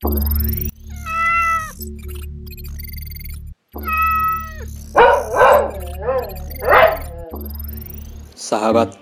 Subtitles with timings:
[0.00, 0.16] Sahabat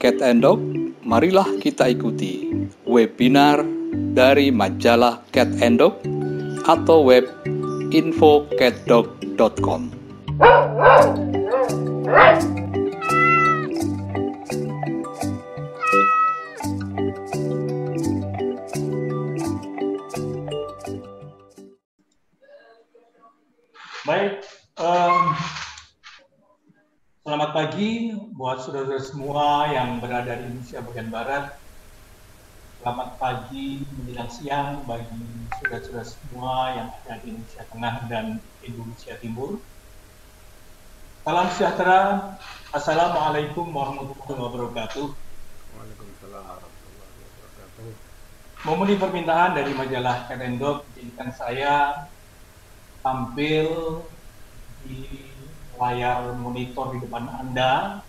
[0.02, 0.58] Cat and Dog,
[1.06, 2.50] marilah kita ikuti
[2.82, 3.62] webinar
[4.10, 6.02] dari majalah Cat and Dog
[6.66, 7.30] atau web
[7.94, 9.94] infocatdog.com.
[28.38, 31.58] buat saudara-saudara semua yang berada di Indonesia bagian Barat.
[32.78, 35.26] Selamat pagi menjelang siang bagi
[35.58, 39.58] saudara-saudara semua yang ada di Indonesia Tengah dan Indonesia Timur.
[41.26, 42.00] Salam sejahtera.
[42.70, 45.06] Assalamualaikum warahmatullahi wabarakatuh.
[45.74, 47.90] Waalaikumsalam warahmatullahi wabarakatuh.
[48.70, 52.06] Memenuhi permintaan dari majalah Kalendok, izinkan saya
[53.02, 53.98] tampil
[54.86, 55.26] di
[55.74, 58.06] layar monitor di depan Anda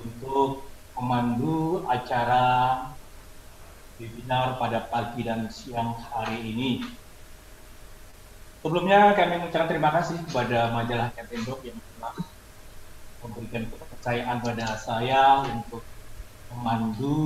[0.00, 2.44] untuk memandu acara
[3.96, 6.84] webinar pada pagi dan siang hari ini.
[8.60, 12.16] Sebelumnya kami mengucapkan terima kasih kepada majalah Kapendok yang telah
[13.22, 15.84] memberikan kepercayaan pada saya untuk
[16.50, 17.16] memandu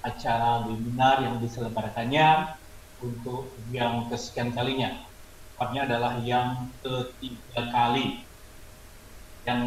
[0.00, 2.56] acara webinar yang diselenggarakannya
[3.00, 5.10] untuk yang kesekian kalinya
[5.60, 8.24] tepatnya adalah yang ketiga kali.
[9.48, 9.62] Yang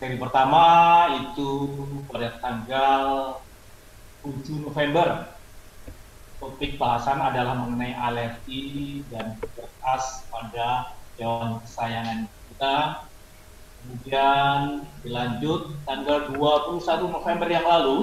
[0.00, 0.64] seri pertama
[1.12, 1.68] itu
[2.08, 3.02] pada tanggal
[4.24, 5.28] 7 November.
[6.40, 12.76] Topik bahasan adalah mengenai alergi dan pubertas pada hewan kesayangan kita.
[13.84, 17.98] Kemudian dilanjut tanggal 21 November yang lalu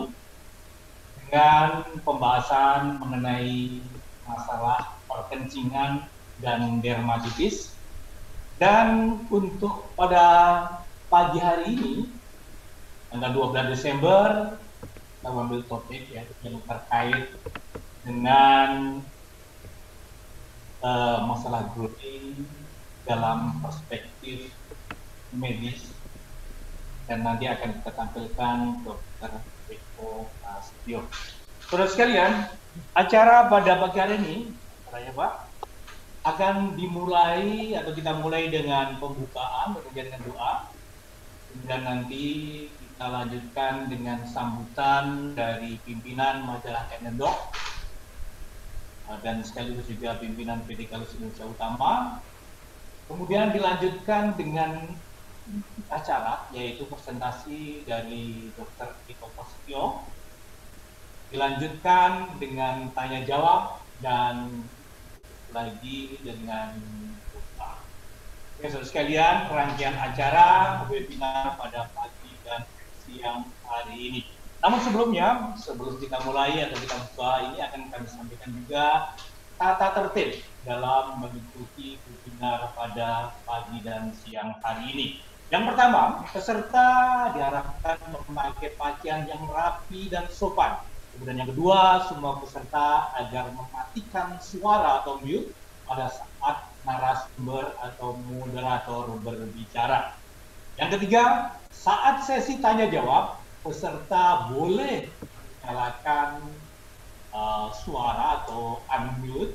[1.26, 3.82] dengan pembahasan mengenai
[4.30, 6.06] masalah perkencingan
[6.38, 7.74] dan dermatitis.
[8.62, 10.26] Dan untuk pada
[11.12, 11.94] pagi hari ini,
[13.12, 14.56] tanggal 12 Desember,
[15.20, 17.36] kita mengambil topik ya, yang terkait
[18.08, 19.04] dengan
[20.80, 22.48] uh, masalah grooming
[23.04, 24.56] dalam perspektif
[25.36, 25.92] medis
[27.12, 28.58] dan nanti akan kita tampilkan
[28.88, 29.32] Dr.
[29.68, 31.04] Eko Prasetyo.
[31.68, 32.32] Saudara sekalian,
[32.96, 34.36] acara pada pagi hari ini,
[34.96, 35.32] ya Pak,
[36.24, 40.71] akan dimulai atau kita mulai dengan pembukaan bekerja dengan doa
[41.68, 42.26] dan nanti
[42.70, 47.52] kita lanjutkan dengan sambutan dari pimpinan majalah Kenendok
[49.26, 52.24] dan sekaligus juga pimpinan PT Kalus Indonesia Utama
[53.12, 54.88] kemudian dilanjutkan dengan
[55.92, 58.96] acara yaitu presentasi dari Dr.
[59.12, 60.08] Iko Prasetyo
[61.32, 64.68] dilanjutkan dengan tanya jawab dan
[65.52, 66.76] lagi dengan.
[68.62, 72.62] Oke, saudara sekalian, rangkaian acara webinar pada pagi dan
[72.94, 74.22] siang hari ini.
[74.62, 79.18] Namun sebelumnya, sebelum kita mulai atau kita buka ini akan kami sampaikan juga
[79.58, 85.08] tata tertib dalam mengikuti webinar pada pagi dan siang hari ini.
[85.50, 86.90] Yang pertama, peserta
[87.34, 90.78] diharapkan memakai pakaian yang rapi dan sopan
[91.10, 95.50] Kemudian yang kedua, semua peserta agar mematikan suara atau mute
[95.90, 100.18] pada saat narasumber atau moderator berbicara.
[100.80, 105.06] Yang ketiga, saat sesi tanya jawab, peserta boleh
[105.62, 106.42] menyalakan
[107.30, 109.54] uh, suara atau unmute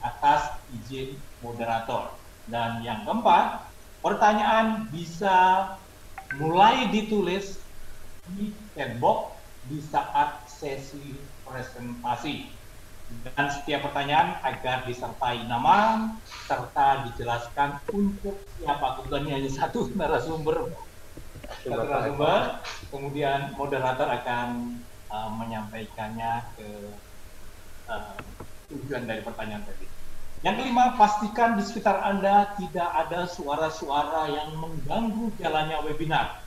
[0.00, 2.14] atas izin moderator.
[2.46, 3.66] Dan yang keempat,
[4.00, 5.68] pertanyaan bisa
[6.38, 7.58] mulai ditulis
[8.30, 9.34] di chat box
[9.66, 12.59] di saat sesi presentasi.
[13.20, 16.08] Dan setiap pertanyaan agar disertai nama
[16.48, 19.00] serta dijelaskan untuk siapa.
[19.00, 20.72] Kebetulan ini hanya satu narasumber.
[21.60, 24.78] Satu narasumber, kemudian moderator akan
[25.12, 26.68] uh, menyampaikannya ke
[27.90, 28.16] uh,
[28.72, 29.86] tujuan dari pertanyaan tadi.
[30.40, 36.40] Yang kelima, pastikan di sekitar Anda tidak ada suara-suara yang mengganggu jalannya webinar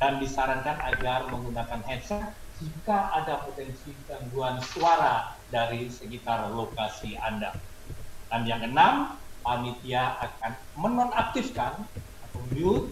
[0.00, 7.54] dan disarankan agar menggunakan headset jika ada potensi gangguan suara dari sekitar lokasi Anda.
[8.30, 9.14] Dan yang keenam,
[9.46, 11.86] panitia akan menonaktifkan
[12.26, 12.90] atau mute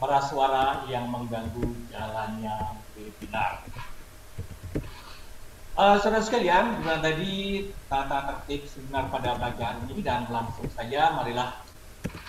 [0.00, 1.62] suara-suara yang mengganggu
[1.92, 3.62] jalannya webinar.
[5.72, 11.16] Uh, saudara sekalian, dengan tadi tata tertib seminar pada pagi hari ini dan langsung saja
[11.16, 11.64] marilah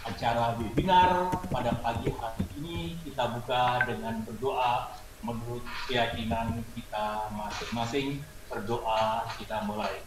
[0.08, 8.20] acara webinar pada pagi hari ini kita buka dengan berdoa menurut keyakinan kita masing-masing
[8.54, 10.06] berdoa kita mulai.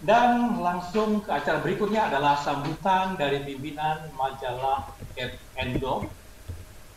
[0.00, 6.08] Dan langsung ke acara berikutnya adalah sambutan dari pimpinan majalah Cat Endo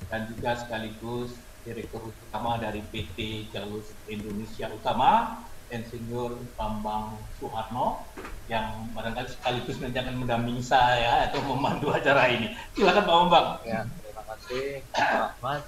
[0.07, 1.35] dan juga sekaligus
[1.67, 8.07] Direktur Utama dari PT Jalur Indonesia Utama, Insinyur Bambang Suharno
[8.47, 12.55] yang barangkali sekaligus nanti akan mendampingi saya atau memandu acara ini.
[12.71, 13.47] Silakan Pak Bambang.
[13.67, 15.61] Ya, terima kasih Pak Rahmat.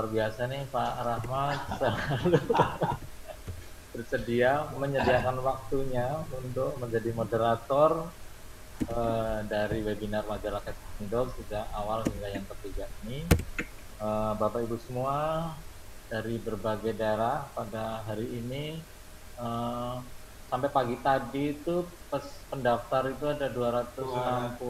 [0.00, 2.40] Luar biasa nih Pak Rahmat selalu
[3.92, 8.08] bersedia menyediakan waktunya untuk menjadi moderator
[8.88, 13.28] uh, dari webinar majalah Ketendol sejak awal hingga yang ketiga ini.
[14.00, 15.52] Uh, Bapak Ibu semua
[16.08, 18.80] dari berbagai daerah pada hari ini
[19.36, 20.00] uh,
[20.48, 24.64] sampai pagi tadi itu pas pendaftar itu ada 260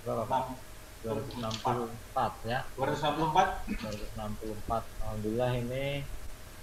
[0.00, 0.56] berapa?
[1.06, 2.58] 264 ya.
[2.76, 3.48] 264
[3.80, 5.84] 264 Alhamdulillah ini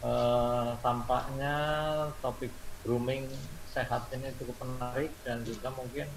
[0.06, 1.54] eh, tampaknya
[2.24, 2.52] topik
[2.84, 3.24] grooming
[3.74, 6.08] sehat ini cukup menarik dan juga mungkin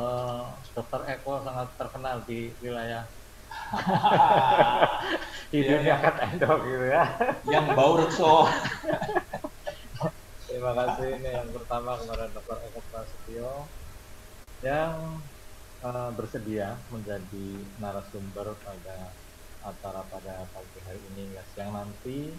[0.00, 0.44] eh,
[0.76, 3.04] dokter Eko sangat terkenal di wilayah
[5.52, 5.94] di Iya, dunia iya.
[6.02, 7.04] kat endok gitu ya.
[7.52, 8.32] Yang bau rekso.
[10.46, 13.50] terima kasih ini yang pertama kepada dokter Eko Prasetyo.
[14.62, 14.94] Yang
[15.86, 17.46] eh, bersedia menjadi
[17.82, 18.96] narasumber pada
[19.70, 22.34] acara pada pagi hari ini hingga siang nanti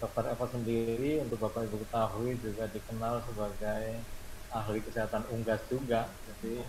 [0.00, 3.84] dokter Eko sendiri untuk Bapak Ibu ketahui juga dikenal sebagai
[4.58, 6.00] ahli kesehatan unggas juga.
[6.26, 6.64] Jadi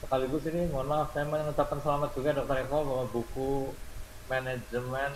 [0.00, 3.50] sekaligus ini mohon maaf saya mengucapkan selamat juga dokter Eko bahwa buku
[4.30, 5.12] manajemen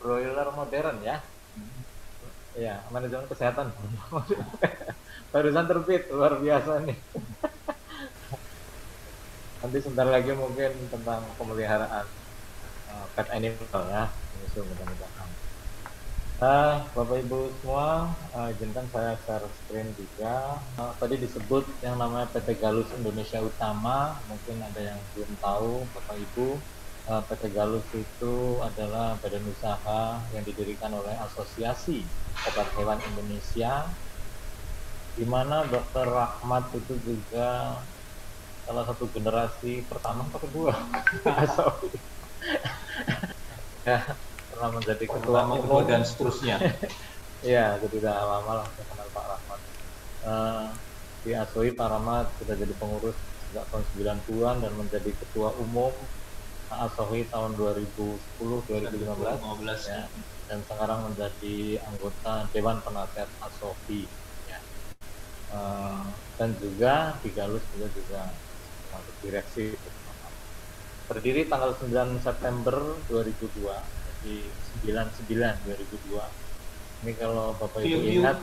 [0.00, 1.16] broiler modern ya.
[2.52, 3.66] Ya manajemen kesehatan.
[5.32, 6.98] Barusan terbit luar biasa nih
[9.62, 12.06] nanti sebentar lagi mungkin tentang pemeliharaan
[12.90, 15.30] uh, pet animal ya menyusul mudah-mudahan
[16.42, 20.58] Nah, Bapak Ibu semua, uh, izinkan saya share screen juga.
[20.74, 26.18] Uh, tadi disebut yang namanya PT Galus Indonesia Utama, mungkin ada yang belum tahu, Bapak
[26.18, 26.58] Ibu.
[27.06, 32.10] Uh, PT Galus itu adalah badan usaha yang didirikan oleh Asosiasi
[32.42, 33.94] Obat Hewan Indonesia,
[35.14, 36.10] di mana Dr.
[36.10, 37.78] Rahmat itu juga
[38.72, 40.72] salah satu generasi pertama atau kedua.
[41.60, 41.92] Sorry.
[43.84, 44.16] ya,
[44.48, 46.56] pernah menjadi ketua umum dan seterusnya.
[47.44, 49.60] Jadi udah lama lah saya kenal Pak Rahmat.
[50.22, 50.66] Eh,
[51.20, 53.18] di ASOI Pak Rahmat sudah jadi pengurus
[53.50, 55.90] sejak tahun 90-an dan menjadi ketua umum
[56.70, 60.06] ASOI tahun 2010-2015 15 ya.
[60.46, 64.06] dan sekarang menjadi anggota Dewan Penasehat ASOI
[64.46, 64.58] ya.
[65.50, 66.04] Eh,
[66.38, 68.22] dan juga di Galus juga juga
[68.92, 69.74] masuk direksi.
[71.08, 72.76] Berdiri tanggal 9 September
[73.10, 74.38] 2002 jadi
[74.86, 75.34] 99
[75.66, 76.14] 2002
[77.02, 78.38] ini kalau Bapak Ibu ingat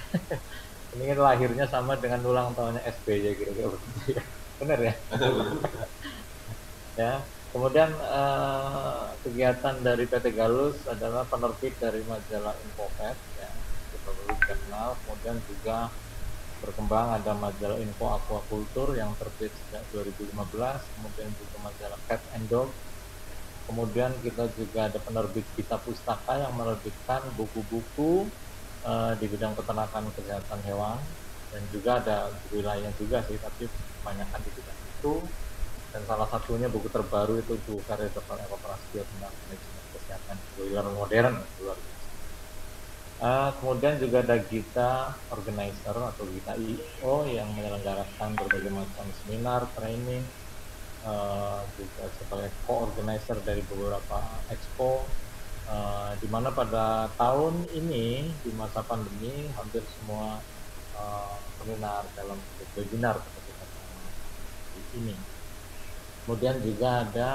[0.96, 4.22] ini kan lahirnya sama dengan ulang tahunnya SBY kira-kira begitu ya.
[4.56, 4.94] benar ya?
[6.96, 7.12] Ya
[7.52, 13.50] kemudian eh, kegiatan dari PT Galus adalah penerbit dari majalah Infopet ya
[13.92, 14.88] kita perlu kenal.
[15.04, 15.92] Kemudian juga
[16.60, 20.32] berkembang ada majalah Info Aquaculture yang terbit sejak 2015
[20.96, 22.70] kemudian juga majalah Cat and Dog.
[23.66, 28.30] Kemudian kita juga ada penerbit Kita Pustaka yang menerbitkan buku-buku
[28.86, 30.98] eh, di bidang peternakan kesehatan hewan.
[31.50, 35.14] Dan juga ada buku lainnya juga sih tapi kebanyakan di bidang itu.
[35.90, 38.38] Dan salah satunya buku terbaru itu buku karya Dr.
[38.44, 41.78] Eko Prasetyo tentang manajemen kesehatan broiler modern luar
[43.16, 44.90] Eh, kemudian juga ada Gita
[45.32, 50.24] Organizer atau Gita IO yang menyelenggarakan berbagai macam seminar, training,
[51.08, 54.18] eh, juga sebagai co-organizer dari beberapa
[54.54, 54.90] expo
[55.68, 56.84] eh, di mana pada
[57.20, 58.06] tahun ini
[58.44, 60.44] di masa pandemi hampir semua
[60.96, 62.38] eh, seminar dalam
[62.76, 63.16] webinar
[64.92, 65.16] ini.
[66.22, 67.30] Kemudian juga ada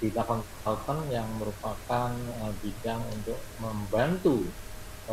[0.00, 2.10] Dita Consultant yang merupakan
[2.42, 4.36] eh, bidang untuk membantu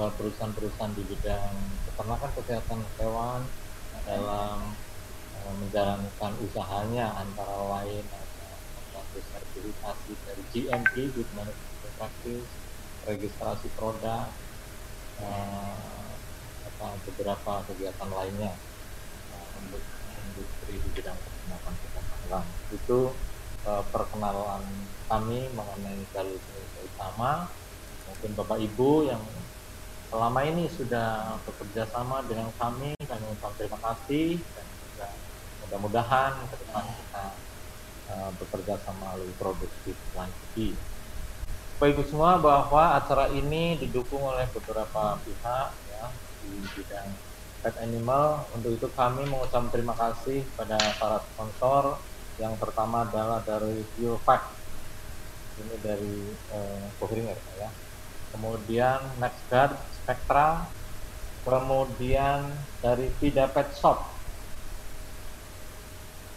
[0.07, 3.43] perusahaan-perusahaan di bidang peternakan kesehatan hewan
[4.07, 4.71] dalam
[5.35, 12.47] eh, menjalankan usahanya antara lain ada sertifikasi dari GMP Good Manufacturing Practice,
[13.11, 14.31] registrasi produk,
[15.19, 15.83] eh,
[16.63, 18.55] apa beberapa kegiatan lainnya
[19.35, 19.83] eh, untuk
[20.31, 22.45] industri di bidang peternakan kesehatan hewan.
[22.71, 22.99] Itu
[23.69, 24.63] perkenalan
[25.11, 27.51] kami mengenai Indonesia Utama.
[28.07, 29.21] Mungkin Bapak Ibu yang
[30.09, 35.07] selama ini sudah bekerja sama dengan kami, kami ucapkan terima kasih dan juga
[35.61, 37.25] mudah-mudahan ke depan kita
[38.09, 40.73] eh, bekerja sama lebih produktif lagi.
[41.79, 46.03] Bapak Ibu semua bahwa acara ini didukung oleh beberapa pihak ya
[46.43, 47.07] di bidang
[47.63, 48.51] Pet Animal.
[48.51, 52.03] Untuk itu kami mengucapkan terima kasih pada para sponsor.
[52.35, 54.59] Yang pertama adalah dari Biofact.
[55.55, 57.69] Ini dari eh, Bohringer ya.
[58.33, 60.47] Kemudian NextGuard, Spectra.
[61.45, 62.39] Kemudian
[62.83, 63.99] dari Vida Pet Shop.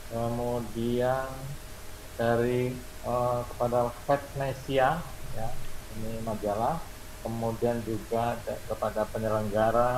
[0.08, 1.28] Kemudian
[2.16, 4.88] dari eh, kepada Petnesia
[5.36, 5.48] ya,
[5.92, 6.76] ini majalah.
[7.22, 9.90] Kemudian juga da- kepada penyelenggara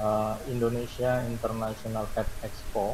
[0.00, 2.86] eh, Indonesia International Pet Expo.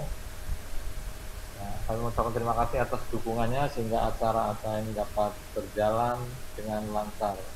[1.54, 6.18] Ya, kami mengucapkan terima kasih atas dukungannya sehingga acara-acara ini dapat berjalan
[6.58, 7.53] dengan lancar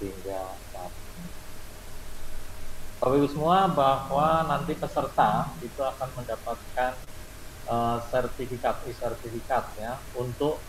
[0.00, 1.28] hingga saat ini.
[3.00, 6.92] Bapak Ibu semua bahwa nanti peserta itu akan mendapatkan
[7.68, 10.60] eh, sertifikat e-sertifikat ya untuk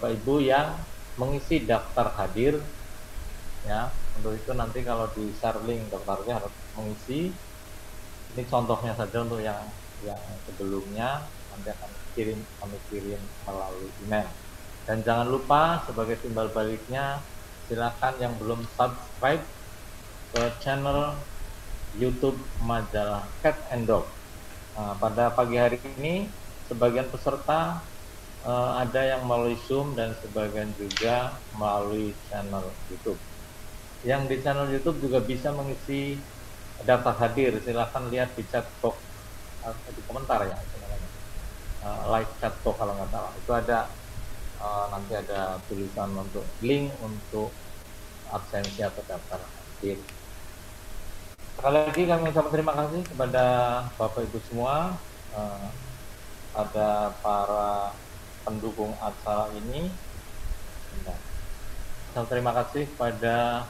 [0.00, 0.76] Bapak Ibu yang
[1.20, 2.60] mengisi daftar hadir
[3.68, 3.92] ya.
[4.20, 7.32] Untuk itu nanti kalau di share link daftarnya harus mengisi.
[8.30, 9.58] Ini contohnya saja untuk yang
[10.00, 14.28] yang sebelumnya nanti akan kirim kami kirim melalui email.
[14.88, 17.20] Dan jangan lupa sebagai timbal baliknya
[17.70, 19.46] silakan yang belum subscribe
[20.34, 21.22] ke channel
[21.94, 24.10] YouTube majalah Cat and Dog
[24.70, 26.30] Nah, pada pagi hari ini
[26.70, 27.90] sebagian peserta
[28.46, 33.20] eh, ada yang melalui Zoom dan sebagian juga melalui channel YouTube
[34.02, 36.24] yang di channel YouTube juga bisa mengisi
[36.80, 37.60] daftar hadir.
[37.60, 38.96] Silahkan lihat di chat box
[39.96, 40.56] di komentar ya.
[41.80, 43.32] Eh, live chat box kalau nggak salah.
[43.40, 43.78] Itu ada
[44.60, 47.50] eh, nanti ada tulisan untuk link untuk
[48.30, 49.98] absensi atau daftar hadir.
[51.56, 53.44] Sekali lagi kami ucapkan terima kasih kepada
[53.96, 54.96] Bapak Ibu semua,
[55.34, 55.68] eh,
[56.54, 57.96] ada para
[58.44, 59.90] pendukung acara ini.
[62.10, 63.68] Dan terima kasih kepada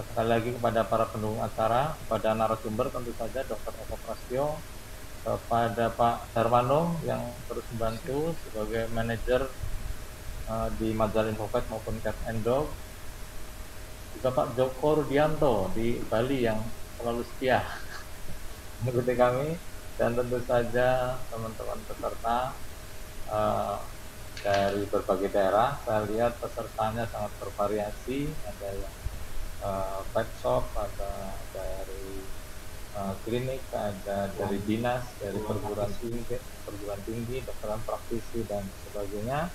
[0.00, 3.74] sekali lagi kepada para pendukung acara, kepada narasumber tentu saja Dr.
[3.84, 4.46] Eko Prastio,
[5.20, 9.44] kepada Pak Darmano yang terus membantu sebagai manajer
[10.48, 12.42] eh, di majalah Infopet maupun Cat and
[14.10, 16.58] juga Pak Joko Rudianto di Bali yang
[16.98, 17.62] selalu setia
[18.82, 19.54] mengikuti kami
[20.00, 22.38] dan tentu saja teman-teman peserta
[23.28, 23.76] eh,
[24.40, 25.76] dari berbagai daerah.
[25.84, 28.94] Saya lihat pesertanya sangat bervariasi, ada yang
[29.64, 32.09] uh, pet shop, ada dari
[33.00, 36.36] uh, klinik, ada dari dinas, dari perguruan tinggi,
[36.68, 39.48] perguruan tinggi, dokteran praktisi dan sebagainya.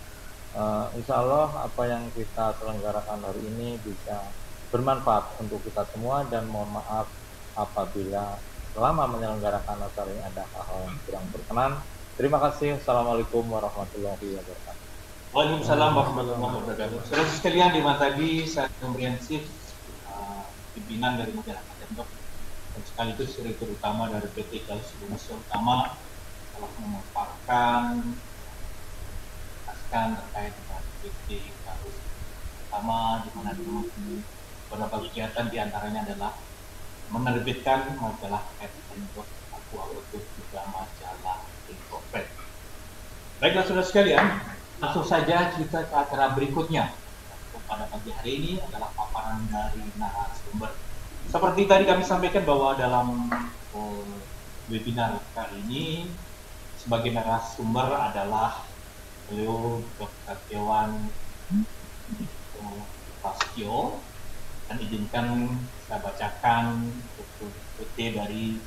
[0.56, 4.24] Uh, insya Allah apa yang kita selenggarakan hari ini bisa
[4.72, 7.06] bermanfaat untuk kita semua dan mohon maaf
[7.60, 8.40] apabila
[8.72, 11.72] selama menyelenggarakan acara ini ada hal-hal yang kurang berkenan.
[12.16, 12.80] Terima kasih.
[12.80, 14.84] Assalamualaikum warahmatullahi wabarakatuh.
[15.36, 16.98] Waalaikumsalam warahmatullahi wabarakatuh.
[17.12, 19.44] Saudara sekalian, di tadi saya komprehensif
[20.08, 21.75] uh, pimpinan dari Katendok
[22.76, 25.96] dan sekaligus direktur utama dari PT Galus Indonesia Utama
[26.52, 28.04] telah memaparkan
[29.64, 31.28] menjelaskan terkait dengan PT
[31.64, 31.98] Galus
[32.68, 33.88] Utama di mana dulu
[34.68, 36.36] beberapa kegiatan di antaranya adalah
[37.16, 42.28] menerbitkan majalah Katendok Aku Auto juga majalah Infopet.
[43.40, 44.26] Baiklah saudara sekalian,
[44.84, 46.92] langsung saja kita ke acara berikutnya.
[47.66, 50.85] Pada pagi hari ini adalah paparan dari narasumber.
[51.30, 53.28] Seperti tadi kami sampaikan bahwa dalam
[53.74, 54.06] oh,
[54.70, 55.86] webinar kali ini
[56.78, 58.66] sebagai narasumber adalah
[59.26, 60.38] beliau Dr.
[60.50, 61.10] Dewan
[62.62, 63.98] oh,
[64.66, 65.50] dan izinkan
[65.86, 66.94] saya bacakan
[67.78, 68.58] putih dari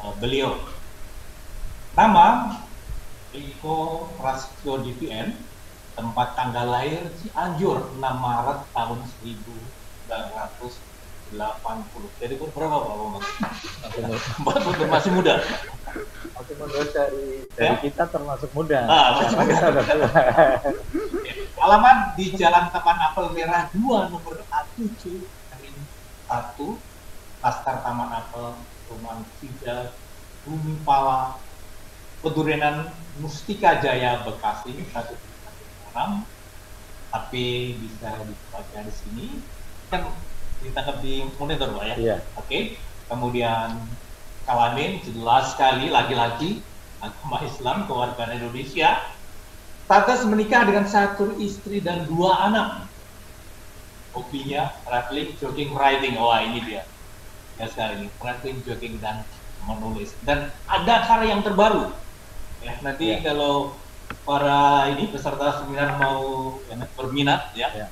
[0.00, 0.56] uh, beliau.
[1.96, 2.56] Nama
[3.32, 5.36] Eko Prasetyo DPN,
[5.96, 9.00] tempat tanggal lahir Cianjur 6 Maret tahun
[11.32, 12.20] 1980.
[12.22, 13.24] Jadi umur berapa Pak Bambang?
[14.44, 15.34] Bapak masih muda.
[16.36, 17.80] Masih mundur dari dari Ya?
[17.82, 18.86] kita termasuk muda.
[18.86, 20.08] Ah, masih Karena kita udah tua.
[22.18, 25.02] Di Jalan Taman Apel Merah 2 nomor A7
[25.62, 25.78] Ring
[26.26, 28.58] 1 Laskar Taman Apel
[28.90, 29.94] Rumah Tiga
[30.42, 31.38] Bumi Pala
[32.18, 32.90] Pedurenan
[33.22, 36.26] Mustika Jaya Bekasi 136
[37.08, 37.46] tapi
[37.80, 39.26] bisa dibaca di sini
[39.88, 40.04] kan
[40.62, 42.16] ditangkap di monitor Pak ya Iya.
[42.34, 42.58] Oke,
[43.06, 43.78] kemudian
[44.44, 46.64] kelamin jelas sekali laki-laki
[46.98, 48.98] agama Islam kewarganegaraan Indonesia.
[49.88, 52.90] Status menikah dengan satu istri dan dua anak.
[54.12, 56.18] Hobinya traveling, jogging, riding.
[56.18, 56.82] Wah ini dia.
[57.56, 59.22] Ya sekali ini traveling, jogging dan
[59.64, 60.12] menulis.
[60.26, 61.92] Dan ada karya yang terbaru.
[62.60, 63.22] Ya nanti Ya.
[63.22, 63.78] kalau
[64.26, 67.86] para ini peserta seminar mau ya, berminat ya, Ya.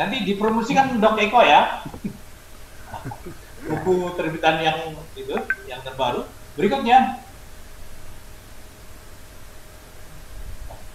[0.00, 1.84] Nanti dipromosikan Dok Eko ya
[3.68, 5.36] buku terbitan yang itu
[5.68, 6.24] yang terbaru.
[6.56, 7.20] Berikutnya,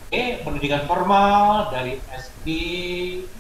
[0.06, 2.48] Oke, pendidikan formal dari SD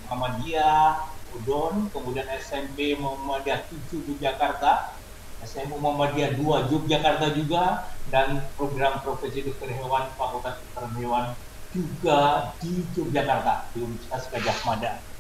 [0.05, 1.07] Muhammadiyah,
[1.39, 4.97] Udon, kemudian SMP Muhammadiyah 7 Yogyakarta,
[5.45, 11.25] SMU Muhammadiyah 2 Yogyakarta juga, dan program profesi dokter hewan Fakultas Kedokteran Hewan
[11.71, 15.14] juga di Yogyakarta, di Universitas Gajah Mada.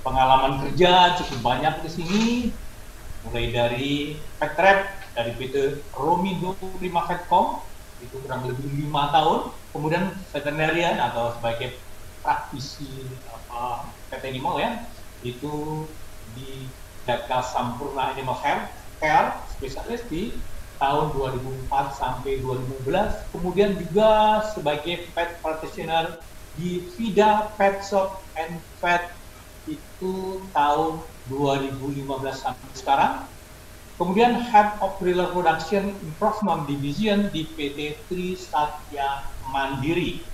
[0.00, 2.24] Pengalaman kerja cukup banyak di sini,
[3.20, 7.68] mulai dari Pektrep, dari PT Romindo 5 Vetcom,
[8.00, 11.84] itu kurang lebih lima tahun, kemudian veterinarian atau sebagai
[12.20, 14.70] praktisi apa PT Animal ya
[15.24, 15.88] itu
[16.36, 18.68] di Daka Sampurna Animal Health
[19.00, 20.44] Care spesialis di
[20.76, 26.24] tahun 2004 sampai 2015 kemudian juga sebagai pet practitioner
[26.56, 29.19] di Vida Pet Shop and Pet
[29.68, 33.14] itu tahun 2015 sampai sekarang
[34.00, 40.24] Kemudian Head of Breeder Production Improvement Division di PT Tri Satya Mandiri.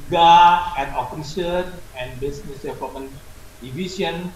[0.00, 1.68] Juga Head of Research
[2.00, 3.12] and Business Development
[3.60, 4.32] Division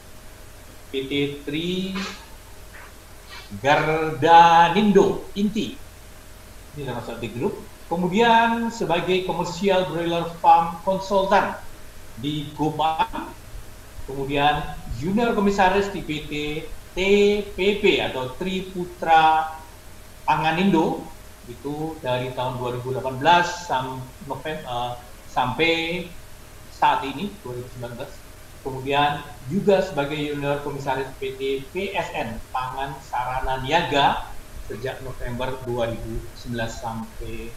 [0.93, 1.97] PT Tri
[3.65, 5.81] Gardanindo Inti.
[6.77, 7.65] Ini termasuk di grup.
[7.89, 11.57] Kemudian sebagai Commercial Broiler Farm Consultant
[12.21, 13.33] di Gopang.
[14.07, 16.33] Kemudian Junior Komisaris di PT
[16.97, 19.53] TPP atau Triputra
[20.25, 21.05] Panganindo
[21.47, 23.23] itu dari tahun 2018
[23.69, 24.99] sam November, uh,
[25.31, 26.09] sampai
[26.73, 28.01] saat ini 2019
[28.67, 34.35] kemudian juga sebagai junior komisaris PT PSN Pangan Sarana Niaga
[34.67, 36.27] sejak November 2019
[36.67, 37.55] sampai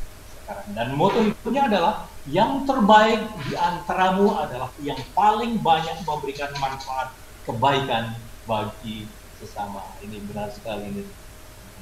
[0.50, 1.94] sekarang dan moto hidupnya adalah
[2.26, 7.14] yang terbaik di antaramu adalah yang paling banyak memberikan manfaat
[7.46, 8.18] kebaikan
[8.50, 9.06] bagi
[9.38, 9.86] sesama.
[10.02, 11.06] Ini benar sekali ini.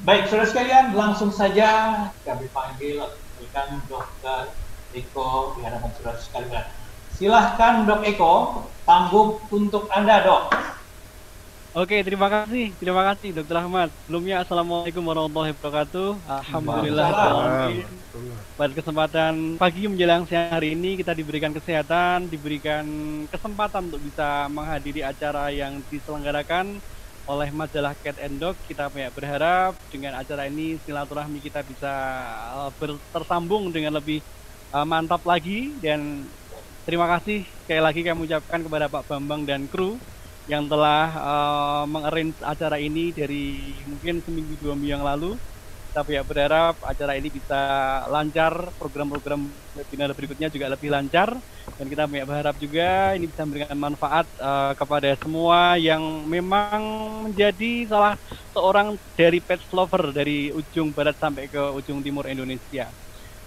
[0.04, 1.96] Baik, saudara sekalian, langsung saja
[2.28, 3.08] kami panggil
[3.40, 4.52] berikan Dokter
[4.91, 6.68] Eko di hadapan saudara sekalian.
[7.15, 8.34] Silahkan Dok Eko,
[8.84, 10.52] panggung untuk Anda, Dok.
[11.78, 12.74] Oke, terima kasih.
[12.82, 13.94] Terima kasih Dokter Ahmad.
[14.02, 16.10] Sebelumnya Assalamualaikum warahmatullahi wabarakatuh.
[16.26, 17.10] Alhamdulillah.
[18.58, 22.82] Pada kesempatan pagi menjelang siang hari ini kita diberikan kesehatan, diberikan
[23.30, 26.82] kesempatan untuk bisa menghadiri acara yang diselenggarakan
[27.30, 31.94] oleh majalah Cat and Dog kita berharap dengan acara ini silaturahmi kita bisa
[32.58, 32.74] uh,
[33.13, 34.26] tersambung dengan lebih
[34.74, 36.26] uh, mantap lagi dan
[36.90, 40.02] terima kasih sekali lagi kami ucapkan kepada Pak Bambang dan kru
[40.48, 45.36] yang telah uh, mengarrange acara ini dari mungkin seminggu dua minggu yang lalu.
[45.92, 47.58] Tapi ya berharap acara ini bisa
[48.12, 51.36] lancar program-program webinar berikutnya juga lebih lancar.
[51.76, 56.82] Dan kita berharap juga ini bisa memberikan manfaat uh, kepada semua yang memang
[57.28, 58.16] menjadi salah
[58.56, 62.88] seorang dari pet lover dari ujung barat sampai ke ujung timur Indonesia.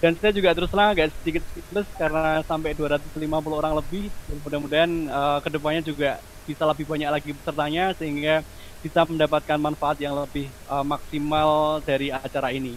[0.01, 3.21] Dan saya juga terus terang agak sedikit plus karena sampai 250
[3.53, 4.09] orang lebih.
[4.43, 8.44] Mudah-mudahan uh, ke depannya juga bisa lebih banyak lagi pesertanya sehingga
[8.81, 12.76] bisa mendapatkan manfaat yang lebih uh, maksimal dari acara ini.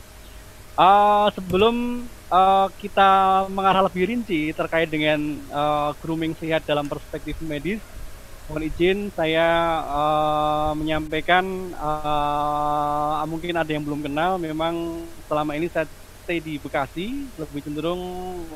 [0.73, 7.77] Uh, sebelum uh, kita mengarah lebih rinci terkait dengan uh, grooming sehat dalam perspektif medis,
[8.49, 11.45] mohon izin saya uh, menyampaikan
[11.77, 14.41] uh, mungkin ada yang belum kenal.
[14.41, 15.87] Memang selama ini saya
[16.25, 18.01] stay di Bekasi, lebih cenderung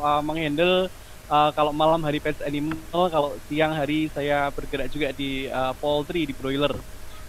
[0.01, 0.89] uh, menghandle
[1.29, 6.27] uh, kalau malam hari pet animal, kalau siang hari saya bergerak juga di uh, poultry
[6.27, 6.73] di broiler.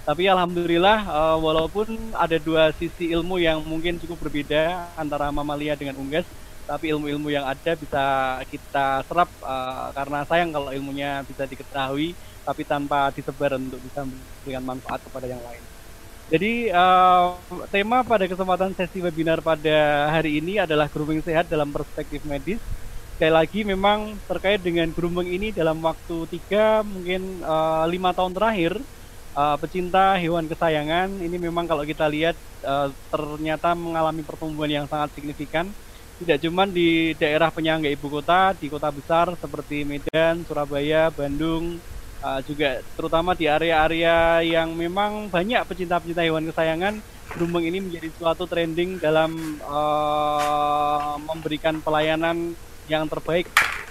[0.09, 6.01] Tapi alhamdulillah uh, walaupun ada dua sisi ilmu yang mungkin cukup berbeda antara mamalia dengan
[6.01, 6.25] unggas,
[6.65, 8.05] tapi ilmu-ilmu yang ada bisa
[8.49, 14.65] kita serap uh, karena sayang kalau ilmunya bisa diketahui tapi tanpa disebar untuk bisa memberikan
[14.65, 15.61] manfaat kepada yang lain.
[16.29, 17.37] Jadi uh,
[17.73, 22.61] tema pada kesempatan sesi webinar pada hari ini adalah grooming sehat dalam perspektif medis.
[23.19, 27.43] Sekali lagi memang terkait dengan grooming ini dalam waktu tiga mungkin
[27.91, 28.79] lima tahun terakhir
[29.35, 35.19] uh, pecinta hewan kesayangan ini memang kalau kita lihat uh, ternyata mengalami pertumbuhan yang sangat
[35.19, 35.67] signifikan.
[36.23, 41.83] Tidak cuma di daerah penyangga ibu kota di kota besar seperti Medan, Surabaya, Bandung
[42.23, 47.03] uh, juga terutama di area-area yang memang banyak pecinta-pecinta hewan kesayangan
[47.35, 52.55] grooming ini menjadi suatu trending dalam uh, memberikan pelayanan
[52.89, 53.47] yang terbaik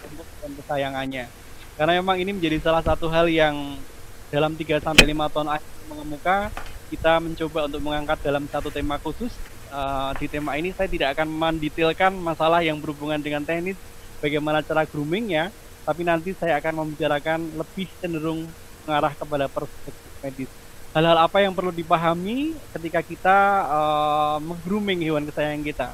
[0.09, 0.27] untuk
[0.65, 1.29] kesayangannya
[1.77, 3.77] karena memang ini menjadi salah satu hal yang
[4.33, 6.37] dalam 3 sampai 5 tahun akhir mengemuka
[6.89, 9.29] kita mencoba untuk mengangkat dalam satu tema khusus.
[9.67, 13.75] Uh, di tema ini saya tidak akan mendetailkan masalah yang berhubungan dengan teknis
[14.23, 15.51] bagaimana cara groomingnya,
[15.83, 18.47] tapi nanti saya akan membicarakan lebih cenderung
[18.87, 20.51] mengarah kepada perspektif medis.
[20.95, 23.37] hal-hal apa yang perlu dipahami ketika kita
[23.69, 25.87] uh, menggrooming hewan kesayangan kita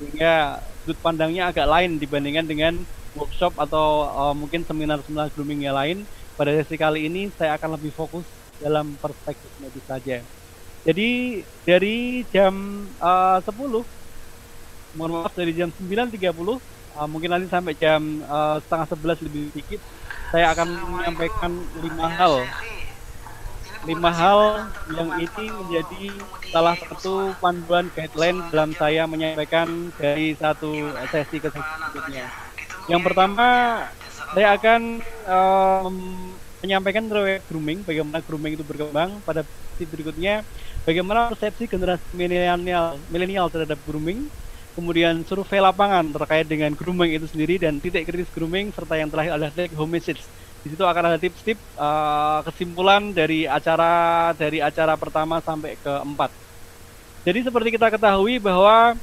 [0.00, 2.74] sehingga sudut pandangnya agak lain dibandingkan dengan
[3.12, 6.08] workshop atau uh, mungkin seminar-seminar grooming yang lain.
[6.40, 8.24] Pada sesi kali ini saya akan lebih fokus
[8.56, 10.24] dalam perspektif medis saja.
[10.80, 14.00] Jadi dari jam uh, 10
[14.96, 16.16] mohon maaf dari jam 9.30
[16.96, 19.80] uh, mungkin nanti sampai jam uh, setengah 11 lebih sedikit
[20.30, 22.42] saya akan menyampaikan lima hal
[23.88, 26.04] lima hal yang ini menjadi
[26.52, 32.28] salah satu panduan guideline dalam saya menyampaikan dari satu sesi ke sesi berikutnya.
[32.92, 33.48] Yang pertama,
[34.36, 34.80] saya akan
[35.24, 35.88] uh,
[36.60, 39.16] menyampaikan terkait grooming, bagaimana grooming itu berkembang.
[39.24, 40.44] Pada sesi berikutnya,
[40.84, 44.28] bagaimana persepsi generasi milenial milenial terhadap grooming.
[44.70, 49.34] Kemudian survei lapangan terkait dengan grooming itu sendiri dan titik kritis grooming serta yang terakhir
[49.34, 50.22] adalah take home message
[50.60, 56.28] di situ akan ada tips-tips uh, kesimpulan dari acara dari acara pertama sampai ke empat.
[57.24, 58.96] Jadi seperti kita ketahui bahwa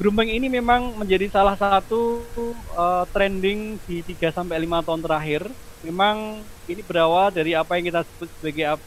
[0.00, 2.24] grooming ini memang menjadi salah satu
[2.72, 5.42] uh, trending di 3 sampai 5 tahun terakhir.
[5.84, 8.80] Memang ini berawal dari apa yang kita sebut sebagai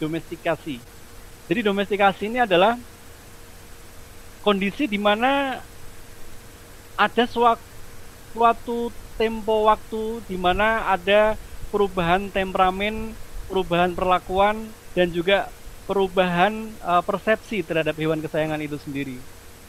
[0.00, 0.76] domestikasi.
[1.46, 2.74] Jadi domestikasi ini adalah
[4.42, 5.60] kondisi di mana
[6.96, 11.34] ada suatu tempo waktu di mana ada
[11.72, 13.16] perubahan temperamen,
[13.50, 15.50] perubahan perlakuan dan juga
[15.84, 19.16] perubahan uh, persepsi terhadap hewan kesayangan itu sendiri.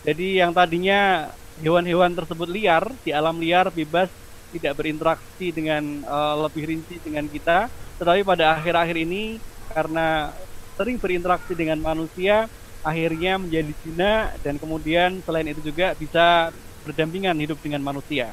[0.05, 4.09] Jadi yang tadinya hewan-hewan tersebut liar di alam liar bebas
[4.53, 7.67] tidak berinteraksi dengan uh, lebih rinci dengan kita,
[7.99, 9.37] tetapi pada akhir-akhir ini
[9.73, 10.31] karena
[10.79, 12.47] sering berinteraksi dengan manusia,
[12.85, 14.13] akhirnya menjadi zina
[14.45, 16.53] dan kemudian selain itu juga bisa
[16.87, 18.31] berdampingan hidup dengan manusia.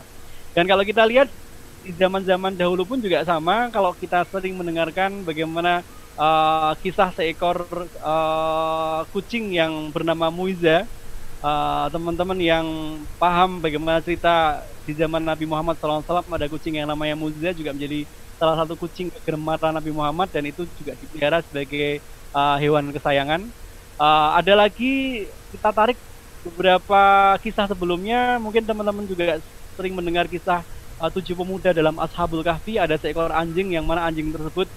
[0.54, 1.26] Dan kalau kita lihat
[1.82, 5.82] di zaman-zaman dahulu pun juga sama, kalau kita sering mendengarkan bagaimana
[6.14, 7.66] uh, kisah seekor
[8.00, 10.86] uh, kucing yang bernama Muiza,
[11.42, 12.66] uh, teman-teman yang
[13.18, 18.06] paham bagaimana cerita di zaman Nabi Muhammad SAW ada kucing yang namanya Muiza juga menjadi
[18.38, 21.98] salah satu kucing kegermatan Nabi Muhammad dan itu juga dipelihara sebagai
[22.30, 23.42] uh, hewan kesayangan.
[23.94, 25.98] Uh, ada lagi kita tarik
[26.44, 29.40] beberapa kisah sebelumnya, mungkin teman-teman juga
[29.74, 30.60] sering mendengar kisah
[31.00, 34.68] uh, tujuh pemuda dalam Ashabul Kahfi ada seekor anjing yang mana anjing tersebut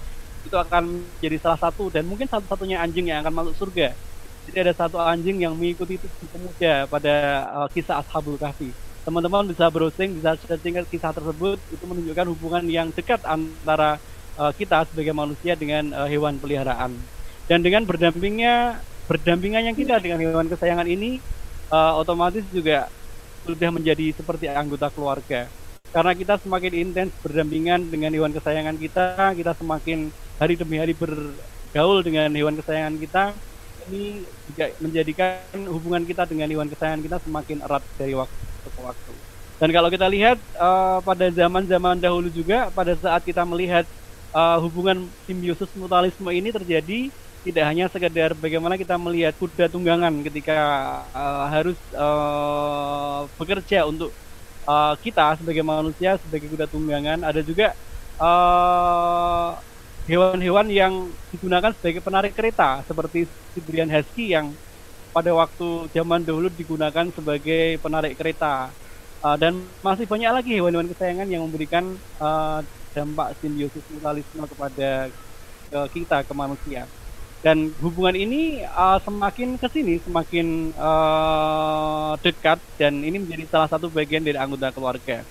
[0.46, 3.92] itu akan jadi salah satu dan mungkin satu-satunya anjing yang akan masuk surga.
[4.48, 7.14] Jadi ada satu anjing yang mengikuti tujuh pemuda pada
[7.52, 8.72] uh, kisah Ashabul Kahfi.
[9.04, 14.00] Teman-teman bisa browsing, bisa searching kisah tersebut itu menunjukkan hubungan yang dekat antara
[14.40, 16.96] uh, kita sebagai manusia dengan uh, hewan peliharaan.
[17.44, 21.16] Dan dengan berdampingnya berdampingannya kita dengan hewan kesayangan ini
[21.72, 22.88] uh, otomatis juga
[23.44, 25.48] sudah menjadi seperti anggota keluarga.
[25.88, 32.04] Karena kita semakin intens berdampingan dengan hewan kesayangan kita, kita semakin hari demi hari bergaul
[32.04, 33.24] dengan hewan kesayangan kita.
[33.88, 34.20] Ini
[34.52, 35.40] juga menjadikan
[35.72, 38.36] hubungan kita dengan hewan kesayangan kita semakin erat dari waktu
[38.68, 39.12] ke waktu.
[39.58, 43.88] Dan kalau kita lihat uh, pada zaman-zaman dahulu juga, pada saat kita melihat
[44.36, 47.08] uh, hubungan simbiosis mutualisme ini terjadi,
[47.48, 50.56] tidak hanya sekedar bagaimana kita melihat kuda tunggangan ketika
[51.16, 54.12] uh, harus uh, bekerja untuk
[54.68, 57.72] uh, kita sebagai manusia sebagai kuda tunggangan ada juga
[60.04, 60.92] hewan-hewan uh, yang
[61.32, 63.24] digunakan sebagai penarik kereta seperti
[63.56, 64.52] Siberian Husky yang
[65.16, 68.68] pada waktu zaman dahulu digunakan sebagai penarik kereta.
[69.18, 72.62] Uh, dan masih banyak lagi hewan-hewan kesayangan yang memberikan uh,
[72.94, 75.10] dampak simbiosis mutualisme kepada
[75.68, 76.88] kita ke manusia
[77.38, 83.86] dan hubungan ini uh, semakin ke sini semakin uh, dekat dan ini menjadi salah satu
[83.86, 85.22] bagian dari anggota keluarga.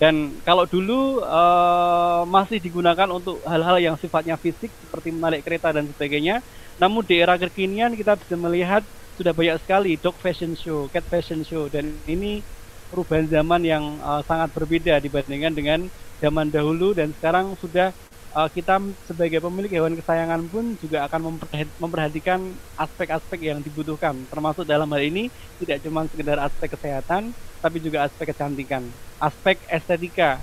[0.00, 5.84] Dan kalau dulu uh, masih digunakan untuk hal-hal yang sifatnya fisik seperti menarik kereta dan
[5.92, 6.40] sebagainya,
[6.80, 8.80] namun di era kekinian kita bisa melihat
[9.20, 12.40] sudah banyak sekali dog fashion show, cat fashion show dan ini
[12.88, 15.80] perubahan zaman yang uh, sangat berbeda dibandingkan dengan
[16.24, 17.92] zaman dahulu dan sekarang sudah
[18.34, 21.40] uh, kita sebagai pemilik hewan kesayangan pun juga akan
[21.78, 22.40] memperhatikan
[22.78, 24.14] aspek-aspek yang dibutuhkan.
[24.30, 25.28] Termasuk dalam hal ini
[25.62, 28.88] tidak cuma sekedar aspek kesehatan tapi juga aspek kecantikan
[29.20, 30.40] aspek estetika.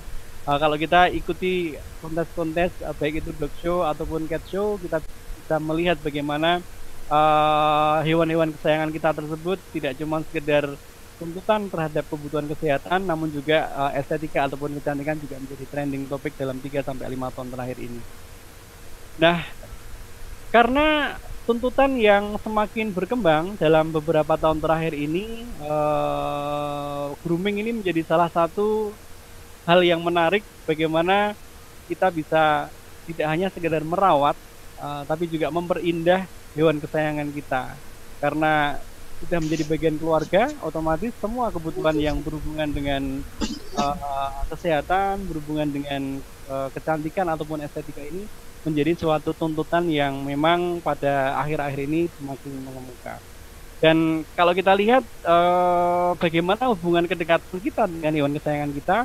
[0.48, 5.02] Uh, kalau kita ikuti kontes-kontes uh, baik itu dog show ataupun cat show kita
[5.44, 6.64] bisa melihat bagaimana
[8.04, 10.64] hewan-hewan uh, kesayangan kita tersebut tidak cuma sekedar
[11.18, 16.62] tuntutan terhadap kebutuhan kesehatan namun juga uh, estetika ataupun kecantikan juga menjadi trending topik dalam
[16.62, 18.00] 3 sampai 5 tahun terakhir ini.
[19.18, 19.38] Nah,
[20.54, 28.30] karena tuntutan yang semakin berkembang dalam beberapa tahun terakhir ini uh, grooming ini menjadi salah
[28.30, 28.94] satu
[29.66, 31.34] hal yang menarik bagaimana
[31.90, 32.68] kita bisa
[33.08, 34.36] tidak hanya sekedar merawat
[34.78, 37.74] uh, tapi juga memperindah hewan kesayangan kita.
[38.18, 38.76] Karena
[39.18, 43.02] sudah menjadi bagian keluarga, otomatis semua kebutuhan yang berhubungan dengan
[43.74, 48.24] uh, kesehatan, berhubungan dengan uh, kecantikan ataupun estetika ini
[48.62, 53.18] menjadi suatu tuntutan yang memang pada akhir-akhir ini semakin mengemuka.
[53.78, 58.98] Dan kalau kita lihat uh, bagaimana hubungan kedekatan kita dengan hewan kesayangan kita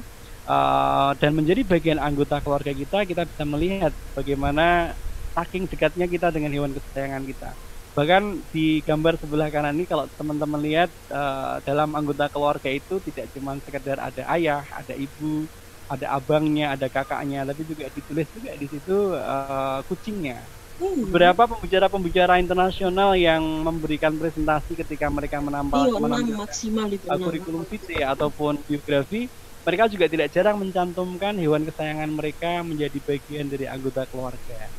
[0.50, 4.98] uh, dan menjadi bagian anggota keluarga kita, kita bisa melihat bagaimana
[5.34, 7.54] saking dekatnya kita dengan hewan kesayangan kita.
[7.94, 13.30] Bahkan di gambar sebelah kanan ini kalau teman-teman lihat uh, dalam anggota keluarga itu tidak
[13.38, 15.46] cuma sekedar ada ayah, ada ibu,
[15.86, 20.42] ada abangnya, ada kakaknya, tapi juga ditulis juga di situ uh, kucingnya.
[20.74, 21.06] Hmm.
[21.06, 28.02] beberapa pembicara-pembicara internasional yang memberikan presentasi ketika mereka menampal iya, menampilkan maksimal itu kurikulum vitae
[28.02, 29.30] ataupun biografi
[29.62, 34.74] mereka juga tidak jarang mencantumkan hewan kesayangan mereka menjadi bagian dari anggota keluarga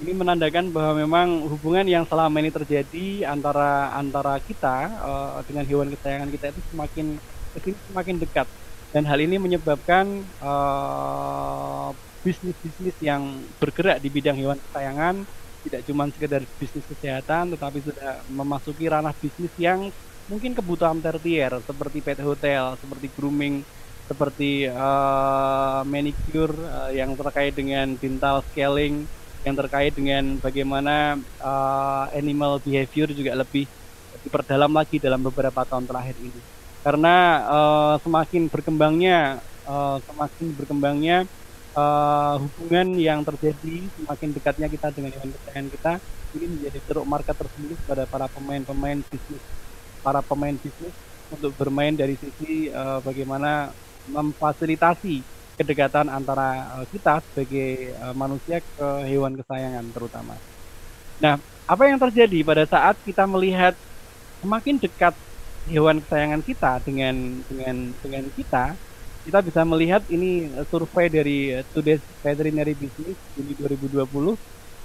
[0.00, 5.92] ini menandakan bahwa memang hubungan yang selama ini terjadi antara antara kita uh, dengan hewan
[5.92, 7.06] kesayangan kita itu semakin
[7.92, 8.48] semakin dekat.
[8.90, 11.94] Dan hal ini menyebabkan uh,
[12.26, 15.22] bisnis-bisnis yang bergerak di bidang hewan kesayangan
[15.60, 19.92] tidak cuma sekedar bisnis kesehatan tetapi sudah memasuki ranah bisnis yang
[20.26, 23.60] mungkin kebutuhan tertier seperti pet hotel, seperti grooming,
[24.08, 29.04] seperti uh, manicure uh, yang terkait dengan dental scaling,
[29.44, 33.64] yang terkait dengan bagaimana uh, animal behavior juga lebih
[34.20, 36.40] diperdalam lagi dalam beberapa tahun terakhir ini.
[36.80, 37.16] Karena
[37.48, 41.16] uh, semakin berkembangnya uh, semakin berkembangnya
[41.76, 45.92] uh, hubungan yang terjadi semakin dekatnya kita dengan hewan kita
[46.30, 49.42] ini menjadi ceruk market tersendiri pada para pemain-pemain bisnis
[50.00, 50.94] para pemain bisnis
[51.30, 53.70] untuk bermain dari sisi uh, bagaimana
[54.10, 60.32] memfasilitasi kedekatan antara uh, kita sebagai uh, manusia ke hewan kesayangan terutama.
[61.20, 61.36] Nah,
[61.68, 63.76] apa yang terjadi pada saat kita melihat
[64.40, 65.12] semakin dekat
[65.68, 68.72] hewan kesayangan kita dengan dengan dengan kita,
[69.28, 74.08] kita bisa melihat ini eh, survei dari eh, Today's Veterinary Business Juni 2020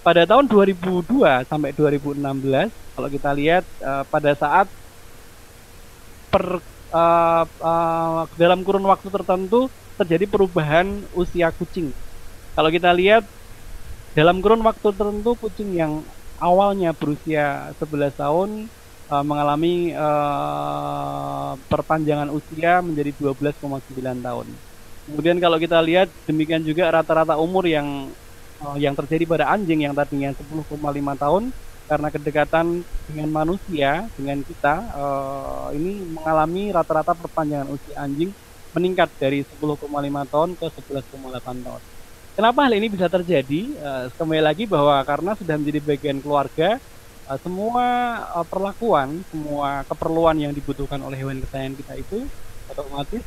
[0.03, 2.19] pada tahun 2002 sampai 2016
[2.93, 4.69] kalau kita lihat uh, pada saat
[6.29, 6.61] per
[6.93, 11.91] uh, uh, dalam kurun waktu tertentu terjadi perubahan usia kucing.
[12.55, 13.23] Kalau kita lihat
[14.15, 16.03] dalam kurun waktu tertentu kucing yang
[16.39, 18.49] awalnya berusia 11 tahun
[19.11, 23.59] uh, mengalami uh, perpanjangan usia menjadi 12,9
[24.23, 24.47] tahun.
[25.05, 28.09] Kemudian kalau kita lihat demikian juga rata-rata umur yang
[28.63, 30.79] uh, yang terjadi pada anjing yang tadinya 10,5
[31.19, 31.43] tahun
[31.85, 38.33] karena kedekatan dengan manusia dengan kita uh, ini mengalami rata-rata perpanjangan usia anjing
[38.75, 39.87] meningkat dari 10,5
[40.27, 41.81] tahun ke 11,8 tahun.
[42.35, 43.61] Kenapa hal ini bisa terjadi?
[43.79, 46.75] Uh, kembali lagi bahwa karena sudah menjadi bagian keluarga,
[47.31, 47.85] uh, semua
[48.35, 52.19] uh, perlakuan, semua keperluan yang dibutuhkan oleh hewan kesayangan kita itu
[52.65, 53.21] otomatis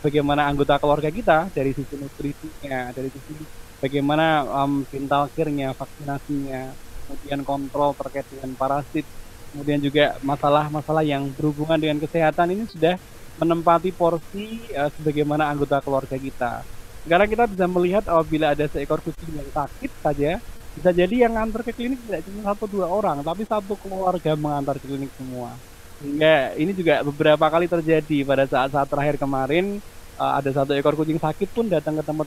[0.00, 3.44] sebagaimana anggota keluarga kita dari sisi nutrisinya, dari sisi
[3.76, 4.88] bagaimana um,
[5.36, 6.72] care-nya, vaksinasinya,
[7.04, 9.04] kemudian kontrol terkait dengan parasit,
[9.50, 12.96] kemudian juga masalah-masalah yang berhubungan dengan kesehatan ini sudah
[13.40, 16.60] menempati porsi uh, sebagaimana anggota keluarga kita.
[17.08, 20.36] Sekarang kita bisa melihat apabila ada seekor kucing yang sakit saja,
[20.70, 24.78] bisa jadi yang ngantar ke klinik tidak cuma satu dua orang tapi satu keluarga mengantar
[24.78, 25.58] ke klinik semua
[25.98, 29.82] sehingga ini juga beberapa kali terjadi pada saat-saat terakhir kemarin
[30.16, 32.26] uh, ada satu ekor kucing sakit pun datang ke tempat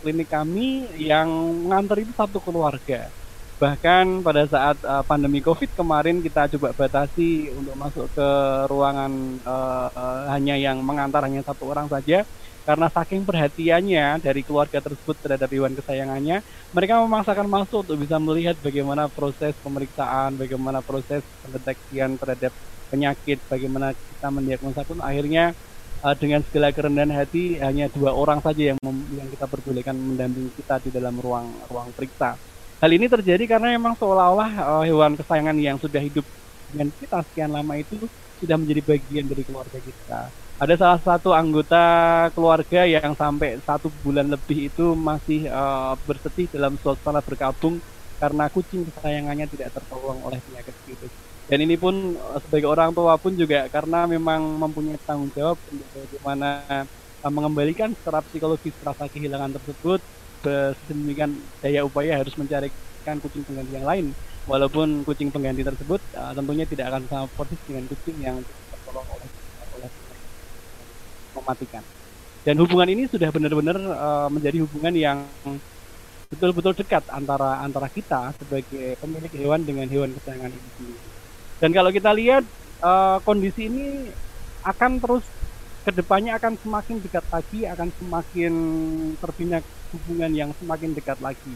[0.00, 1.28] klinik kami yang
[1.68, 3.12] ngantar itu satu keluarga
[3.62, 8.28] bahkan pada saat uh, pandemi covid kemarin kita coba batasi untuk masuk ke
[8.66, 12.26] ruangan uh, uh, hanya yang mengantar hanya satu orang saja
[12.62, 18.54] karena saking perhatiannya dari keluarga tersebut terhadap hewan kesayangannya, mereka memaksakan masuk untuk bisa melihat
[18.62, 22.54] bagaimana proses pemeriksaan, bagaimana proses pendeteksian terhadap
[22.86, 25.58] penyakit, bagaimana kita mendiagnosa pun akhirnya
[26.06, 28.78] uh, dengan segala kerendahan hati hanya dua orang saja yang
[29.10, 32.38] yang kita perbolehkan mendampingi kita di dalam ruang ruang periksa.
[32.82, 36.26] Hal ini terjadi karena memang seolah-olah uh, hewan kesayangan yang sudah hidup
[36.74, 37.94] dengan kita sekian lama itu
[38.42, 40.26] sudah menjadi bagian dari keluarga kita
[40.62, 41.82] ada salah satu anggota
[42.38, 47.82] keluarga yang sampai satu bulan lebih itu masih uh, bersedih dalam suasana berkabung
[48.22, 51.10] karena kucing kesayangannya tidak tertolong oleh penyakit virus.
[51.50, 55.88] Dan ini pun uh, sebagai orang tua pun juga karena memang mempunyai tanggung jawab untuk
[55.94, 56.50] bagaimana
[57.22, 59.98] mengembalikan secara psikologis rasa kehilangan tersebut
[60.44, 64.06] sedemikian daya upaya harus mencarikan kucing pengganti yang lain
[64.50, 68.36] walaupun kucing pengganti tersebut uh, tentunya tidak akan sama persis dengan kucing yang
[68.74, 69.28] tertolong oleh
[71.32, 71.82] mematikan.
[72.42, 75.18] Dan hubungan ini sudah benar-benar uh, menjadi hubungan yang
[76.26, 80.96] betul-betul dekat antara antara kita sebagai pemilik hewan dengan hewan kesayangan ini.
[81.62, 82.42] Dan kalau kita lihat
[82.82, 84.10] uh, kondisi ini
[84.66, 85.22] akan terus
[85.82, 88.52] ke depannya akan semakin dekat lagi, akan semakin
[89.18, 89.58] terbina
[89.92, 91.54] hubungan yang semakin dekat lagi.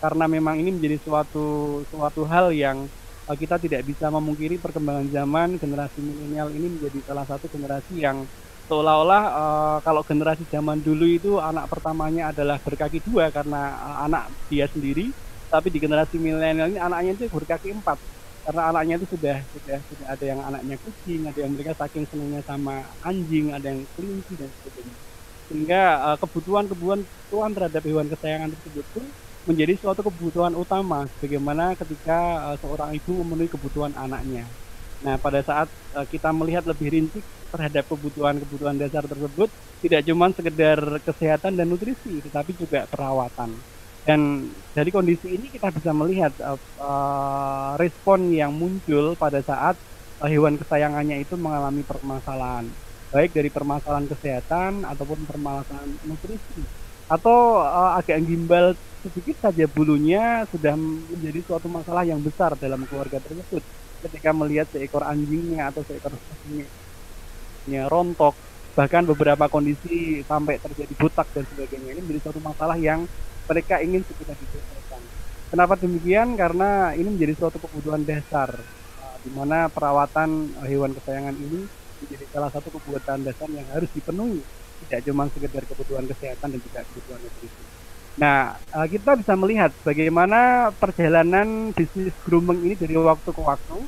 [0.00, 2.88] Karena memang ini menjadi suatu suatu hal yang
[3.30, 8.24] uh, kita tidak bisa memungkiri perkembangan zaman generasi milenial ini menjadi salah satu generasi yang
[8.70, 14.30] seolah-olah uh, kalau generasi zaman dulu itu anak pertamanya adalah berkaki dua karena uh, anak
[14.46, 15.10] dia sendiri
[15.50, 17.98] tapi di generasi milenial ini anaknya itu berkaki empat
[18.46, 22.40] karena anaknya itu sudah sudah sudah ada yang anaknya kucing ada yang mereka saking senangnya
[22.46, 25.09] sama anjing ada yang kelinci dan sebagainya
[25.50, 29.04] sehingga uh, kebutuhan-kebutuhan tuan terhadap hewan kesayangan tersebut pun
[29.50, 34.46] menjadi suatu kebutuhan utama bagaimana ketika uh, seorang ibu memenuhi kebutuhan anaknya
[35.00, 39.48] Nah, pada saat uh, kita melihat lebih rinci terhadap kebutuhan-kebutuhan dasar tersebut,
[39.80, 43.56] tidak cuma sekedar kesehatan dan nutrisi, tetapi juga perawatan.
[44.04, 49.76] Dan dari kondisi ini kita bisa melihat uh, uh, respon yang muncul pada saat
[50.20, 52.68] uh, hewan kesayangannya itu mengalami permasalahan,
[53.10, 56.62] baik dari permasalahan kesehatan ataupun permasalahan nutrisi.
[57.10, 63.18] Atau uh, agak gimbal sedikit saja bulunya sudah menjadi suatu masalah yang besar dalam keluarga
[63.18, 63.64] tersebut
[64.00, 68.36] ketika melihat seekor anjingnya atau seekor sapinya rontok
[68.76, 73.04] bahkan beberapa kondisi sampai terjadi butak dan sebagainya ini menjadi suatu masalah yang
[73.50, 75.02] mereka ingin segera diselesaikan.
[75.50, 76.38] Kenapa demikian?
[76.38, 78.54] Karena ini menjadi suatu kebutuhan dasar
[79.02, 81.66] uh, di mana perawatan uh, hewan kesayangan ini
[82.00, 84.40] menjadi salah satu kebutuhan dasar yang harus dipenuhi
[84.86, 87.62] tidak cuma sekedar kebutuhan kesehatan dan juga kebutuhan nutrisi.
[88.18, 93.78] Nah, uh, kita bisa melihat bagaimana perjalanan bisnis grooming ini dari waktu ke waktu.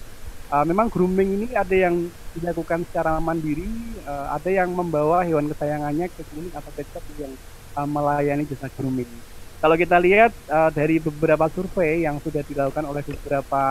[0.53, 3.69] Uh, memang grooming ini ada yang dilakukan secara mandiri,
[4.05, 7.33] uh, ada yang membawa hewan kesayangannya ke klinik atau pet shop yang
[7.89, 9.09] melayani jasa grooming.
[9.63, 10.35] Kalau kita lihat
[10.75, 13.63] dari beberapa survei yang sudah dilakukan oleh beberapa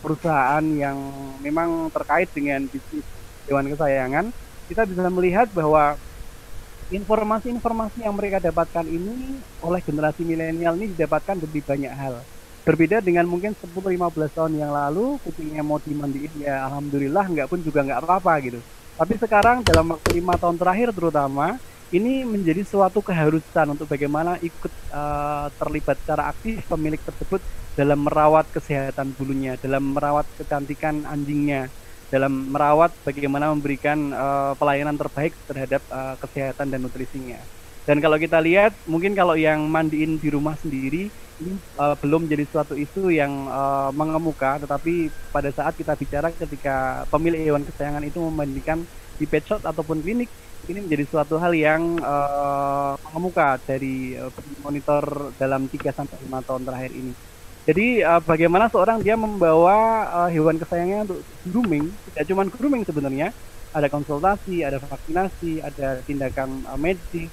[0.00, 0.96] perusahaan yang
[1.44, 3.06] memang terkait dengan bisnis
[3.46, 4.30] hewan kesayangan,
[4.66, 5.94] kita bisa melihat bahwa
[6.90, 12.22] informasi-informasi yang mereka dapatkan ini oleh generasi milenial ini didapatkan dari banyak hal.
[12.66, 17.86] Berbeda dengan mungkin 10-15 tahun yang lalu, kucingnya mau dimandiin ya alhamdulillah nggak pun juga
[17.86, 18.60] nggak apa-apa gitu.
[18.96, 21.62] Tapi sekarang dalam waktu lima tahun terakhir terutama
[21.94, 27.38] ini menjadi suatu keharusan untuk bagaimana ikut uh, terlibat secara aktif pemilik tersebut
[27.78, 31.70] dalam merawat kesehatan bulunya, dalam merawat kecantikan anjingnya,
[32.08, 37.38] dalam merawat bagaimana memberikan uh, pelayanan terbaik terhadap uh, kesehatan dan nutrisinya.
[37.86, 42.48] Dan kalau kita lihat, mungkin kalau yang mandiin di rumah sendiri ini uh, belum jadi
[42.48, 48.18] suatu isu yang uh, mengemuka, tetapi pada saat kita bicara ketika pemilik hewan kesayangan itu
[48.18, 48.82] memandikan
[49.20, 50.32] di pet shop ataupun klinik,
[50.66, 54.32] ini menjadi suatu hal yang uh, mengemuka dari uh,
[54.66, 57.35] monitor dalam 3 sampai 5 tahun terakhir ini.
[57.66, 63.34] Jadi uh, bagaimana seorang dia membawa uh, hewan kesayangannya untuk grooming, tidak cuma grooming sebenarnya,
[63.74, 67.26] ada konsultasi, ada vaksinasi, ada tindakan uh, medis,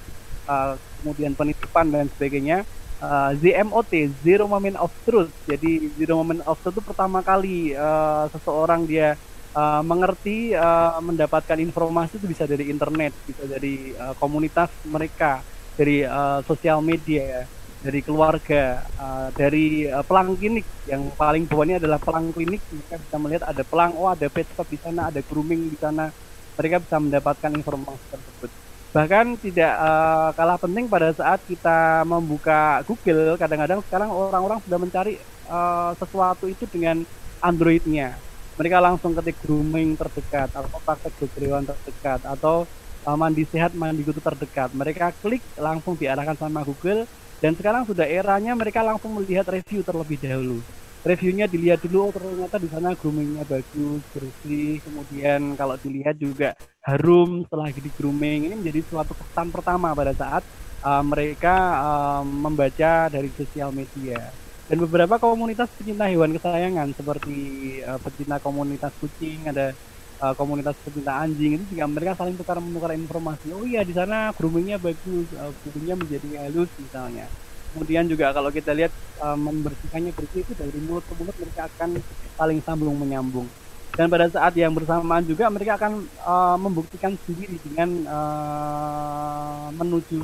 [0.49, 2.65] uh, kemudian penitipan dan sebagainya.
[3.03, 3.93] Uh, ZMOT,
[4.23, 5.29] Zero Moment of Truth.
[5.45, 9.19] Jadi Zero Moment of Truth itu pertama kali uh, seseorang dia
[9.53, 15.45] uh, mengerti, uh, mendapatkan informasi itu bisa dari internet, bisa dari uh, komunitas mereka,
[15.77, 17.45] dari uh, sosial media
[17.83, 22.63] dari keluarga, uh, dari uh, pelang klinik yang paling bawah ini adalah pelang klinik.
[22.71, 26.07] Mereka bisa melihat ada pelang, oh ada pet shop di sana, ada grooming di sana.
[26.55, 28.49] Mereka bisa mendapatkan informasi tersebut.
[28.95, 35.19] Bahkan tidak uh, kalah penting pada saat kita membuka Google, kadang-kadang sekarang orang-orang sudah mencari
[35.51, 37.03] uh, sesuatu itu dengan
[37.43, 38.15] Androidnya.
[38.53, 42.69] Mereka langsung ketik grooming terdekat atau praktek dokter terdekat atau
[43.03, 44.71] uh, mandi sehat mandi kutu terdekat.
[44.71, 47.09] Mereka klik langsung diarahkan sama Google
[47.43, 50.63] dan sekarang sudah eranya mereka langsung melihat review terlebih dahulu.
[51.03, 54.79] Reviewnya dilihat dulu, oh ternyata di sana groomingnya bagus, bersih.
[54.79, 56.55] Kemudian kalau dilihat juga
[56.87, 58.47] harum setelah di grooming.
[58.47, 60.47] Ini menjadi suatu kesan pertama pada saat
[60.87, 64.31] uh, mereka uh, membaca dari sosial media.
[64.63, 67.35] Dan beberapa komunitas pecinta hewan kesayangan seperti
[67.83, 69.75] uh, pecinta komunitas kucing, ada
[70.23, 73.51] uh, komunitas pecinta anjing itu juga mereka saling tukar menukar informasi.
[73.51, 75.51] Oh iya di sana groomingnya bagus uh,
[75.99, 77.27] menjadi halus misalnya.
[77.75, 81.99] Kemudian juga kalau kita lihat uh, membersihkannya bersih itu dari mulut ke mulut mereka akan
[82.39, 83.49] saling sambung menyambung.
[83.93, 90.21] Dan pada saat yang bersamaan juga mereka akan uh, membuktikan sendiri dengan uh, menuju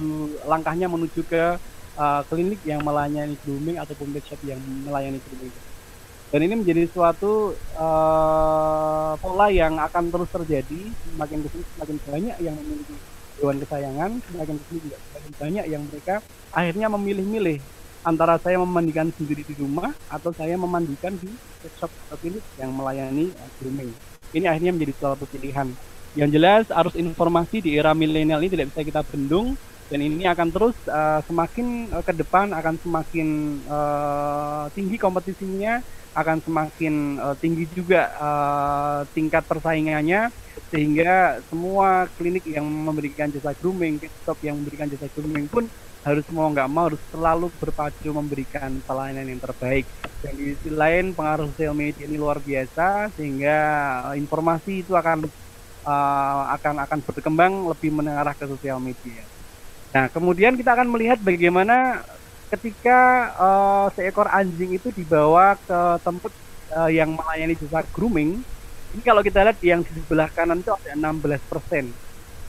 [0.50, 1.58] langkahnya menuju ke
[1.94, 5.54] uh, klinik yang melayani grooming ataupun pet shop yang melayani grooming
[6.30, 10.82] dan ini menjadi suatu uh, pola yang akan terus terjadi
[11.14, 12.96] semakin ke sini semakin banyak yang memiliki
[13.42, 16.16] hewan kesayangan semakin ke sini juga semakin banyak yang mereka
[16.54, 17.58] akhirnya memilih-milih
[18.06, 21.28] antara saya memandikan sendiri di rumah atau saya memandikan di
[21.76, 23.92] shop klinik yang melayani uh, grooming.
[24.32, 25.68] Ini akhirnya menjadi suatu pilihan.
[26.16, 29.60] Yang jelas arus informasi di era milenial ini tidak bisa kita bendung
[29.90, 35.82] dan ini akan terus uh, semakin uh, ke depan akan semakin uh, tinggi kompetisinya
[36.14, 40.34] akan semakin uh, tinggi juga uh, tingkat persaingannya
[40.70, 45.66] sehingga semua klinik yang memberikan jasa grooming, shop yang memberikan jasa grooming pun
[46.00, 49.86] harus mau nggak mau harus selalu berpacu memberikan pelayanan yang terbaik.
[50.20, 53.58] Dan di sisi lain pengaruh sosial media ini luar biasa sehingga
[54.12, 55.28] uh, informasi itu akan
[55.84, 59.24] uh, akan akan berkembang lebih mengarah ke sosial media.
[59.90, 62.06] Nah, kemudian kita akan melihat bagaimana
[62.50, 63.00] ketika
[63.38, 66.34] uh, seekor anjing itu dibawa ke tempat
[66.74, 68.42] uh, yang melayani jasa grooming.
[68.90, 71.30] Ini kalau kita lihat yang di sebelah kanan itu ada 16%.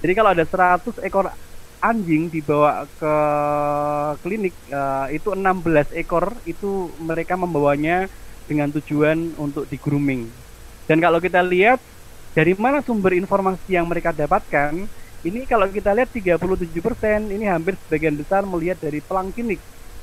[0.00, 1.28] Jadi kalau ada 100 ekor
[1.80, 3.14] anjing dibawa ke
[4.24, 8.08] klinik uh, itu 16 ekor itu mereka membawanya
[8.48, 10.28] dengan tujuan untuk di grooming.
[10.88, 11.78] Dan kalau kita lihat
[12.32, 14.72] dari mana sumber informasi yang mereka dapatkan,
[15.20, 16.56] ini kalau kita lihat 37%
[17.28, 19.60] ini hampir sebagian besar melihat dari pelang klinik.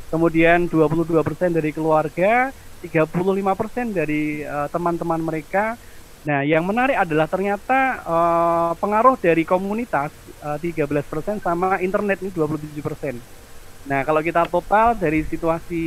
[0.08, 5.76] Kemudian 22% dari keluarga, 35% dari uh, teman-teman mereka.
[6.24, 10.12] Nah, yang menarik adalah ternyata uh, pengaruh dari komunitas
[10.44, 13.20] uh, 13% sama internet ini 27%.
[13.88, 15.84] Nah, kalau kita total dari situasi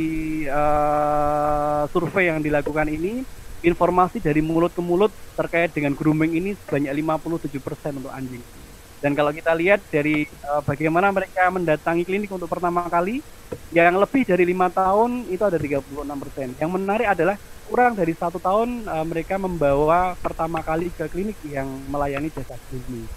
[0.49, 3.21] uh, survei yang dilakukan ini,
[3.61, 8.60] informasi dari mulut ke mulut terkait dengan grooming ini sebanyak 57% untuk anjing.
[9.01, 13.25] Dan kalau kita lihat dari uh, bagaimana mereka mendatangi klinik untuk pertama kali,
[13.73, 16.53] yang lebih dari lima tahun itu ada 36 persen.
[16.61, 17.35] Yang menarik adalah
[17.65, 23.09] kurang dari satu tahun uh, mereka membawa pertama kali ke klinik yang melayani jasa grooming.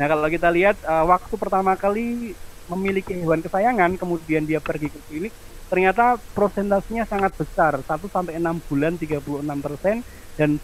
[0.00, 2.32] Nah kalau kita lihat uh, waktu pertama kali
[2.72, 5.32] memiliki hewan kesayangan, kemudian dia pergi ke klinik,
[5.68, 9.20] ternyata prosentasenya sangat besar, 1 sampai 6 bulan 36
[9.62, 9.96] persen,
[10.34, 10.58] dan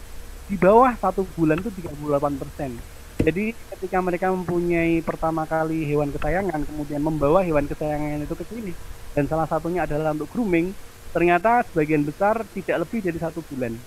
[0.47, 2.92] di bawah satu bulan itu 38 persen.
[3.23, 8.75] Jadi ketika mereka mempunyai pertama kali hewan kesayangan, kemudian membawa hewan kesayangan itu ke sini,
[9.15, 10.75] dan salah satunya adalah untuk grooming,
[11.15, 13.79] ternyata sebagian besar tidak lebih dari satu bulan,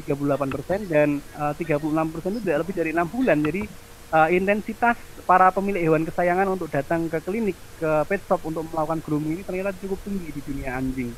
[0.00, 3.36] 38% dan uh, 36% itu tidak lebih dari enam bulan.
[3.44, 3.68] Jadi
[4.16, 4.96] uh, intensitas
[5.28, 9.42] para pemilik hewan kesayangan untuk datang ke klinik, ke pet shop untuk melakukan grooming ini
[9.44, 11.12] ternyata cukup tinggi di dunia anjing.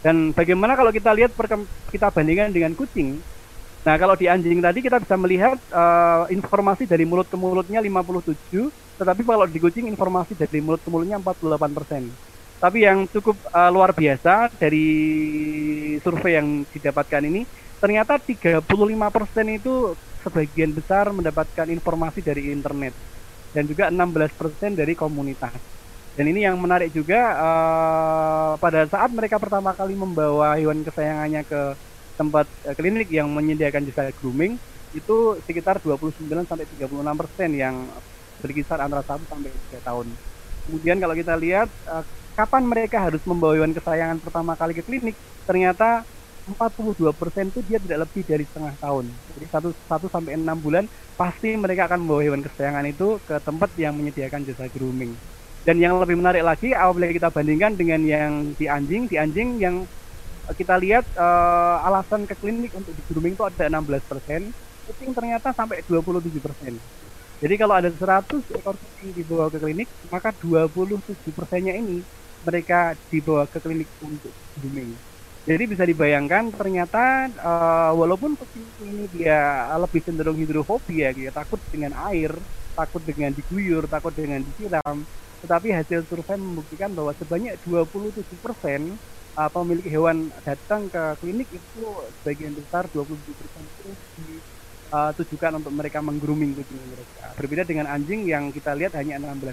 [0.00, 1.36] Dan bagaimana kalau kita lihat
[1.92, 3.20] kita bandingkan dengan kucing,
[3.82, 8.70] Nah, kalau di anjing tadi kita bisa melihat uh, informasi dari mulut ke mulutnya 57,
[8.94, 12.62] tetapi kalau di kucing informasi dari mulut ke mulutnya 48%.
[12.62, 14.86] Tapi yang cukup uh, luar biasa dari
[15.98, 17.42] survei yang didapatkan ini,
[17.82, 18.62] ternyata 35%
[19.50, 22.94] itu sebagian besar mendapatkan informasi dari internet
[23.50, 25.58] dan juga 16% dari komunitas.
[26.14, 31.74] Dan ini yang menarik juga uh, pada saat mereka pertama kali membawa hewan kesayangannya ke
[32.14, 34.56] tempat uh, klinik yang menyediakan jasa grooming
[34.92, 37.74] itu sekitar 29 sampai 36 persen yang
[38.44, 40.06] berkisar antara 1 sampai 3 tahun.
[40.68, 42.04] Kemudian kalau kita lihat uh,
[42.36, 45.16] kapan mereka harus membawa hewan kesayangan pertama kali ke klinik,
[45.48, 46.04] ternyata
[46.42, 49.06] 42 persen itu dia tidak lebih dari setengah tahun.
[49.38, 50.84] Jadi 1, 1 sampai 6 bulan
[51.14, 55.14] pasti mereka akan membawa hewan kesayangan itu ke tempat yang menyediakan jasa grooming.
[55.62, 59.86] Dan yang lebih menarik lagi apabila kita bandingkan dengan yang di anjing, di anjing yang
[60.50, 64.50] kita lihat uh, alasan ke klinik untuk di grooming itu ada 16 persen,
[64.90, 66.74] kucing ternyata sampai 27 persen.
[67.42, 72.02] Jadi kalau ada 100 ekor kucing dibawa ke klinik, maka 27 persennya ini
[72.42, 74.90] mereka dibawa ke klinik untuk grooming.
[75.42, 81.98] Jadi bisa dibayangkan ternyata uh, walaupun kucing ini dia lebih cenderung hidrofobia, dia takut dengan
[82.10, 82.30] air,
[82.78, 85.02] takut dengan diguyur, takut dengan disiram,
[85.42, 88.94] tetapi hasil survei membuktikan bahwa sebanyak 27 persen
[89.36, 91.84] uh, pemilik hewan datang ke klinik itu
[92.20, 93.90] sebagian besar 27% itu
[94.92, 97.32] ditujukan uh, untuk mereka menggrooming kucing mereka.
[97.36, 99.52] Berbeda dengan anjing yang kita lihat hanya 16%.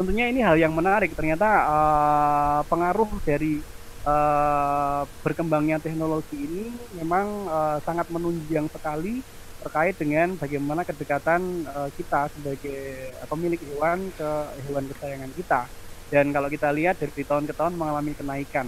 [0.00, 1.12] Tentunya ini hal yang menarik.
[1.12, 3.60] Ternyata uh, pengaruh dari
[4.08, 9.20] uh, berkembangnya teknologi ini memang uh, sangat menunjang sekali
[9.60, 14.30] terkait dengan bagaimana kedekatan uh, kita sebagai pemilik hewan ke
[14.64, 15.62] hewan kesayangan kita.
[16.10, 18.66] Dan kalau kita lihat dari tahun ke tahun mengalami kenaikan.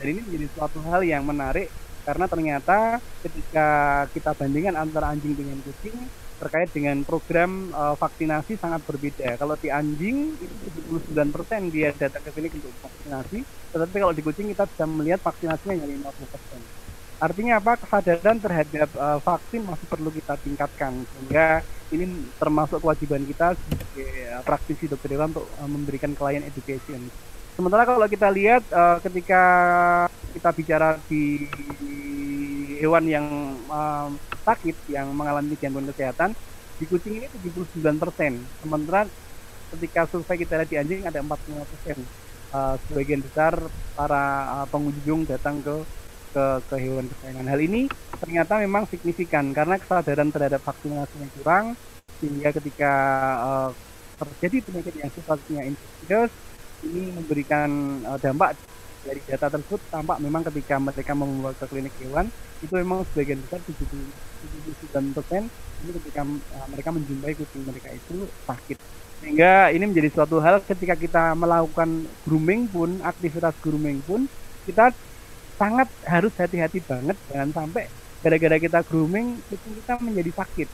[0.00, 1.68] Dan ini menjadi suatu hal yang menarik
[2.08, 3.68] karena ternyata ketika
[4.16, 6.08] kita bandingkan antara anjing dengan kucing
[6.38, 9.36] terkait dengan program uh, vaksinasi sangat berbeda.
[9.36, 10.54] Kalau di anjing itu
[11.04, 13.38] 79% dia datang ke klinik untuk vaksinasi,
[13.74, 16.77] tetapi kalau di kucing kita bisa melihat vaksinasinya hanya 50%.
[17.18, 17.74] Artinya apa?
[17.74, 24.42] Kesadaran terhadap uh, vaksin masih perlu kita tingkatkan sehingga ini termasuk kewajiban kita sebagai uh,
[24.46, 27.10] praktisi dokter hewan untuk uh, memberikan klien education.
[27.58, 29.42] Sementara kalau kita lihat uh, ketika
[30.30, 31.50] kita bicara di
[32.78, 33.26] hewan yang
[33.66, 34.14] um,
[34.46, 36.38] sakit yang mengalami gangguan kesehatan
[36.78, 38.38] di kucing ini 79 persen.
[38.62, 39.10] Sementara
[39.74, 41.98] ketika survei kita lihat di anjing ada 45 persen.
[42.48, 43.60] Uh, sebagian besar
[43.92, 45.84] para uh, pengunjung datang ke
[46.38, 47.46] ke, ke hewan kesayangan.
[47.50, 47.90] Hal ini
[48.22, 51.64] ternyata memang signifikan karena kesadaran terhadap vaksinasi yang kurang
[52.22, 52.92] sehingga ketika
[53.42, 53.70] uh,
[54.18, 56.30] terjadi penyakit yang sifatnya infeksius
[56.86, 57.70] ini memberikan
[58.06, 58.54] uh, dampak
[59.06, 62.26] dari data tersebut tampak memang ketika mereka membawa ke klinik hewan
[62.58, 65.42] itu memang sebagian besar 79 persen
[65.86, 68.78] ini ketika uh, mereka menjumpai kucing mereka itu sakit
[69.22, 74.26] sehingga ini menjadi suatu hal ketika kita melakukan grooming pun aktivitas grooming pun
[74.66, 74.90] kita
[75.58, 77.18] sangat harus hati-hati banget.
[77.28, 77.90] Jangan sampai
[78.22, 80.68] gara-gara kita grooming kucing kita menjadi sakit.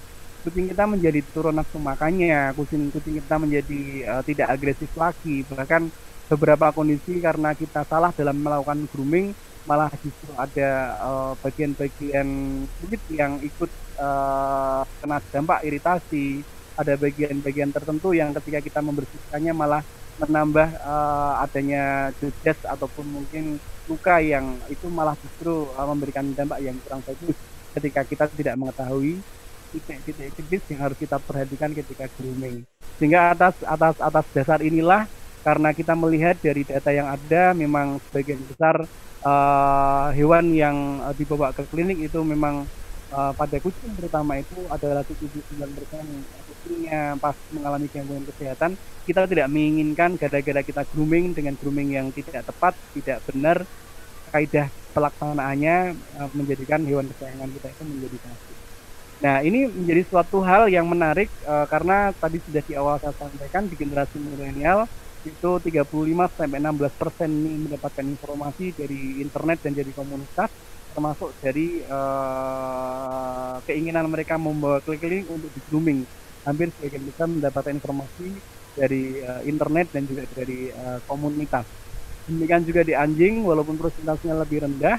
[0.44, 2.52] Kucing kita menjadi turun nafsu makannya.
[2.52, 3.80] Kucing kucing kita menjadi
[4.12, 5.42] uh, tidak agresif lagi.
[5.48, 5.88] Bahkan
[6.28, 9.32] beberapa kondisi karena kita salah dalam melakukan grooming
[9.64, 10.92] malah justru ada
[11.40, 12.28] bagian bagian-bagian
[12.68, 16.44] kulit yang ikut uh, kena dampak iritasi.
[16.74, 19.82] Ada bagian-bagian tertentu yang ketika kita membersihkannya malah
[20.22, 23.58] menambah uh, adanya judes ataupun mungkin
[23.90, 27.36] luka yang itu malah justru uh, memberikan dampak yang kurang bagus
[27.74, 29.18] ketika kita tidak mengetahui
[29.74, 32.62] titik-titik kritis yang harus kita perhatikan ketika grooming.
[32.96, 35.10] Sehingga atas atas atas dasar inilah
[35.42, 38.86] karena kita melihat dari data yang ada memang sebagian besar
[39.26, 42.64] uh, hewan yang uh, dibawa ke klinik itu memang
[43.10, 46.43] uh, pada kucing terutama itu adalah 79%
[47.20, 52.72] pas mengalami gangguan kesehatan kita tidak menginginkan gara-gara kita grooming dengan grooming yang tidak tepat
[52.96, 53.68] tidak benar
[54.32, 55.76] kaidah pelaksanaannya
[56.18, 58.56] uh, menjadikan hewan kesayangan kita itu menjadi sakit.
[59.22, 63.66] Nah ini menjadi suatu hal yang menarik uh, karena tadi sudah di awal saya sampaikan
[63.70, 64.90] di generasi milenial
[65.24, 65.88] itu 35
[66.36, 70.50] sampai 16 persen mendapatkan informasi dari internet dan dari komunitas
[70.94, 76.00] termasuk dari uh, keinginan mereka membawa keliling untuk di grooming
[76.44, 78.28] hampir sebagian besar mendapatkan informasi
[78.74, 81.64] dari uh, internet dan juga dari uh, komunitas
[82.24, 84.96] demikian juga di anjing walaupun persentasenya lebih rendah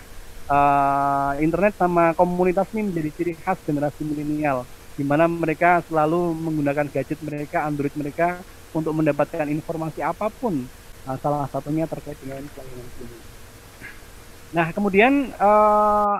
[0.49, 4.65] uh, internet sama komunitas ini menjadi ciri khas generasi milenial
[4.95, 8.39] di mana mereka selalu menggunakan gadget mereka Android mereka
[8.71, 10.63] untuk mendapatkan informasi apa pun
[11.07, 13.23] uh, salah satunya terkait dengan pelayanan klinik.
[14.55, 16.15] Nah, kemudian uh,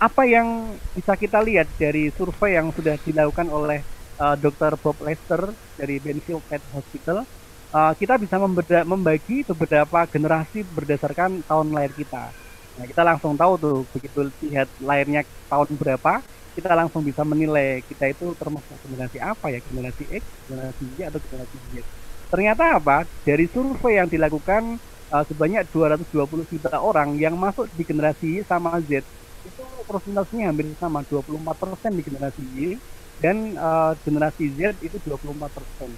[0.00, 3.84] apa yang bisa kita lihat dari survei yang sudah dilakukan oleh
[4.18, 4.78] uh, Dr.
[4.78, 7.26] Bob Lester dari Benfield Pet Hospital,
[7.74, 8.38] uh, kita bisa
[8.84, 12.30] membagi beberapa generasi berdasarkan tahun lahir kita.
[12.74, 16.22] Nah, kita langsung tahu tuh begitu lihat lahirnya tahun berapa,
[16.54, 21.18] kita langsung bisa menilai kita itu termasuk generasi apa ya generasi X, generasi Y atau
[21.18, 21.82] generasi Z.
[22.30, 23.06] Ternyata apa?
[23.26, 24.78] Dari survei yang dilakukan
[25.10, 29.02] uh, sebanyak 220 juta orang yang masuk di generasi Y sama Z
[29.44, 32.58] itu persentasenya hampir sama 24% di generasi Y
[33.20, 35.94] dan uh, generasi Z itu 24%.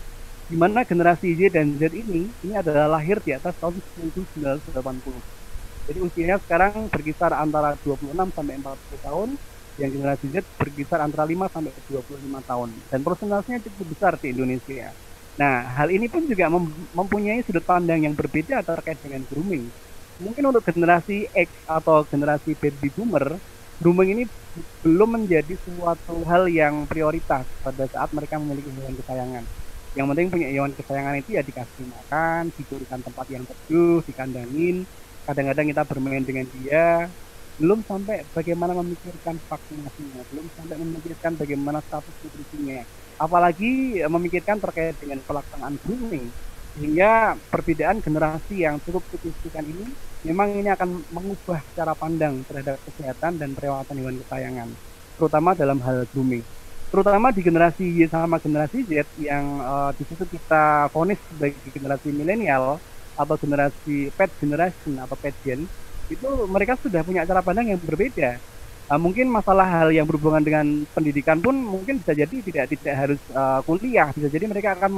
[0.47, 4.71] Di mana generasi Y dan Z ini ini adalah lahir di atas tahun 1980.
[5.87, 9.29] Jadi usianya sekarang berkisar antara 26 sampai 40 tahun
[9.77, 14.95] yang generasi Z berkisar antara 5 sampai 25 tahun dan persentasenya cukup besar di Indonesia.
[15.37, 19.69] Nah, hal ini pun juga mem mempunyai sudut pandang yang berbeda terkait dengan grooming.
[20.17, 23.37] Mungkin untuk generasi X atau generasi baby boomer,
[23.77, 24.25] grooming ini
[24.85, 29.45] belum menjadi suatu hal yang prioritas pada saat mereka memiliki hewan kesayangan.
[29.97, 34.85] Yang penting punya hewan kesayangan itu ya dikasih makan, diberikan tempat yang teduh, dikandangin.
[35.27, 37.11] Kadang-kadang kita bermain dengan dia,
[37.57, 42.85] belum sampai bagaimana memikirkan vaksinasinya, belum sampai memikirkan bagaimana status nutrisinya,
[43.17, 46.31] apalagi memikirkan terkait dengan pelaksanaan grooming,
[46.77, 49.89] sehingga perbedaan generasi yang cukup signifikan ini
[50.29, 54.69] memang ini akan mengubah cara pandang terhadap kesehatan dan perawatan hewan kesayangan,
[55.17, 56.45] terutama dalam hal grooming.
[56.87, 62.15] Terutama di generasi Y sama generasi Z yang uh, di situ kita fonis sebagai generasi
[62.15, 62.79] milenial
[63.17, 65.65] atau generasi pet generation atau pet gen
[66.07, 68.39] itu mereka sudah punya cara pandang yang berbeda.
[68.87, 73.21] Uh, mungkin masalah hal yang berhubungan dengan pendidikan pun mungkin bisa jadi tidak tidak harus
[73.35, 74.91] uh, kuliah, bisa jadi mereka akan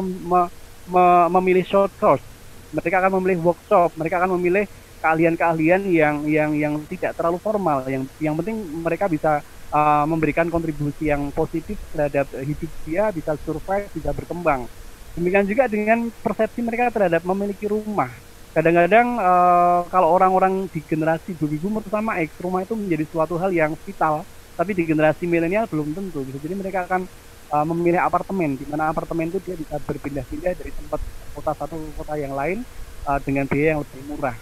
[1.28, 2.24] memilih short course,
[2.72, 4.64] mereka akan memilih workshop, mereka akan memilih
[4.98, 11.08] keahlian-keahlian yang yang yang tidak terlalu formal, yang yang penting mereka bisa uh, memberikan kontribusi
[11.12, 14.66] yang positif terhadap hidup dia, bisa survive, bisa berkembang.
[15.14, 18.10] Demikian juga dengan persepsi mereka terhadap memiliki rumah.
[18.54, 23.50] Kadang-kadang uh, kalau orang-orang di generasi baby boomer sama X rumah itu menjadi suatu hal
[23.54, 24.26] yang vital.
[24.58, 26.26] Tapi di generasi milenial belum tentu.
[26.26, 27.06] Jadi mereka akan
[27.52, 31.00] uh, memilih apartemen di mana apartemen itu dia bisa berpindah-pindah dari tempat
[31.32, 32.64] kota satu ke kota yang lain
[33.08, 34.36] uh, dengan biaya yang lebih murah.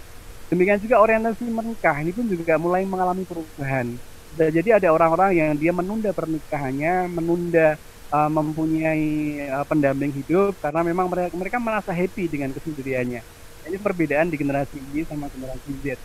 [0.47, 3.91] Demikian juga orientasi menikah ini pun juga mulai mengalami perubahan.
[4.37, 7.75] Jadi ada orang-orang yang dia menunda pernikahannya, menunda
[8.11, 9.07] uh, mempunyai
[9.49, 13.21] uh, pendamping hidup karena memang mereka mereka merasa happy dengan kesendiriannya.
[13.67, 15.99] Ini perbedaan di generasi Y sama generasi Z.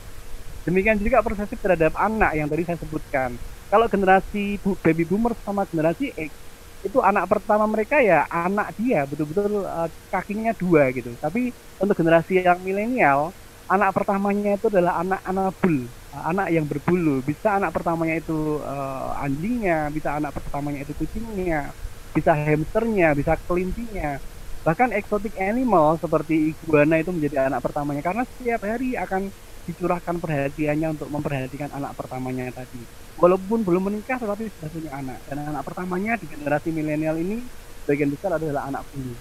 [0.66, 3.38] Demikian juga persepsi terhadap anak yang tadi saya sebutkan.
[3.70, 6.41] Kalau generasi baby boomer sama generasi X
[6.86, 11.14] itu anak pertama mereka ya anak dia betul-betul uh, kakinya dua gitu.
[11.22, 13.34] Tapi untuk generasi yang milenial
[13.70, 15.76] anak pertamanya itu adalah anak anabul,
[16.12, 17.22] anak yang berbulu.
[17.24, 21.72] Bisa anak pertamanya itu uh, anjingnya, bisa anak pertamanya itu kucingnya,
[22.16, 24.20] bisa hamsternya, bisa kelintinya.
[24.66, 29.30] Bahkan exotic animal seperti iguana itu menjadi anak pertamanya karena setiap hari akan
[29.62, 32.82] dicurahkan perhatiannya untuk memperhatikan anak pertamanya tadi.
[33.18, 35.18] Walaupun belum menikah tetapi sudah punya anak.
[35.28, 37.42] Dan anak pertamanya di generasi milenial ini
[37.86, 39.14] bagian besar adalah anak bulu.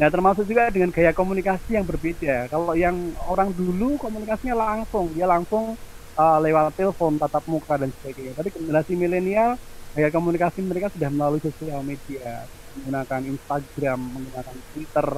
[0.00, 2.48] Nah, termasuk juga dengan gaya komunikasi yang berbeda.
[2.48, 5.76] Kalau yang orang dulu komunikasinya langsung, dia langsung
[6.16, 8.32] uh, lewat telepon, tatap muka dan sebagainya.
[8.38, 9.58] Tapi generasi milenial
[9.92, 15.08] gaya komunikasi mereka sudah melalui sosial media, menggunakan Instagram, menggunakan Twitter,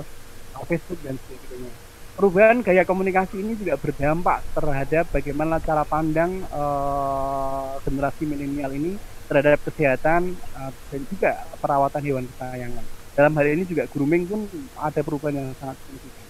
[0.67, 1.84] Facebook dan sebagainya.
[2.15, 8.95] Perubahan gaya komunikasi ini juga berdampak terhadap bagaimana cara pandang uh, generasi milenial ini
[9.27, 12.87] terhadap kesehatan uh, dan juga perawatan hewan kesayangan.
[13.19, 14.47] Dalam hal ini juga grooming pun
[14.79, 16.27] ada perubahan yang sangat signifikan.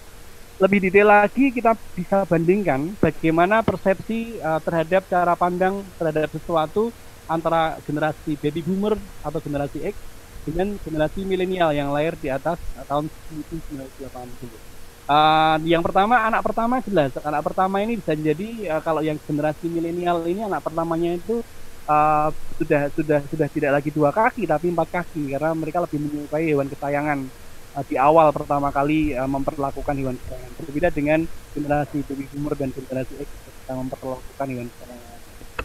[0.65, 6.97] Lebih detail lagi kita bisa bandingkan bagaimana persepsi uh, terhadap cara pandang terhadap sesuatu
[7.29, 10.01] antara generasi baby boomer atau generasi X
[10.49, 12.57] dengan generasi milenial yang lahir di atas
[12.89, 13.13] tahun
[13.53, 14.74] 1980.
[15.05, 17.13] Uh, yang pertama anak pertama jelas.
[17.21, 21.45] Anak pertama ini bisa jadi uh, kalau yang generasi milenial ini anak pertamanya itu
[21.85, 25.37] uh, sudah sudah sudah tidak lagi dua kaki tapi empat kaki.
[25.37, 27.29] Karena mereka lebih menyukai hewan kesayangan
[27.75, 32.71] uh, di awal pertama kali uh, memperlakukan hewan kesayangan berbeda dengan generasi baby boomer dan
[32.71, 35.21] generasi X ketika memperlakukan hewan kesayangan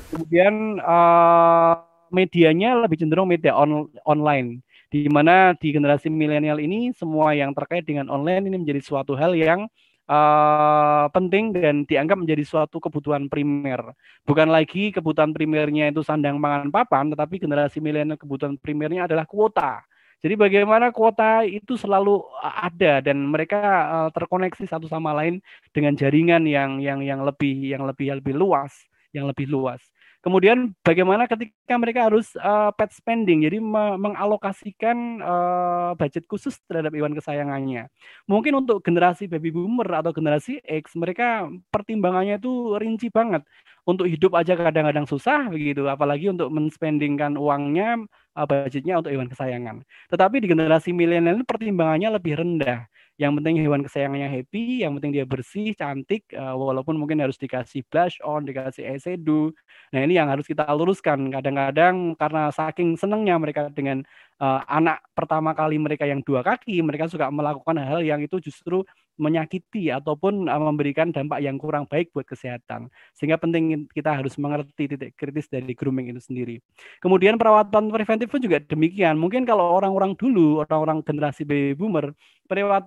[0.10, 1.74] kemudian uh,
[2.10, 7.86] medianya lebih cenderung media on, online di mana di generasi milenial ini semua yang terkait
[7.86, 9.70] dengan online ini menjadi suatu hal yang
[10.10, 13.94] uh, penting dan dianggap menjadi suatu kebutuhan primer.
[14.26, 19.86] Bukan lagi kebutuhan primernya itu sandang pangan papan, tetapi generasi milenial kebutuhan primernya adalah kuota.
[20.20, 25.40] Jadi bagaimana kuota itu selalu ada dan mereka uh, terkoneksi satu sama lain
[25.72, 28.74] dengan jaringan yang yang yang lebih yang lebih yang lebih luas,
[29.16, 29.80] yang lebih luas.
[30.20, 36.92] Kemudian bagaimana ketika mereka harus uh, pet spending, jadi me mengalokasikan uh, budget khusus terhadap
[36.92, 37.88] hewan kesayangannya.
[38.28, 43.48] Mungkin untuk generasi baby boomer atau generasi X, mereka pertimbangannya itu rinci banget.
[43.88, 48.04] Untuk hidup aja kadang-kadang susah begitu, apalagi untuk menspendingkan uangnya,
[48.36, 49.88] uh, budgetnya untuk hewan kesayangan.
[50.12, 55.28] Tetapi di generasi milenial pertimbangannya lebih rendah yang penting hewan kesayangannya happy, yang penting dia
[55.28, 59.52] bersih, cantik, uh, walaupun mungkin harus dikasih blush on, dikasih eyeshadow.
[59.92, 61.28] Nah ini yang harus kita luruskan.
[61.28, 64.08] Kadang-kadang karena saking senangnya mereka dengan
[64.40, 68.88] uh, anak pertama kali mereka yang dua kaki, mereka suka melakukan hal yang itu justru
[69.20, 72.88] menyakiti ataupun uh, memberikan dampak yang kurang baik buat kesehatan.
[73.14, 76.64] Sehingga penting kita harus mengerti titik kritis dari grooming itu sendiri.
[77.04, 79.20] Kemudian perawatan preventif pun juga demikian.
[79.20, 82.16] Mungkin kalau orang-orang dulu, orang-orang generasi baby boomer,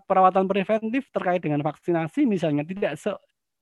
[0.09, 3.13] perawatan preventif terkait dengan vaksinasi misalnya tidak se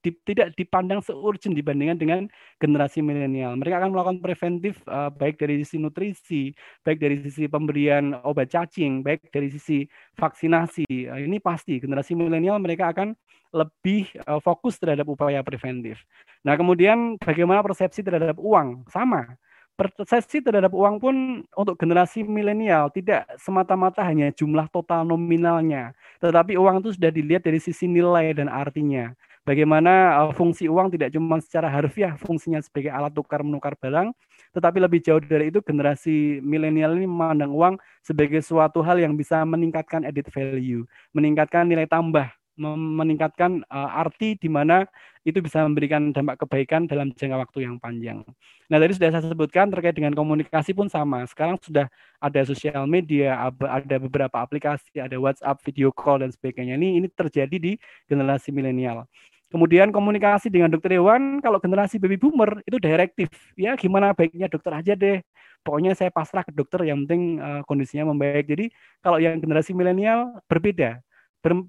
[0.01, 2.19] di, tidak dipandang seurgent dibandingkan dengan
[2.57, 3.55] generasi milenial.
[3.57, 9.05] Mereka akan melakukan preventif uh, baik dari sisi nutrisi, baik dari sisi pemberian obat cacing,
[9.05, 9.85] baik dari sisi
[10.17, 10.89] vaksinasi.
[11.07, 13.13] Uh, ini pasti generasi milenial mereka akan
[13.53, 16.01] lebih uh, fokus terhadap upaya preventif.
[16.41, 18.89] Nah, kemudian bagaimana persepsi terhadap uang?
[18.89, 19.37] Sama
[19.81, 21.15] persepsi terhadap uang pun
[21.57, 27.57] untuk generasi milenial tidak semata-mata hanya jumlah total nominalnya, tetapi uang itu sudah dilihat dari
[27.57, 29.09] sisi nilai dan artinya
[29.45, 34.13] bagaimana uh, fungsi uang tidak cuma secara harfiah fungsinya sebagai alat tukar menukar barang,
[34.51, 39.41] tetapi lebih jauh dari itu generasi milenial ini memandang uang sebagai suatu hal yang bisa
[39.45, 40.83] meningkatkan added value,
[41.15, 42.27] meningkatkan nilai tambah,
[42.61, 44.85] meningkatkan uh, arti di mana
[45.25, 48.21] itu bisa memberikan dampak kebaikan dalam jangka waktu yang panjang.
[48.69, 51.25] Nah, tadi sudah saya sebutkan terkait dengan komunikasi pun sama.
[51.29, 51.89] Sekarang sudah
[52.21, 56.77] ada sosial media, ada beberapa aplikasi, ada WhatsApp, video call dan sebagainya.
[56.77, 57.77] Ini ini terjadi di
[58.09, 59.05] generasi milenial.
[59.51, 63.27] Kemudian komunikasi dengan dokter hewan, kalau generasi baby boomer itu direktif.
[63.59, 65.19] Ya gimana baiknya dokter aja deh.
[65.61, 68.47] Pokoknya saya pasrah ke dokter yang penting uh, kondisinya membaik.
[68.47, 68.71] Jadi
[69.03, 71.03] kalau yang generasi milenial berbeda.
[71.43, 71.67] Ber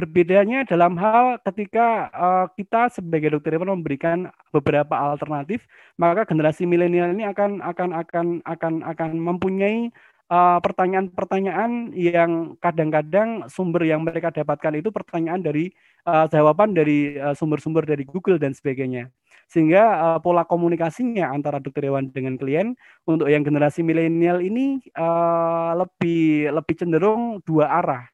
[0.00, 5.68] berbedanya dalam hal ketika uh, kita sebagai dokter hewan memberikan beberapa alternatif,
[6.00, 9.92] maka generasi milenial ini akan akan akan akan akan mempunyai
[10.30, 15.74] pertanyaan-pertanyaan uh, yang kadang-kadang sumber yang mereka dapatkan itu pertanyaan dari
[16.06, 19.10] uh, jawaban dari sumber-sumber uh, dari Google dan sebagainya.
[19.50, 22.78] Sehingga uh, pola komunikasinya antara dokter hewan dengan klien
[23.10, 28.06] untuk yang generasi milenial ini uh, lebih lebih cenderung dua arah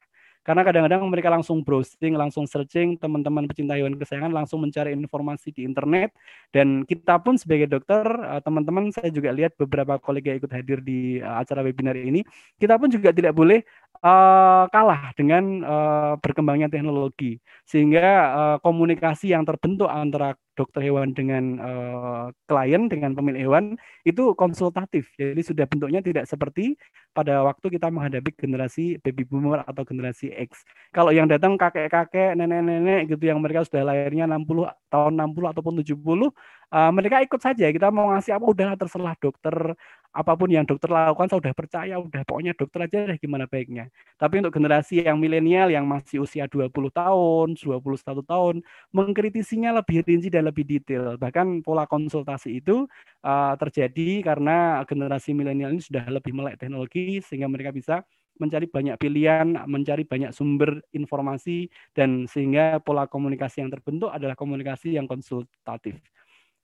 [0.47, 5.67] karena kadang-kadang mereka langsung browsing, langsung searching, teman-teman pecinta hewan kesayangan langsung mencari informasi di
[5.67, 6.15] internet.
[6.55, 11.19] Dan kita pun sebagai dokter, eh, teman-teman saya juga lihat beberapa kolega ikut hadir di
[11.19, 12.23] eh, acara webinar ini,
[12.63, 13.67] kita pun juga tidak boleh
[14.01, 17.39] uh, kalah dengan uh, berkembangnya teknologi.
[17.65, 23.77] Sehingga uh, komunikasi yang terbentuk antara dokter hewan dengan uh, klien dengan pemilik hewan
[24.09, 25.13] itu konsultatif.
[25.21, 26.81] Jadi sudah bentuknya tidak seperti
[27.13, 30.65] pada waktu kita menghadapi generasi baby boomer atau generasi X.
[30.97, 36.33] Kalau yang datang kakek-kakek, nenek-nenek gitu yang mereka sudah lahirnya 60 tahun 60 ataupun 70,
[36.73, 37.69] uh, mereka ikut saja.
[37.69, 39.77] Kita mau ngasih apa udah terserah dokter
[40.17, 43.93] apa pun yang dokter lakukan saya udah percaya, udah pokoknya dokter aja deh gimana baiknya.
[44.17, 48.55] Tapi untuk generasi yang milenial yang masih usia 20 tahun, 21 tahun,
[48.97, 51.21] mengkritisinya lebih rinci dan lebih detail.
[51.21, 52.89] Bahkan pola konsultasi itu
[53.21, 58.01] uh, terjadi karena generasi milenial ini sudah lebih melek teknologi sehingga mereka bisa
[58.41, 64.97] mencari banyak pilihan, mencari banyak sumber informasi dan sehingga pola komunikasi yang terbentuk adalah komunikasi
[64.97, 65.97] yang konsultatif.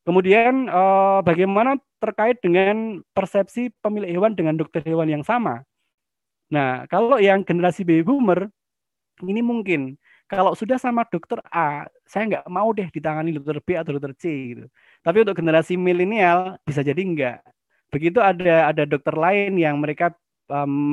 [0.03, 5.62] Kemudian eh, bagaimana terkait dengan persepsi pemilik hewan dengan dokter hewan yang sama?
[6.53, 8.50] Nah, kalau yang generasi baby boomer
[9.22, 9.96] ini mungkin
[10.26, 14.24] kalau sudah sama dokter A, saya nggak mau deh ditangani dokter B atau dokter C
[14.57, 14.64] gitu.
[15.05, 17.38] Tapi untuk generasi milenial bisa jadi enggak.
[17.92, 20.16] Begitu ada ada dokter lain yang mereka
[20.48, 20.92] um,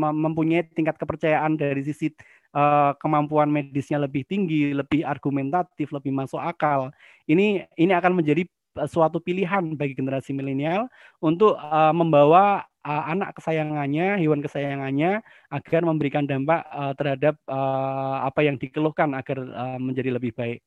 [0.00, 2.12] mempunyai tingkat kepercayaan dari sisi
[2.56, 6.88] uh, kemampuan medisnya lebih tinggi, lebih argumentatif, lebih masuk akal.
[7.28, 8.48] Ini ini akan menjadi
[8.80, 10.88] eh, suatu pilihan bagi generasi milenial
[11.20, 15.20] untuk uh, membawa uh, anak kesayangannya, hewan kesayangannya
[15.52, 20.64] agar memberikan dampak uh, terhadap uh, apa yang dikeluhkan agar uh, menjadi lebih baik.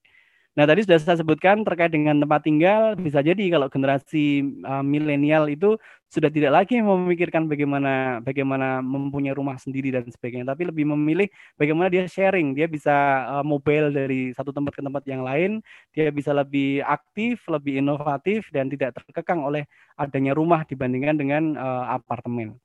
[0.57, 5.45] Nah, tadi sudah saya sebutkan terkait dengan tempat tinggal, bisa jadi kalau generasi uh, milenial
[5.47, 5.77] itu
[6.09, 11.87] sudah tidak lagi memikirkan bagaimana bagaimana mempunyai rumah sendiri dan sebagainya, tapi lebih memilih bagaimana
[11.93, 12.91] dia sharing, dia bisa
[13.29, 15.61] uh, mobile dari satu tempat ke tempat yang lain,
[15.93, 19.69] dia bisa lebih aktif, lebih inovatif dan tidak terkekang oleh
[20.01, 22.57] adanya rumah dibandingkan dengan uh, apartemen.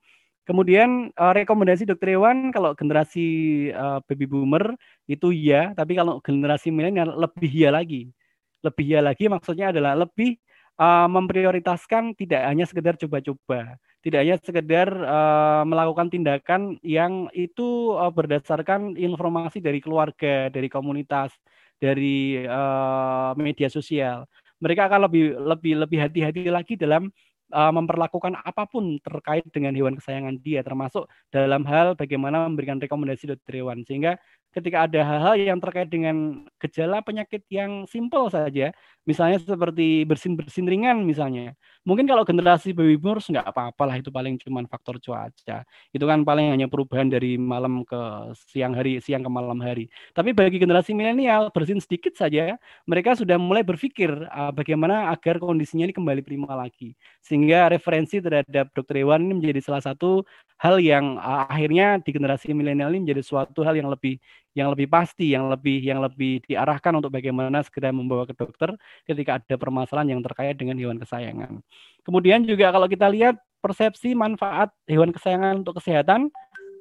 [0.45, 3.25] Kemudian uh, rekomendasi dokter hewan kalau generasi
[3.73, 4.77] uh, baby boomer
[5.09, 8.13] itu ya, tapi kalau generasi milenial lebih ya lagi.
[8.61, 10.37] Lebih ya lagi maksudnya adalah lebih
[10.77, 18.13] uh, memprioritaskan tidak hanya sekedar coba-coba, tidak hanya sekedar uh, melakukan tindakan yang itu uh,
[18.13, 21.33] berdasarkan informasi dari keluarga, dari komunitas,
[21.81, 24.29] dari uh, media sosial.
[24.61, 27.09] Mereka akan lebih lebih lebih hati-hati lagi dalam
[27.53, 33.35] uh, memperlakukan apa pun terkait dengan hewan kesayangan dia, termasuk dalam hal bagaimana memberikan rekomendasi
[33.35, 33.83] dokter hewan.
[33.85, 34.17] Sehingga
[34.55, 38.71] ketika ada hal-hal yang terkait dengan gejala penyakit yang simpel saja,
[39.03, 41.53] misalnya seperti bersin-bersin ringan misalnya.
[41.85, 45.69] Mungkin kalau generasi baby boomers nggak apa-apa lah, itu paling cuma faktor cuaca.
[45.93, 49.93] Itu kan paling hanya perubahan dari malam ke siang hari, siang ke malam hari.
[50.17, 52.57] Tapi bagi generasi milenial, bersin sedikit saja,
[52.89, 56.97] mereka sudah mulai berpikir uh, bagaimana agar kondisinya ini kembali prima lagi.
[57.21, 60.25] Sehingga referensi terhadap dokter hewan ini menjadi salah satu
[60.57, 64.17] hal yang uh, akhirnya di generasi milenial ini menjadi suatu hal yang lebih
[64.55, 68.73] yang lebih pasti, yang lebih yang lebih diarahkan untuk bagaimana segera membawa ke dokter
[69.05, 71.61] ketika ada permasalahan yang terkait dengan hewan kesayangan.
[72.07, 76.31] Kemudian juga kalau kita lihat persepsi manfaat hewan kesayangan untuk kesehatan,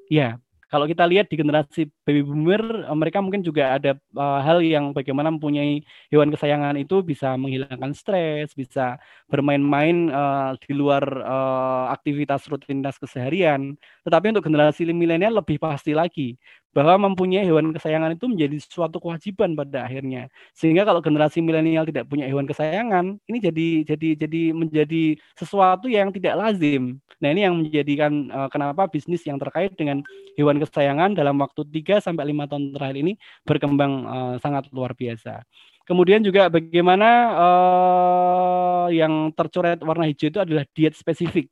[0.07, 0.38] ya
[0.74, 4.89] kalau kita lihat di generasi baby boomer, eh, mereka mungkin juga ada uh, hal yang
[4.89, 8.97] bagaimana mempunyai hewan kesayangan itu bisa menghilangkan stres, bisa
[9.30, 13.78] bermain-main uh, di luar uh, aktivitas rutinitas keseharian.
[14.01, 16.41] Tetapi untuk generasi milenial lebih pasti lagi
[16.74, 20.28] bahwa mempunyai hewan kesayangan itu menjadi suatu kewajiban pada akhirnya.
[20.57, 25.03] Sehingga kalau generasi milenial tidak punya hewan kesayangan, ini jadi jadi jadi menjadi
[25.38, 26.97] sesuatu yang tidak lazim.
[27.21, 30.03] Nah, ini yang menjadikan uh, kenapa bisnis yang terkait dengan
[30.36, 33.13] hewan kesayangan dalam waktu 3 sampai 5 tahun terakhir ini
[33.47, 35.45] berkembang uh, sangat luar biasa.
[35.84, 41.51] Kemudian juga bagaimana uh, yang tercoret warna hijau itu adalah diet spesifik.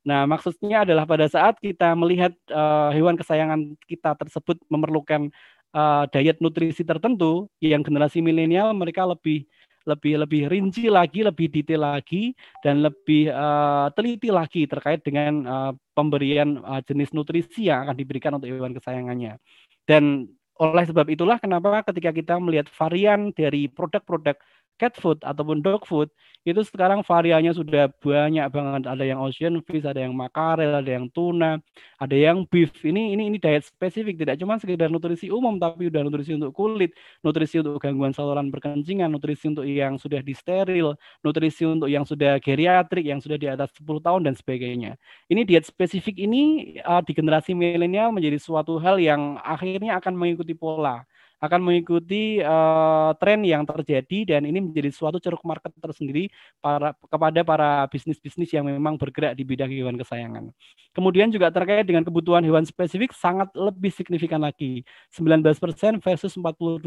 [0.00, 5.28] Nah, maksudnya adalah pada saat kita melihat uh, hewan kesayangan kita tersebut memerlukan
[5.76, 9.44] uh, diet nutrisi tertentu, yang generasi milenial mereka lebih
[9.88, 15.72] lebih lebih rinci lagi, lebih detail lagi, dan lebih uh, teliti lagi terkait dengan uh,
[15.96, 19.40] pemberian uh, jenis nutrisi yang akan diberikan untuk hewan kesayangannya.
[19.88, 20.28] Dan
[20.60, 24.36] oleh sebab itulah kenapa ketika kita melihat varian dari produk-produk
[24.80, 26.08] cat food ataupun dog food
[26.40, 28.88] itu sekarang variannya sudah banyak banget.
[28.88, 31.60] Ada yang ocean fish, ada yang makarel, ada yang tuna,
[32.00, 32.72] ada yang beef.
[32.80, 36.96] Ini ini ini diet spesifik, tidak cuma sekedar nutrisi umum, tapi udah nutrisi untuk kulit,
[37.20, 43.04] nutrisi untuk gangguan saluran perkencingan, nutrisi untuk yang sudah disteril, nutrisi untuk yang sudah geriatrik,
[43.04, 44.96] yang sudah di atas 10 tahun dan sebagainya.
[45.28, 50.56] Ini diet spesifik ini uh, di generasi milenial menjadi suatu hal yang akhirnya akan mengikuti
[50.56, 51.04] pola
[51.40, 56.28] akan mengikuti uh, tren yang terjadi dan ini menjadi suatu ceruk market tersendiri
[56.60, 60.52] para kepada para bisnis-bisnis yang memang bergerak di bidang hewan kesayangan.
[60.92, 64.84] Kemudian juga terkait dengan kebutuhan hewan spesifik sangat lebih signifikan lagi,
[65.16, 65.40] 19%
[66.04, 66.82] versus 42%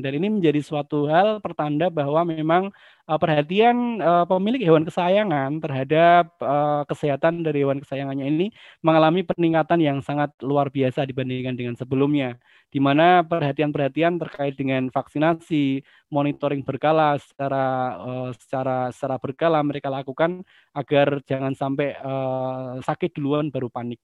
[0.00, 2.72] dan ini menjadi suatu hal pertanda bahwa memang
[3.04, 8.46] uh, perhatian uh, pemilik hewan kesayangan terhadap uh, kesehatan dari hewan kesayangannya ini
[8.80, 12.40] mengalami peningkatan yang sangat luar biasa dibandingkan dengan sebelumnya
[12.70, 17.64] di mana perhatian-perhatian terkait dengan vaksinasi, monitoring berkala secara
[17.98, 23.98] uh, secara secara berkala mereka lakukan agar jangan sampai uh, sakit duluan baru panik.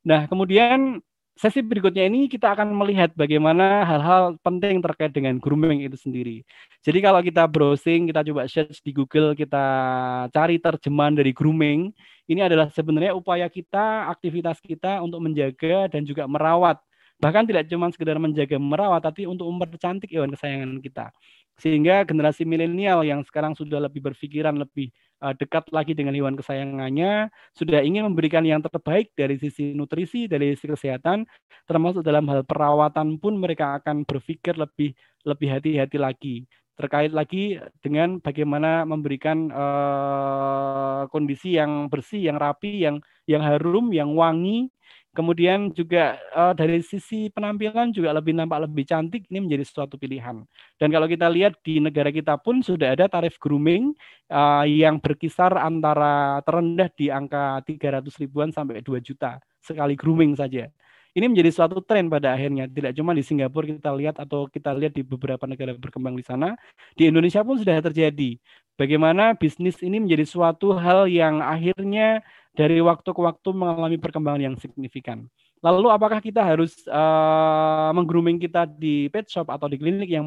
[0.00, 1.04] Nah, kemudian
[1.40, 6.44] sesi berikutnya ini kita akan melihat bagaimana hal-hal penting terkait dengan grooming itu sendiri.
[6.84, 9.64] Jadi kalau kita browsing, kita coba search di Google, kita
[10.28, 11.92] cari terjemahan dari grooming,
[12.28, 16.76] ini adalah sebenarnya upaya kita, aktivitas kita untuk menjaga dan juga merawat
[17.20, 21.12] bahkan tidak cuma sekedar menjaga merawat tapi untuk mempercantik hewan kesayangan kita.
[21.60, 24.88] Sehingga generasi milenial yang sekarang sudah lebih berpikiran lebih
[25.20, 30.56] uh, dekat lagi dengan hewan kesayangannya sudah ingin memberikan yang terbaik dari sisi nutrisi dari
[30.56, 31.28] sisi kesehatan
[31.68, 34.96] termasuk dalam hal perawatan pun mereka akan berpikir lebih
[35.28, 36.36] lebih hati-hati lagi.
[36.80, 44.16] Terkait lagi dengan bagaimana memberikan uh, kondisi yang bersih, yang rapi, yang yang harum, yang
[44.16, 44.72] wangi
[45.10, 50.46] Kemudian juga uh, dari sisi penampilan juga lebih nampak lebih cantik, ini menjadi suatu pilihan.
[50.78, 53.90] Dan kalau kita lihat di negara kita pun sudah ada tarif grooming
[54.30, 60.70] uh, yang berkisar antara terendah di angka 300 ribuan sampai 2 juta sekali grooming saja.
[61.10, 62.70] Ini menjadi suatu tren pada akhirnya.
[62.70, 66.54] Tidak cuma di Singapura kita lihat atau kita lihat di beberapa negara berkembang di sana,
[66.94, 68.38] di Indonesia pun sudah terjadi.
[68.78, 72.22] Bagaimana bisnis ini menjadi suatu hal yang akhirnya
[72.54, 75.26] dari waktu ke waktu mengalami perkembangan yang signifikan.
[75.60, 80.24] Lalu apakah kita harus uh, menggrooming kita di pet shop atau di klinik yang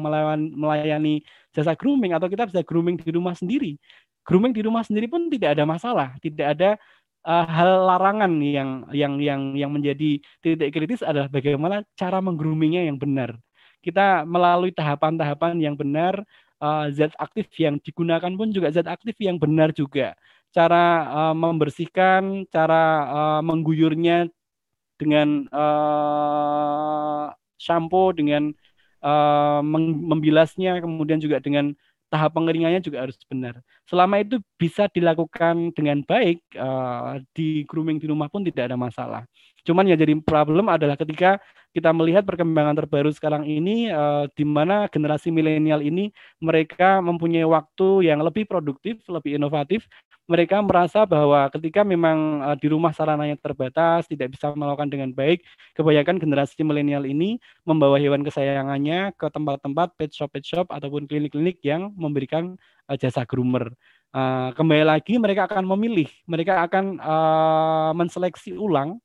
[0.54, 3.74] melayani jasa grooming atau kita bisa grooming di rumah sendiri?
[4.22, 6.70] Grooming di rumah sendiri pun tidak ada masalah, tidak ada
[7.26, 12.96] uh, hal larangan yang yang yang yang menjadi titik kritis adalah bagaimana cara menggroomingnya yang
[12.96, 13.34] benar.
[13.82, 16.22] Kita melalui tahapan-tahapan yang benar,
[16.62, 20.14] uh, zat aktif yang digunakan pun juga zat aktif yang benar juga
[20.54, 24.30] cara uh, membersihkan, cara uh, mengguyurnya
[24.94, 28.54] dengan uh, shampoo, dengan
[29.02, 31.74] uh, membilasnya, kemudian juga dengan
[32.14, 33.58] tahap pengeringannya juga harus benar.
[33.90, 39.26] Selama itu bisa dilakukan dengan baik uh, di grooming di rumah pun tidak ada masalah.
[39.66, 41.42] Cuman yang jadi problem adalah ketika
[41.74, 48.06] kita melihat perkembangan terbaru sekarang ini uh, di mana generasi milenial ini mereka mempunyai waktu
[48.06, 49.90] yang lebih produktif, lebih inovatif.
[50.24, 55.44] Mereka merasa bahwa ketika memang uh, di rumah sarananya terbatas, tidak bisa melakukan dengan baik,
[55.76, 57.36] kebanyakan generasi milenial ini
[57.68, 62.56] membawa hewan kesayangannya ke tempat-tempat pet shop pet shop ataupun klinik-klinik yang memberikan
[62.88, 63.68] uh, jasa groomer.
[64.16, 69.02] Uh, kembali lagi mereka akan memilih, mereka akan uh, menseleksi ulang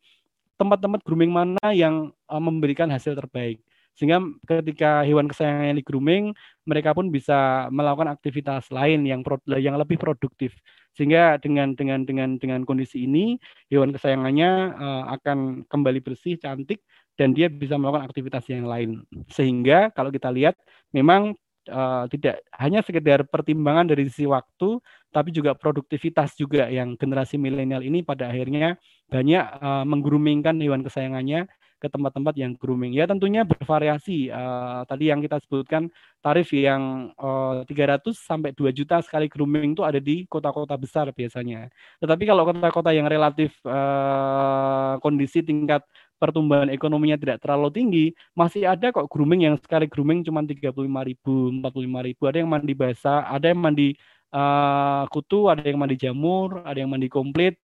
[0.55, 3.59] tempat-tempat grooming mana yang uh, memberikan hasil terbaik.
[3.99, 6.31] Sehingga ketika hewan kesayangannya di grooming,
[6.63, 10.55] mereka pun bisa melakukan aktivitas lain yang pro, yang lebih produktif.
[10.95, 13.35] Sehingga dengan dengan dengan dengan kondisi ini,
[13.67, 16.79] hewan kesayangannya uh, akan kembali bersih, cantik
[17.19, 19.03] dan dia bisa melakukan aktivitas yang lain.
[19.27, 20.55] Sehingga kalau kita lihat
[20.95, 21.35] memang
[21.67, 24.79] uh, tidak hanya sekedar pertimbangan dari sisi waktu,
[25.11, 28.79] tapi juga produktivitas juga yang generasi milenial ini pada akhirnya
[29.11, 32.91] banyak uh, menggroomingkan hewan kesayangannya ke tempat-tempat yang grooming.
[32.93, 34.30] Ya tentunya bervariasi.
[34.30, 35.88] Uh, tadi yang kita sebutkan
[36.19, 41.71] tarif yang uh, 300 sampai 2 juta sekali grooming itu ada di kota-kota besar biasanya.
[42.03, 45.82] Tetapi kalau kota-kota yang relatif uh, kondisi tingkat
[46.19, 48.05] pertumbuhan ekonominya tidak terlalu tinggi,
[48.36, 52.73] masih ada kok grooming yang sekali grooming cuma 35 ribu, 45 ribu, ada yang mandi
[52.75, 53.95] basah, ada yang mandi
[54.36, 57.55] uh, kutu, ada yang mandi jamur, ada yang mandi komplit,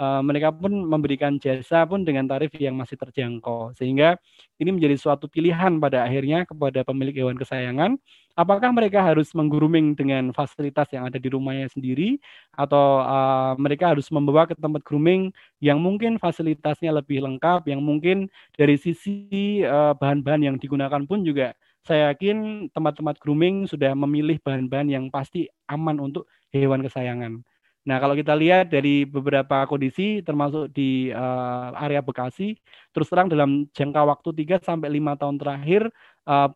[0.00, 3.76] uh, mereka pun memberikan jasa pun dengan tarif yang masih terjangkau.
[3.76, 4.16] Sehingga
[4.56, 8.00] ini menjadi suatu pilihan pada akhirnya kepada pemilik hewan kesayangan.
[8.34, 12.18] Apakah mereka harus menggrooming dengan fasilitas yang ada di rumahnya sendiri
[12.58, 15.30] atau uh, mereka harus membawa ke tempat grooming
[15.62, 18.26] yang mungkin fasilitasnya lebih lengkap, yang mungkin
[18.58, 24.88] dari sisi bahan bahan-bahan yang digunakan pun juga saya yakin tempat-tempat grooming sudah memilih bahan-bahan
[24.88, 27.44] yang pasti aman untuk hewan kesayangan.
[27.84, 32.56] Nah, kalau kita lihat dari beberapa kondisi termasuk di uh, area Bekasi,
[32.96, 35.82] terus terang dalam jangka waktu 3 sampai 5 tahun terakhir
[36.24, 36.48] uh,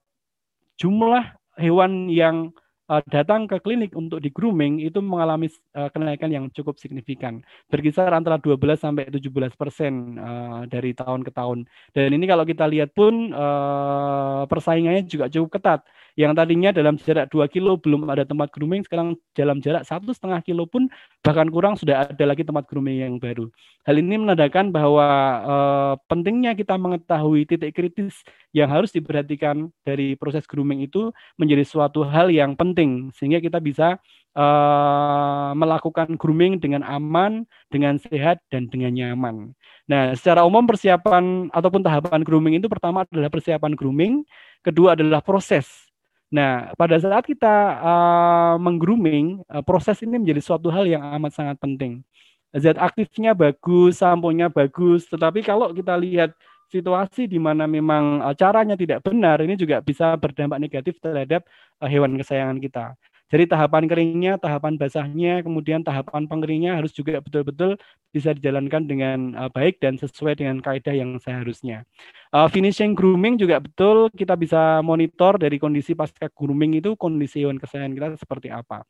[0.81, 1.25] jumlah
[1.61, 2.49] hewan yang
[2.89, 8.09] uh, datang ke klinik untuk di grooming itu mengalami uh, kenaikan yang cukup signifikan, berkisar
[8.17, 11.69] antara 12 sampai 17 persen uh, dari tahun ke tahun.
[11.93, 15.85] Dan ini kalau kita lihat pun uh, persaingannya juga cukup ketat
[16.19, 20.43] yang tadinya dalam jarak 2 kilo belum ada tempat grooming, sekarang dalam jarak satu setengah
[20.43, 20.91] kilo pun
[21.23, 23.47] bahkan kurang sudah ada lagi tempat grooming yang baru.
[23.87, 25.07] Hal ini menandakan bahwa
[25.47, 32.03] eh, pentingnya kita mengetahui titik kritis yang harus diperhatikan dari proses grooming itu menjadi suatu
[32.03, 34.03] hal yang penting sehingga kita bisa
[34.35, 39.55] eh, melakukan grooming dengan aman, dengan sehat dan dengan nyaman.
[39.87, 44.27] Nah, secara umum persiapan ataupun tahapan grooming itu pertama adalah persiapan grooming,
[44.67, 45.88] kedua adalah proses
[46.29, 51.57] Nah, pada saat kita uh, menggrooming, uh, proses ini menjadi suatu hal yang amat sangat
[51.57, 52.05] penting.
[52.53, 56.37] Zat aktifnya bagus, samponya bagus, tetapi kalau kita lihat
[56.69, 61.49] situasi di mana memang uh, caranya tidak benar, ini juga bisa berdampak negatif terhadap
[61.81, 62.93] uh, hewan kesayangan kita.
[63.29, 67.77] Jadi tahapan keringnya, tahapan basahnya, kemudian tahapan pengeringnya harus juga betul-betul
[68.09, 71.85] bisa dijalankan dengan uh, baik dan sesuai dengan kaidah yang seharusnya.
[72.33, 77.61] Uh, finishing grooming juga betul kita bisa monitor dari kondisi pasca grooming itu kondisi hewan
[77.61, 78.89] kesayangan kita seperti apa.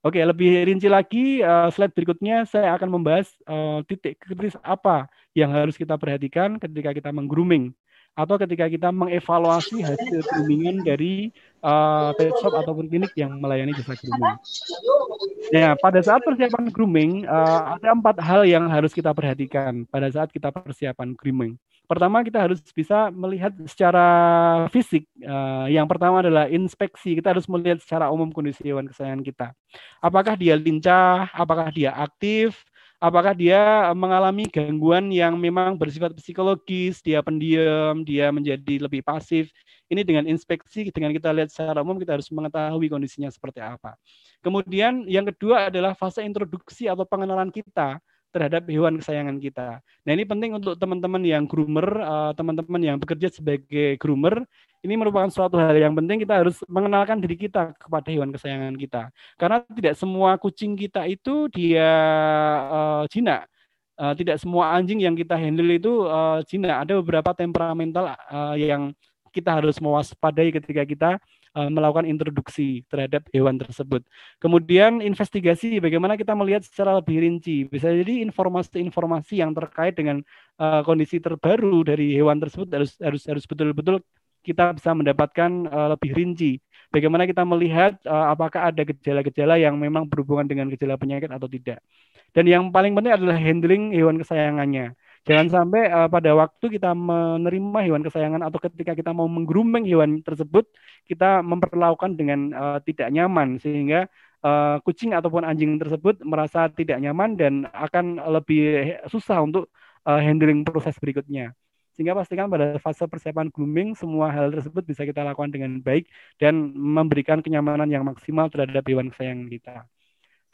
[0.00, 3.28] Oke, lebih rinci lagi uh, slide berikutnya saya akan membahas
[3.84, 5.04] titik kritis apa
[5.36, 7.76] yang harus kita perhatikan ketika kita menggrooming
[8.16, 11.28] atau ketika kita mengevaluasi hasil groomingan dari
[11.60, 14.36] uh, pet shop ataupun klinik yang melayani jasa grooming.
[15.52, 20.32] Ya, pada saat persiapan grooming uh, ada empat hal yang harus kita perhatikan pada saat
[20.32, 21.60] kita persiapan grooming.
[21.86, 24.06] Pertama kita harus bisa melihat secara
[24.74, 25.06] fisik.
[25.22, 27.14] Uh, yang pertama adalah inspeksi.
[27.14, 29.46] Kita harus melihat secara umum kondisi hewan kesayangan kita.
[30.02, 31.30] Apakah dia lincah?
[31.30, 32.66] Apakah dia aktif?
[33.06, 39.54] Apakah dia mengalami gangguan yang memang bersifat psikologis, dia pendiam, dia menjadi lebih pasif.
[39.86, 43.94] Ini dengan inspeksi, dengan kita lihat secara umum, kita harus mengetahui kondisinya seperti apa.
[44.42, 48.02] Kemudian yang kedua adalah fase introduksi atau pengenalan kita
[48.36, 49.80] terhadap hewan kesayangan kita.
[49.80, 54.44] Nah ini penting untuk teman-teman yang groomer, eh, teman-teman yang bekerja sebagai groomer,
[54.84, 59.08] ini merupakan suatu hal yang penting kita harus mengenalkan diri kita kepada hewan kesayangan kita.
[59.40, 61.90] Karena tidak semua kucing kita itu dia
[62.70, 63.48] uh, jinak.
[63.96, 66.86] Uh, tidak semua anjing yang kita handle itu uh, jinak.
[66.86, 68.92] Ada beberapa temperamental uh, yang
[69.34, 71.10] kita harus mewaspadai ketika kita
[71.56, 74.04] uh, melakukan introduksi terhadap hewan tersebut.
[74.36, 77.64] Kemudian investigasi bagaimana kita melihat secara lebih rinci.
[77.64, 80.20] Bisa jadi informasi-informasi yang terkait dengan
[80.60, 84.04] uh, kondisi terbaru dari hewan tersebut harus harus harus betul-betul
[84.46, 86.62] kita bisa mendapatkan uh, lebih rinci.
[86.94, 91.82] Bagaimana kita melihat uh, apakah ada gejala-gejala yang memang berhubungan dengan gejala penyakit atau tidak.
[92.30, 94.94] Dan yang paling penting adalah handling hewan kesayangannya.
[95.26, 100.22] Jangan sampai uh, pada waktu kita menerima hewan kesayangan atau ketika kita mau menggrooming hewan
[100.22, 100.70] tersebut,
[101.02, 104.06] kita memperlakukan dengan uh, tidak nyaman sehingga
[104.46, 109.66] uh, kucing ataupun anjing tersebut merasa tidak nyaman dan akan lebih susah untuk
[110.06, 111.58] uh, handling proses berikutnya.
[111.98, 116.06] Sehingga pastikan pada fase persiapan grooming semua hal tersebut bisa kita lakukan dengan baik
[116.38, 119.74] dan memberikan kenyamanan yang maksimal terhadap hewan kesayangan kita.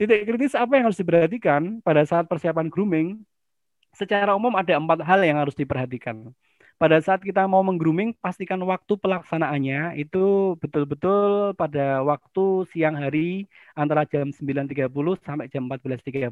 [0.01, 3.21] Titik kritis apa yang harus diperhatikan pada saat persiapan grooming
[3.93, 6.33] secara umum ada empat hal yang harus diperhatikan.
[6.83, 13.47] Pada saat kita mau menggrooming, pastikan waktu pelaksanaannya itu betul-betul pada waktu siang hari
[13.79, 14.91] antara jam 9.30
[15.23, 16.27] sampai jam 14.30.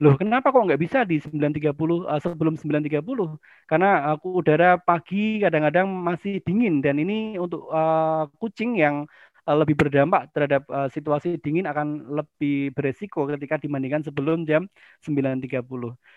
[0.00, 3.36] Loh, kenapa kok nggak bisa di 9.30 uh, eh, sebelum 9.30?
[3.68, 9.04] Karena aku udara pagi kadang-kadang masih dingin dan ini untuk uh, kucing yang
[9.46, 14.66] uh, lebih berdampak terhadap uh, situasi dingin akan lebih beresiko ketika dibandingkan sebelum jam
[15.02, 15.62] 9.30.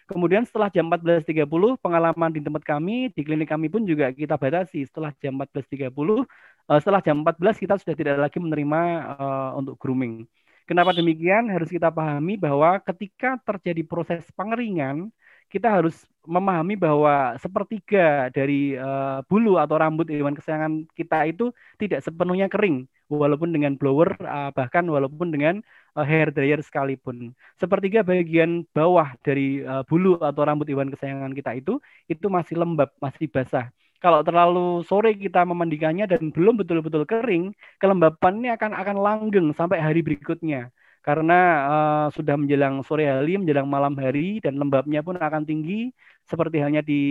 [0.09, 1.45] Kemudian setelah jam 14.30
[1.81, 6.79] pengalaman di tempat kami di klinik kami pun juga kita batasi setelah jam 14.30 uh,
[6.81, 8.81] setelah jam 14 kita sudah tidak lagi menerima
[9.17, 10.25] uh, untuk grooming.
[10.65, 11.45] Kenapa demikian?
[11.53, 15.13] Harus kita pahami bahwa ketika terjadi proses pengeringan,
[15.49, 22.01] kita harus memahami bahwa sepertiga dari uh, bulu atau rambut hewan kesayangan kita itu tidak
[22.01, 25.61] sepenuhnya kering walaupun dengan blower uh, bahkan walaupun dengan
[25.93, 27.37] uh, hair dryer sekalipun.
[27.61, 31.77] Sepertiga bagian bawah dari uh, bulu atau rambut hewan kesayangan kita itu
[32.09, 33.69] itu masih lembab, masih basah.
[34.01, 40.05] Kalau terlalu sore kita memandikannya dan belum betul-betul kering, kelembapannya akan akan langgeng sampai hari
[40.05, 40.69] berikutnya
[41.05, 41.39] karena
[41.69, 45.93] uh, sudah menjelang sore hari, menjelang malam hari dan lembabnya pun akan tinggi
[46.25, 47.01] seperti halnya di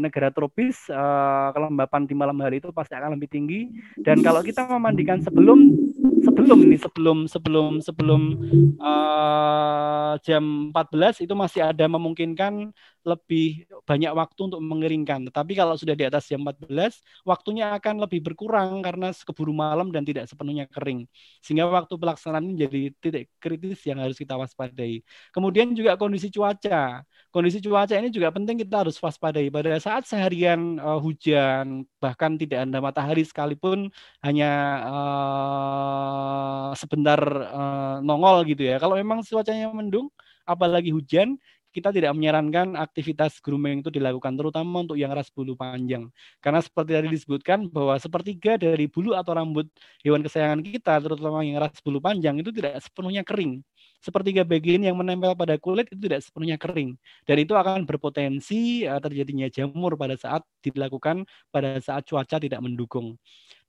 [0.00, 3.68] negara tropis uh, kelembapan di malam hari itu pasti akan lebih tinggi.
[4.00, 5.68] Dan kalau kita memandikan sebelum
[6.24, 8.22] sebelum ini sebelum sebelum sebelum
[8.80, 12.72] uh, jam 14 itu masih ada memungkinkan
[13.02, 15.26] lebih banyak waktu untuk mengeringkan.
[15.30, 20.06] Tetapi kalau sudah di atas jam 14, waktunya akan lebih berkurang karena keburu malam dan
[20.06, 21.06] tidak sepenuhnya kering.
[21.42, 25.02] Sehingga waktu pelaksanaan menjadi titik kritis yang harus kita waspadai.
[25.34, 27.02] Kemudian juga kondisi cuaca.
[27.34, 29.50] Kondisi cuaca ini juga penting kita harus waspadai.
[29.50, 33.90] Pada saat seharian uh, hujan, bahkan tidak ada matahari sekalipun
[34.22, 34.50] hanya
[34.86, 37.18] uh, sebentar
[37.50, 38.78] uh, nongol gitu ya.
[38.78, 40.06] Kalau memang cuacanya mendung,
[40.46, 41.38] apalagi hujan,
[41.72, 46.12] kita tidak menyarankan aktivitas grooming itu dilakukan terutama untuk yang ras bulu panjang.
[46.44, 49.66] Karena seperti tadi disebutkan bahwa sepertiga dari bulu atau rambut
[50.04, 53.64] hewan kesayangan kita terutama yang ras bulu panjang itu tidak sepenuhnya kering.
[54.04, 58.98] Sepertiga bagian yang menempel pada kulit itu tidak sepenuhnya kering dan itu akan berpotensi uh,
[58.98, 63.16] terjadinya jamur pada saat dilakukan pada saat cuaca tidak mendukung.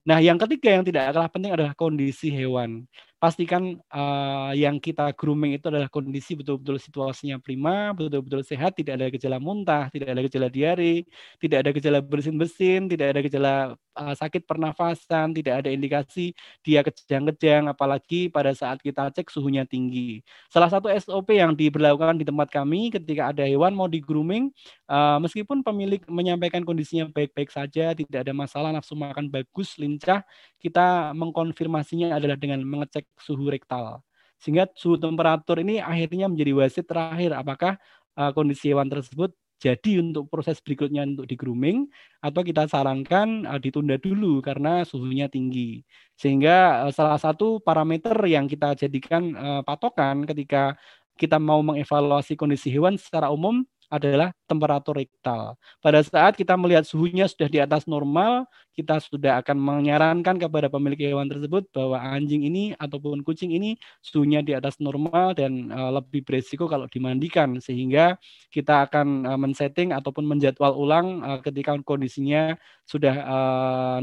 [0.04, 2.84] Nah, yang ketiga yang tidak kalah penting adalah kondisi hewan
[3.24, 9.08] pastikan uh, yang kita grooming itu adalah kondisi betul-betul situasinya prima, betul-betul sehat, tidak ada
[9.08, 11.08] gejala muntah, tidak ada gejala diare,
[11.40, 13.54] tidak ada gejala bersin-bersin, tidak ada gejala
[13.96, 16.36] uh, sakit pernafasan, tidak ada indikasi
[16.68, 20.20] dia kejang-kejang, apalagi pada saat kita cek suhunya tinggi.
[20.52, 24.52] Salah satu SOP yang diberlakukan di tempat kami ketika ada hewan mau di grooming,
[24.92, 30.28] uh, meskipun pemilik menyampaikan kondisinya baik-baik saja, tidak ada masalah, nafsu makan bagus, lincah,
[30.60, 34.02] kita mengkonfirmasinya adalah dengan mengecek suhu rektal.
[34.42, 37.80] Sehingga suhu temperatur ini akhirnya menjadi wasit terakhir apakah
[38.20, 39.32] uh, kondisi hewan tersebut
[39.64, 41.88] jadi untuk proses berikutnya untuk di grooming
[42.20, 45.88] atau kita sarankan uh, ditunda dulu karena suhunya tinggi.
[46.20, 50.76] Sehingga uh, salah satu parameter yang kita jadikan uh, patokan ketika
[51.16, 55.58] kita mau mengevaluasi kondisi hewan secara umum adalah temperatur rektal.
[55.82, 61.14] Pada saat kita melihat suhunya sudah di atas normal, kita sudah akan menyarankan kepada pemilik
[61.14, 66.26] hewan tersebut bahwa anjing ini ataupun kucing ini suhunya di atas normal dan uh, lebih
[66.26, 68.18] beresiko kalau dimandikan sehingga
[68.50, 73.16] kita akan uh, men-setting ataupun menjadwal ulang uh, ketika kondisinya sudah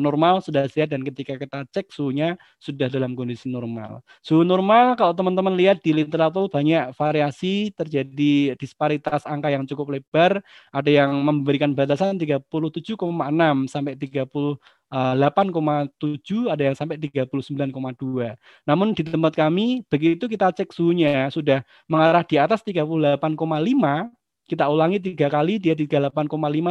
[0.00, 4.00] normal, sudah sehat dan ketika kita cek suhunya sudah dalam kondisi normal.
[4.24, 10.39] Suhu normal kalau teman-teman lihat di literatur banyak variasi terjadi disparitas angka yang cukup lebar,
[10.72, 12.46] ada yang memberikan batasan 37,6
[13.70, 14.58] sampai 30
[14.90, 17.70] 8,7 ada yang sampai 39,2.
[18.66, 23.22] Namun di tempat kami begitu kita cek suhunya sudah mengarah di atas 38,5
[24.50, 26.10] kita ulangi tiga kali dia 38,5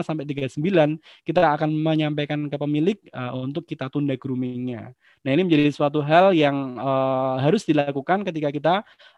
[0.04, 4.92] sampai 39 kita akan menyampaikan ke pemilik uh, untuk kita tunda groomingnya
[5.24, 8.74] nah ini menjadi suatu hal yang uh, harus dilakukan ketika kita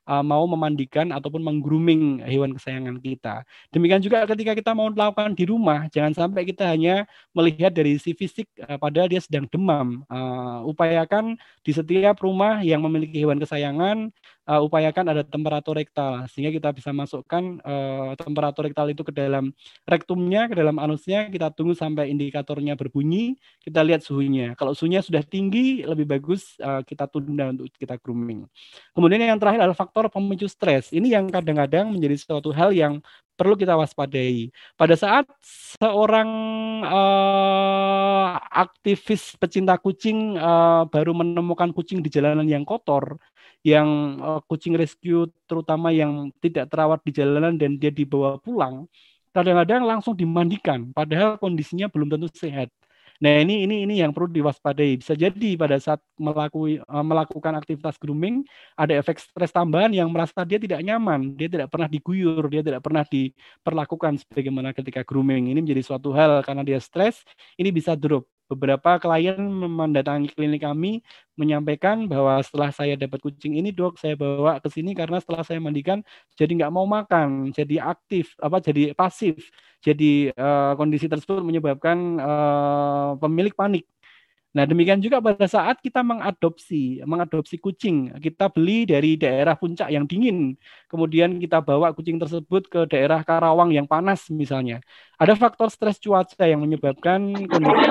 [0.08, 5.45] uh, mau memandikan ataupun menggrooming hewan kesayangan kita demikian juga ketika kita mau melakukan di
[5.49, 10.62] rumah jangan sampai kita hanya melihat dari si fisik uh, padahal dia sedang demam uh,
[10.66, 11.36] upayakan
[11.66, 14.14] di setiap rumah yang memiliki hewan kesayangan
[14.52, 19.56] uh, upayakan ada temperatur rektal sehingga kita bisa masukkan uh, temperatur rektal itu ke dalam
[19.88, 24.54] rektumnya, ke dalam anusnya, kita tunggu sampai indikatornya berbunyi, kita lihat suhunya.
[24.60, 28.47] Kalau suhunya sudah tinggi, lebih bagus uh, kita tunda untuk kita grooming.
[28.91, 30.89] Kemudian yang terakhir adalah pemicu stres.
[30.96, 33.04] Ini yang kadang-kadang menjadi suatu hal yang
[33.36, 34.54] perlu kita waspadai.
[34.78, 35.26] Pada saat
[35.78, 36.30] seorang
[36.86, 43.18] uh, aktivis pecinta kucing uh, baru menemukan kucing di jalanan yang kotor,
[43.66, 48.86] yang uh, kucing rescue terutama yang tidak terawat di jalanan dan dia dibawa pulang,
[49.34, 52.70] kadang-kadang langsung dimandikan padahal kondisinya belum tentu sehat.
[53.22, 54.98] Nah, ini ini ini yang perlu diwaspadai.
[54.98, 58.42] Bisa jadi pada saat melakukan uh, melakukan aktivitas grooming
[58.74, 62.82] ada efek stres tambahan yang merasa dia tidak nyaman, dia tidak pernah diguyur, dia tidak
[62.82, 65.54] pernah diperlakukan sebagaimana ketika grooming.
[65.54, 67.22] Ini menjadi suatu hal karena dia stres,
[67.62, 69.40] ini bisa drop beberapa klien
[69.72, 71.00] mendatangi klinik kami
[71.40, 75.64] menyampaikan bahwa setelah saya dapat kucing ini dok saya bawa ke sini karena setelah saya
[75.64, 76.04] mandikan
[76.36, 79.40] jadi nggak mau makan jadi aktif apa jadi pasif
[79.80, 83.88] jadi uh, kondisi tersebut menyebabkan uh, pemilik panik
[84.52, 90.04] Nah, demikian juga pada saat kita mengadopsi, mengadopsi kucing, kita beli dari daerah puncak yang
[90.04, 90.60] dingin,
[90.92, 94.84] kemudian kita bawa kucing tersebut ke daerah Karawang yang panas misalnya.
[95.16, 97.88] Ada faktor stres cuaca yang menyebabkan kondisi,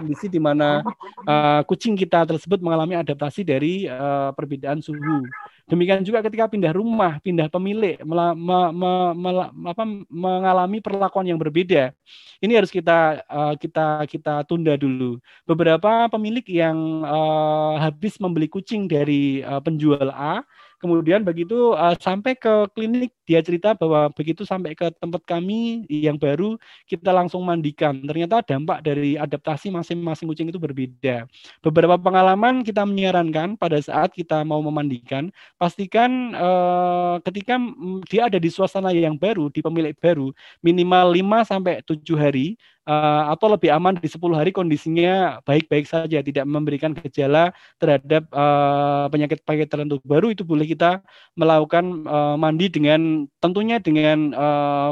[0.00, 0.80] kondisi di mana
[1.28, 5.28] uh, kucing kita tersebut mengalami adaptasi dari uh, perbedaan suhu.
[5.68, 9.30] Demikian juga ketika pindah rumah, pindah pemilik, mela, me, me, me,
[9.70, 11.94] apa, mengalami perlakuan yang berbeda.
[12.42, 15.20] Ini harus kita uh, kita kita tunda dulu.
[15.46, 20.42] Beberapa pemilik yang uh, habis membeli kucing dari uh, penjual A
[20.80, 26.16] Kemudian begitu uh, sampai ke klinik dia cerita bahwa begitu sampai ke tempat kami yang
[26.16, 26.56] baru
[26.88, 28.00] kita langsung mandikan.
[28.00, 31.28] Ternyata dampak dari adaptasi masing-masing kucing itu berbeda.
[31.60, 35.28] Beberapa pengalaman kita menyarankan pada saat kita mau memandikan,
[35.60, 37.60] pastikan uh, ketika
[38.08, 40.32] dia ada di suasana yang baru, di pemilik baru,
[40.64, 42.56] minimal 5 sampai 7 hari
[42.90, 49.06] uh, atau lebih aman di 10 hari kondisinya baik-baik saja, tidak memberikan gejala terhadap uh,
[49.14, 49.96] penyakit-penyakit tertentu.
[50.02, 50.98] Baru itu boleh kita
[51.38, 54.34] melakukan uh, mandi dengan tentunya dengan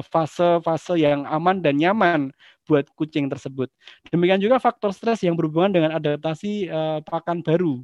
[0.06, 2.30] fase-fase uh, yang aman dan nyaman
[2.68, 3.72] buat kucing tersebut.
[4.12, 7.82] Demikian juga faktor stres yang berhubungan dengan adaptasi uh, pakan baru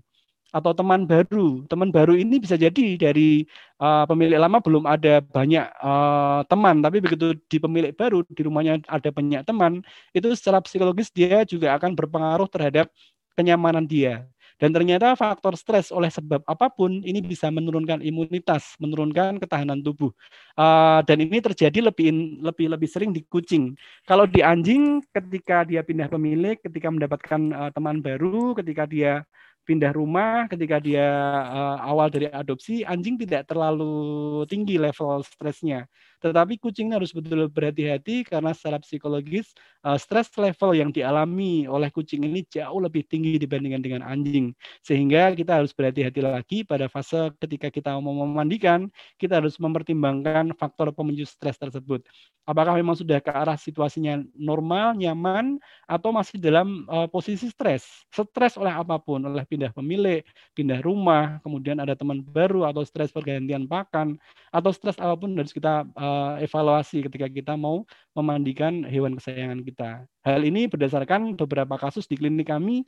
[0.55, 1.67] atau teman baru.
[1.67, 3.43] Teman baru ini bisa jadi dari
[3.83, 8.79] uh, pemilik lama belum ada banyak uh, teman, tapi begitu di pemilik baru di rumahnya
[8.87, 9.83] ada banyak teman,
[10.15, 12.87] itu secara psikologis dia juga akan berpengaruh terhadap
[13.35, 14.31] kenyamanan dia.
[14.55, 20.15] Dan ternyata faktor stres oleh sebab apa pun ini bisa menurunkan imunitas, menurunkan ketahanan tubuh.
[20.55, 23.75] Uh, dan ini terjadi lebih lebih lebih sering di kucing.
[24.07, 29.27] Kalau di anjing, ketika dia pindah pemilik, ketika mendapatkan uh, teman baru, ketika dia
[29.65, 31.09] pindah rumah ketika dia
[31.49, 35.89] uh, awal dari adopsi anjing tidak terlalu tinggi level stresnya
[36.25, 39.53] tetapi kucing harus betul-betul berhati-hati karena secara psikologis
[39.85, 44.57] uh, stres level yang dialami oleh kucing ini jauh lebih tinggi dibandingkan dengan anjing.
[44.81, 48.89] Sehingga kita harus berhati-hati lagi pada fase ketika kita mau memandikan,
[49.21, 52.01] kita harus mempertimbangkan faktor pemicu stres tersebut.
[52.49, 55.57] Apakah memang sudah ke arah situasinya normal, nyaman,
[55.89, 58.05] atau masih dalam uh, posisi stres?
[58.13, 60.21] Stres oleh apa pun, oleh pindah pemilik,
[60.53, 64.21] pindah rumah, kemudian ada teman baru, atau stres pergantian pakan,
[64.53, 67.83] atau stres apa pun harus kita uh, Eh, evaluasi ketika kita mau
[68.15, 69.91] memandikan hewan kesayangan kita.
[70.23, 72.87] Hal ini berdasarkan beberapa kasus di klinik kami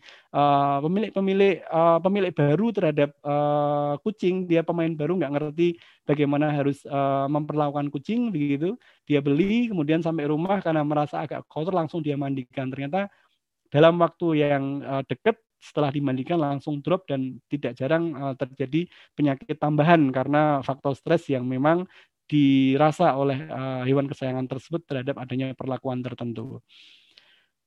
[0.81, 5.69] pemilik-pemilik uh, pemilik baru terhadap uh, kucing, dia pemain baru nggak ngerti
[6.09, 8.79] bagaimana harus uh, memperlakukan kucing begitu.
[9.05, 12.71] Dia beli kemudian sampai rumah karena merasa agak kotor langsung dia mandikan.
[12.71, 13.11] Ternyata
[13.69, 18.87] dalam waktu yang uh, dekat setelah dimandikan langsung drop dan tidak jarang uh, terjadi
[19.17, 21.89] penyakit tambahan karena faktor stres yang memang
[22.27, 26.61] dirasa oleh uh, hewan kesayangan tersebut terhadap adanya perlakuan tertentu.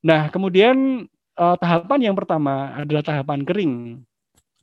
[0.03, 1.07] Nah, kemudian
[1.39, 3.75] uh, tahapan yang pertama adalah tahapan kering.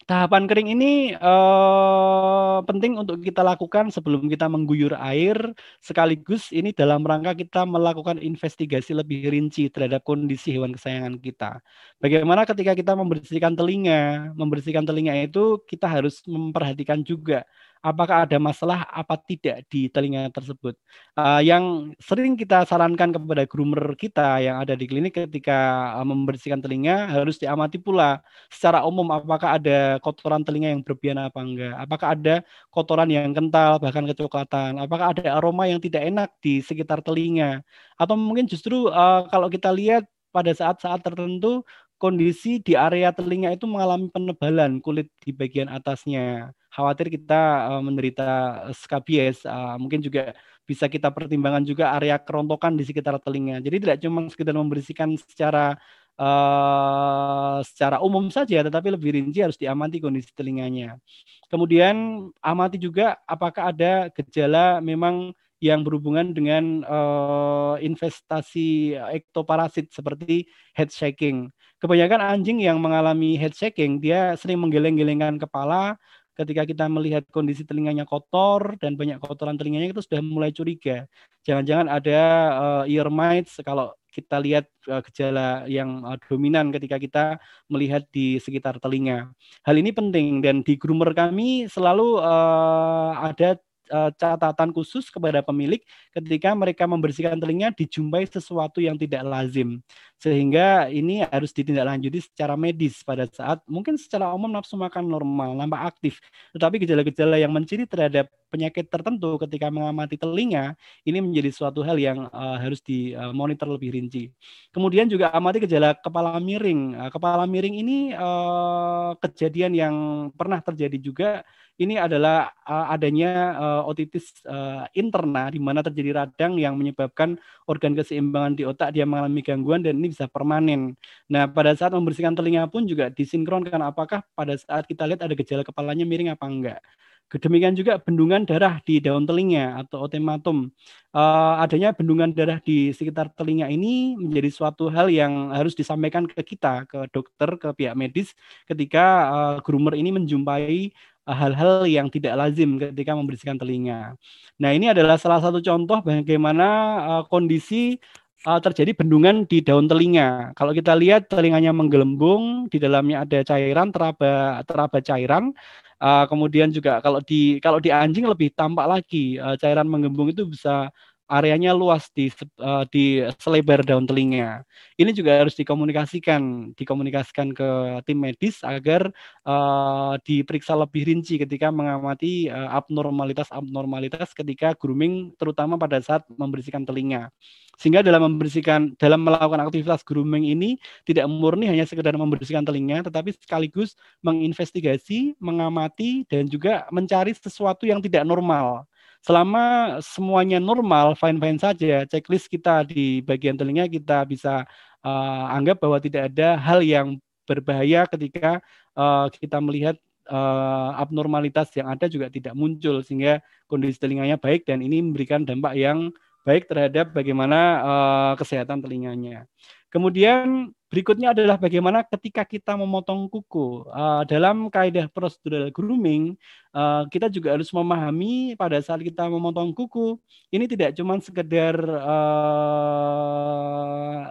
[0.06, 5.34] Tahapan kering ini uh, penting untuk kita lakukan sebelum kita mengguyur air,
[5.82, 11.58] sekaligus ini dalam rangka kita melakukan investigasi lebih rinci terhadap kondisi hewan kesayangan kita.
[11.98, 17.42] Bagaimana ketika kita membersihkan telinga, membersihkan telinga itu kita harus memperhatikan juga
[17.84, 20.76] apakah ada masalah apa tidak di telinga tersebut.
[21.16, 26.60] Uh, yang sering kita sarankan kepada groomer kita yang ada di klinik ketika uh, membersihkan
[26.60, 28.20] telinga harus diamati pula
[28.52, 32.34] secara umum apakah ada kotoran telinga yang berlebihan apa enggak, apakah ada
[32.70, 37.62] kotoran yang kental bahkan kecoklatan, apakah ada aroma yang tidak enak di sekitar telinga,
[37.96, 40.04] atau mungkin justru uh, kalau kita lihat
[40.36, 41.64] pada saat-saat tertentu
[41.96, 48.28] kondisi di area telinga itu mengalami penebalan kulit di bagian atasnya khawatir kita uh, menderita
[48.76, 50.36] skabies, uh, mungkin juga
[50.68, 53.64] bisa kita pertimbangkan juga area kerontokan di sekitar telinga.
[53.64, 55.80] Jadi tidak cuma sekedar membersihkan secara
[56.20, 61.00] uh, secara umum saja, tetapi lebih rinci harus diamati kondisi telinganya.
[61.48, 65.32] Kemudian amati juga apakah ada gejala memang
[65.68, 70.46] yang berhubungan dengan uh, investasi ektoparasit seperti
[70.78, 71.50] head shaking.
[71.82, 75.98] Kebanyakan anjing yang mengalami head shaking, dia sering menggeleng-gelengkan kepala,
[76.36, 81.08] ketika kita melihat kondisi telinganya kotor dan banyak kotoran telinganya itu sudah mulai curiga.
[81.48, 82.20] Jangan-jangan ada
[82.52, 87.24] uh, ear mites kalau kita lihat uh, gejala yang uh, dominan ketika kita
[87.72, 89.32] melihat di sekitar telinga.
[89.64, 93.56] Hal ini penting dan di groomer kami selalu uh, ada
[93.90, 95.82] uh, catatan khusus kepada pemilik
[96.14, 99.82] ketika mereka membersihkan telinga dijumpai sesuatu yang tidak lazim.
[100.16, 105.96] Sehingga ini harus ditindaklanjuti secara medis pada saat mungkin secara umum nafsu makan normal nampak
[105.96, 106.18] aktif.
[106.56, 112.30] Tetapi gejala-gejala yang menciri terhadap penyakit tertentu ketika mengamati telinga ini menjadi suatu hal yang
[112.30, 114.32] uh, harus dimonitor lebih rinci.
[114.72, 116.96] Kemudian juga amati gejala kepala miring.
[116.96, 119.94] Uh, kepala miring ini uh, kejadian yang
[120.32, 121.30] pernah terjadi juga
[121.76, 127.36] ini adalah uh, adanya uh, otitis uh, interna di mana terjadi radang yang menyebabkan
[127.68, 130.96] organ keseimbangan di otak dia mengalami gangguan dan ini bisa permanen.
[131.28, 135.62] Nah, pada saat membersihkan telinga pun juga disinkronkan apakah pada saat kita lihat ada gejala
[135.62, 136.80] kepalanya miring apa enggak.
[137.26, 140.70] Demikian juga bendungan darah di daun telinga atau otematum.
[141.10, 146.38] Uh, adanya bendungan darah di sekitar telinga ini menjadi suatu hal yang harus disampaikan ke
[146.46, 148.30] kita, ke dokter, ke pihak medis
[148.70, 150.94] ketika uh, groomer ini menjumpai
[151.26, 154.14] hal-hal yang tidak lazim ketika membersihkan telinga.
[154.62, 156.66] Nah, ini adalah salah satu contoh bagaimana
[157.02, 157.98] uh, kondisi
[158.46, 160.54] uh, terjadi bendungan di daun telinga.
[160.54, 165.50] Kalau kita lihat telinganya menggelembung, di dalamnya ada cairan teraba teraba cairan.
[165.96, 170.44] Uh, kemudian juga kalau di kalau di anjing lebih tampak lagi uh, cairan menggembung itu
[170.44, 170.92] bisa
[171.26, 172.30] areanya luas di
[172.62, 174.62] uh, di selebar daun telinga.
[174.94, 177.68] Ini juga harus dikomunikasikan, dikomunikasikan ke
[178.06, 179.10] tim medis agar
[179.42, 187.28] uh, diperiksa lebih rinci ketika mengamati uh, abnormalitas-abnormalitas ketika grooming terutama pada saat membersihkan telinga.
[187.76, 193.36] Sehingga dalam membersihkan dalam melakukan aktivitas grooming ini tidak murni hanya sekedar membersihkan telinga tetapi
[193.36, 198.88] sekaligus menginvestigasi, mengamati dan juga mencari sesuatu yang tidak normal
[199.24, 204.64] selama semuanya normal, fine-fine saja, checklist kita di bagian telinga kita bisa
[205.06, 207.16] uh, anggap bahwa tidak ada hal yang
[207.46, 208.58] berbahaya ketika
[208.98, 209.96] uh, kita melihat
[210.28, 213.38] uh, abnormalitas yang ada juga tidak muncul sehingga
[213.70, 216.10] kondisi telinganya baik dan ini memberikan dampak yang
[216.46, 219.46] baik terhadap bagaimana uh, kesehatan telinganya.
[219.90, 223.86] Kemudian berikutnya adalah bagaimana ketika kita memotong kuku.
[223.90, 226.38] Uh, dalam kaidah prosedural grooming,
[226.70, 230.18] uh, kita juga harus memahami pada saat kita memotong kuku,
[230.54, 233.16] ini tidak cuma sekedar uh,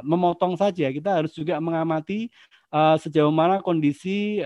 [0.03, 2.31] memotong saja, kita harus juga mengamati
[2.71, 4.39] uh, sejauh mana kondisi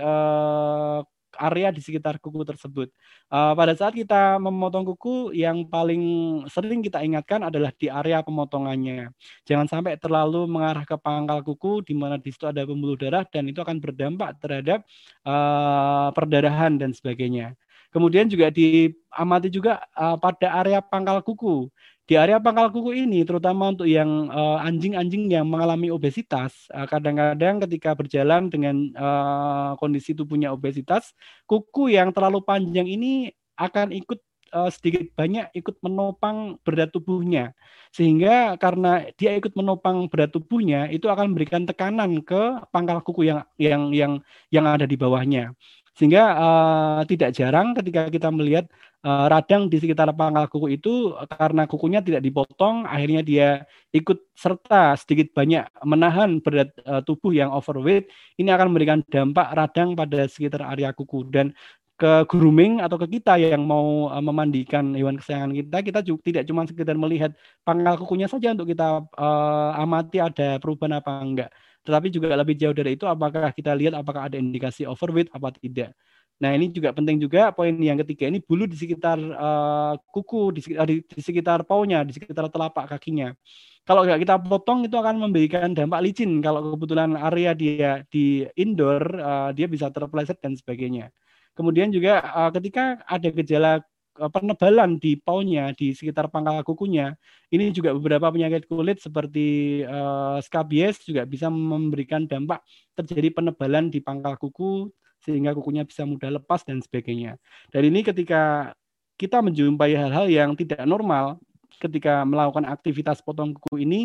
[1.38, 2.90] area di sekitar kuku tersebut.
[3.30, 6.02] Uh, pada saat kita memotong kuku, yang paling
[6.50, 9.12] sering kita ingatkan adalah di area pemotongannya.
[9.46, 13.46] Jangan sampai terlalu mengarah ke pangkal kuku, di mana di situ ada pembuluh darah, dan
[13.46, 14.82] itu akan berdampak terhadap
[15.28, 17.54] uh, perdarahan dan sebagainya.
[17.90, 21.66] Kemudian juga diamati juga uh, pada area pangkal kuku.
[22.10, 24.26] Di area pangkal kuku ini, terutama untuk yang
[24.66, 31.14] anjing-anjing uh, yang mengalami obesitas, kadang-kadang uh, ketika berjalan dengan uh, kondisi tubuhnya obesitas,
[31.46, 34.18] kuku yang terlalu panjang ini akan ikut
[34.50, 37.54] uh, sedikit banyak ikut menopang berat tubuhnya,
[37.94, 43.46] sehingga karena dia ikut menopang berat tubuhnya, itu akan memberikan tekanan ke pangkal kuku yang
[43.54, 44.12] yang yang
[44.50, 45.54] yang ada di bawahnya.
[46.00, 48.64] Sehingga uh, tidak jarang ketika kita melihat
[49.04, 53.48] uh, radang di sekitar pangkal kuku itu karena kukunya tidak dipotong, akhirnya dia
[53.92, 58.08] ikut serta sedikit banyak menahan berat uh, tubuh yang overweight,
[58.40, 61.28] ini akan memberikan dampak radang pada sekitar area kuku.
[61.28, 61.52] Dan
[62.00, 66.64] ke grooming atau ke kita yang mau memandikan hewan kesayangan kita, kita juga tidak cuma
[66.64, 71.50] sekedar melihat pangkal kukunya saja untuk kita uh, amati ada perubahan apa enggak
[71.84, 75.96] tetapi juga lebih jauh dari itu apakah kita lihat apakah ada indikasi overweight apa tidak.
[76.40, 80.60] Nah ini juga penting juga poin yang ketiga ini bulu di sekitar uh, kuku, di
[80.64, 83.36] sekitar, di, di sekitar paunya, di sekitar telapak kakinya.
[83.84, 86.40] Kalau nggak kita potong itu akan memberikan dampak licin.
[86.40, 91.12] Kalau kebetulan area dia di indoor, uh, dia bisa terpeleset dan sebagainya.
[91.52, 93.84] Kemudian juga uh, ketika ada gejala
[94.16, 97.14] penebalan di paunya di sekitar pangkal kukunya.
[97.50, 102.62] Ini juga beberapa penyakit kulit seperti uh, skabies juga bisa memberikan dampak
[102.98, 107.36] terjadi penebalan di pangkal kuku sehingga kukunya bisa mudah lepas dan sebagainya.
[107.68, 108.72] Dan ini ketika
[109.20, 111.36] kita menjumpai hal-hal yang tidak normal,
[111.80, 114.00] ketika melakukan aktivitas potong kuku ini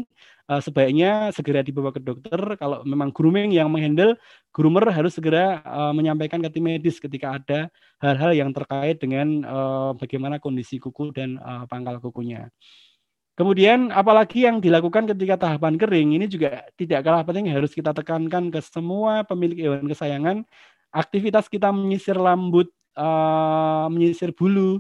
[0.47, 2.39] uh, sebaiknya segera dibawa ke dokter.
[2.55, 4.15] Kalau memang grooming yang menghandle,
[4.55, 7.59] groomer harus segera uh, menyampaikan ke tim medis ketika ada
[7.99, 12.47] hal-hal yang terkait dengan uh, bagaimana kondisi kuku dan uh, pangkal kukunya.
[13.35, 18.47] Kemudian apalagi yang dilakukan ketika tahapan kering ini juga tidak kalah penting harus kita tekankan
[18.47, 20.47] ke semua pemilik hewan kesayangan.
[20.95, 24.79] Aktivitas kita menyisir rambut, uh, menyisir bulu,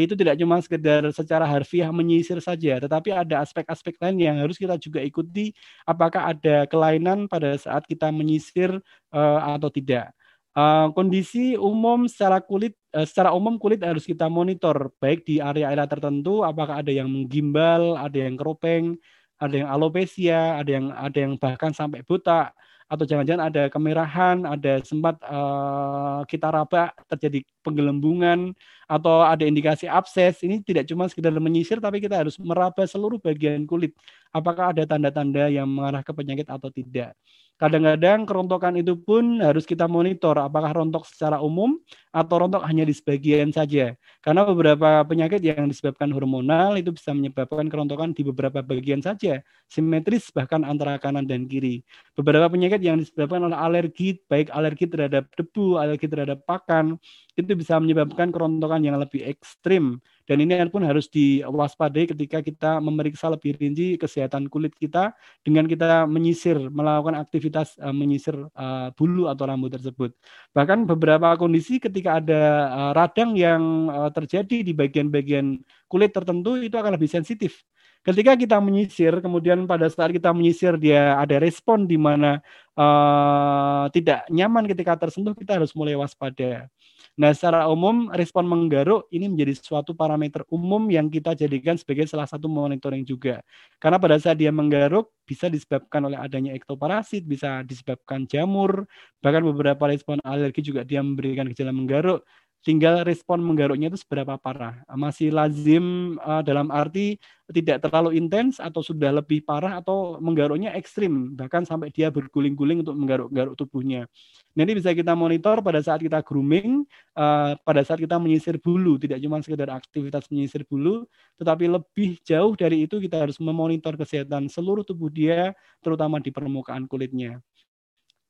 [0.00, 4.76] itu tidak cuma sekedar secara harfiah menyisir saja, tetapi ada aspek-aspek lain yang harus kita
[4.76, 5.56] juga ikuti
[5.88, 8.76] apakah ada kelainan pada saat kita menyisir
[9.12, 10.12] uh, atau tidak.
[10.56, 15.84] Uh, kondisi umum secara kulit uh, secara umum kulit harus kita monitor baik di area-area
[15.84, 18.96] tertentu apakah ada yang menggimbal, ada yang keropeng,
[19.36, 22.56] ada yang alopecia, ada yang ada yang bahkan sampai buta
[22.86, 28.54] atau jangan-jangan ada kemerahan, ada sempat uh, kita raba terjadi penggelembungan
[28.86, 30.38] atau ada indikasi abses.
[30.46, 33.90] Ini tidak cuma sekedar menyisir tapi kita harus meraba seluruh bagian kulit.
[34.30, 37.18] Apakah ada tanda-tanda yang mengarah ke penyakit atau tidak.
[37.56, 41.80] Kadang-kadang kerontokan itu pun harus kita monitor apakah rontok secara umum
[42.16, 43.92] atau rontok hanya di sebagian saja.
[44.24, 50.32] Karena beberapa penyakit yang disebabkan hormonal itu bisa menyebabkan kerontokan di beberapa bagian saja, simetris
[50.32, 51.84] bahkan antara kanan dan kiri.
[52.16, 56.96] Beberapa penyakit yang disebabkan oleh alergi, baik alergi terhadap debu, alergi terhadap pakan,
[57.36, 63.30] itu bisa menyebabkan kerontokan yang lebih ekstrim dan ini pun harus diwaspadai ketika kita memeriksa
[63.30, 65.14] lebih rinci kesehatan kulit kita
[65.46, 70.10] dengan kita menyisir, melakukan aktivitas uh, menyisir uh, bulu atau rambut tersebut.
[70.50, 75.58] Bahkan beberapa kondisi ketika ketika ada uh, radang yang uh, terjadi di bagian-bagian
[75.90, 77.66] kulit tertentu itu akan lebih sensitif.
[78.06, 82.38] Ketika kita menyisir, kemudian pada saat kita menyisir dia ada respon di mana
[82.78, 86.70] uh, tidak nyaman ketika tersentuh, kita harus mulai waspada.
[87.16, 92.28] Nah, secara umum respon menggaruk ini menjadi suatu parameter umum yang kita jadikan sebagai salah
[92.28, 93.40] satu monitoring juga.
[93.80, 98.84] Karena pada saat dia menggaruk bisa disebabkan oleh adanya ektoparasit, bisa disebabkan jamur,
[99.24, 102.20] bahkan beberapa respon alergi juga dia memberikan gejala menggaruk
[102.66, 104.82] tinggal respon menggaruknya itu seberapa parah.
[104.90, 107.14] Masih lazim uh, dalam arti
[107.46, 112.98] tidak terlalu intens atau sudah lebih parah atau menggaruknya ekstrim, bahkan sampai dia berguling-guling untuk
[112.98, 114.10] menggaruk-garuk tubuhnya.
[114.58, 116.82] Ini bisa kita monitor pada saat kita grooming,
[117.14, 121.06] uh, pada saat kita menyisir bulu, tidak cuma sekedar aktivitas menyisir bulu,
[121.38, 126.90] tetapi lebih jauh dari itu kita harus memonitor kesehatan seluruh tubuh dia, terutama di permukaan
[126.90, 127.38] kulitnya.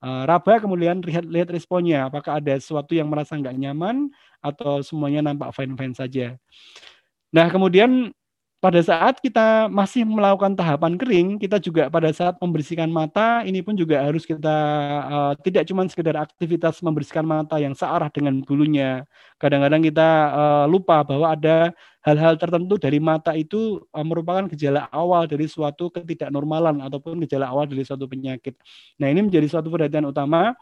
[0.07, 4.07] Uh, raba kemudian lihat lihat responnya apakah ada sesuatu yang merasa nggak nyaman
[4.39, 6.27] atau semuanya nampak fine fine saja.
[7.35, 8.15] Nah kemudian
[8.67, 13.79] pada saat kita masih melakukan tahapan kering, kita juga pada saat membersihkan mata, ini pun
[13.79, 14.59] juga harus kita
[15.07, 19.07] uh, tidak cuma sekedar aktivitas membersihkan mata yang searah dengan bulunya.
[19.39, 21.71] Kadang-kadang kita uh, lupa bahwa ada
[22.03, 27.71] hal-hal tertentu dari mata itu uh, merupakan gejala awal dari suatu ketidaknormalan ataupun gejala awal
[27.71, 28.59] dari suatu penyakit.
[28.99, 30.59] Nah ini menjadi suatu perhatian utama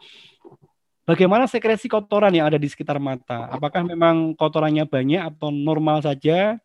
[1.05, 3.45] Bagaimana sekresi kotoran yang ada di sekitar mata?
[3.53, 6.57] Apakah memang kotorannya banyak atau normal saja?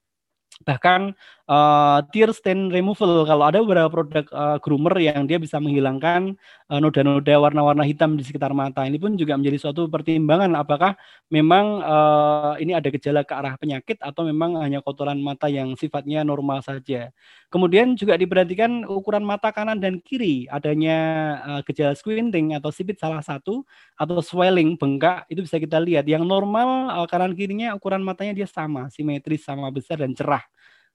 [0.67, 1.15] Bahkan
[1.51, 3.27] uh, tear stain removal.
[3.27, 6.39] Kalau ada beberapa produk uh, groomer yang dia bisa menghilangkan
[6.71, 8.87] uh, noda-noda warna-warna hitam di sekitar mata.
[8.87, 10.55] Ini pun juga menjadi suatu pertimbangan.
[10.55, 10.95] Apakah
[11.29, 16.23] memang uh, ini ada gejala ke arah penyakit atau memang hanya kotoran mata yang sifatnya
[16.23, 17.11] normal saja?
[17.51, 20.47] Kemudian juga diperhatikan ukuran mata kanan dan kiri.
[20.47, 20.99] Adanya
[21.43, 23.67] uh, gejala squinting atau sipit salah satu
[23.99, 26.07] atau swelling bengkak itu bisa kita lihat.
[26.07, 30.47] Yang normal uh, kanan kirinya ukuran matanya dia sama simetris sama besar dan cerah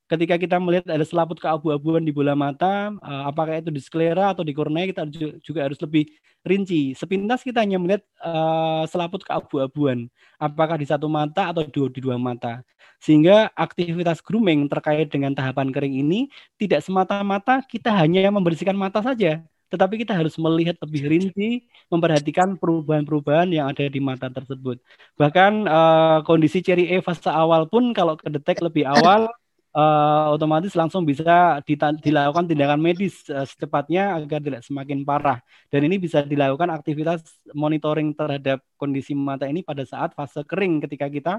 [0.06, 4.45] ketika kita melihat ada selaput keabu-abuan di bola mata, uh, apakah itu di sklera atau
[4.45, 5.10] di kornea, kita
[5.41, 6.10] juga harus lebih
[6.45, 6.94] rinci.
[6.94, 10.06] Sepintas kita hanya melihat uh, selaput keabu-abuan,
[10.38, 12.61] apakah di satu mata atau di, di dua mata.
[13.02, 19.41] Sehingga aktivitas grooming terkait dengan tahapan kering ini tidak semata-mata kita hanya membersihkan mata saja,
[19.73, 24.77] tetapi kita harus melihat lebih rinci, memperhatikan perubahan-perubahan yang ada di mata tersebut.
[25.18, 29.27] Bahkan uh, kondisi ceri E fase awal pun kalau kedetek lebih awal
[29.76, 31.60] uh, otomatis langsung bisa
[31.99, 35.43] dilakukan tindakan medis uh, secepatnya agar tidak semakin parah.
[35.68, 37.22] Dan ini bisa dilakukan aktivitas
[37.52, 41.34] monitoring terhadap kondisi mata ini pada saat fase kering ketika kita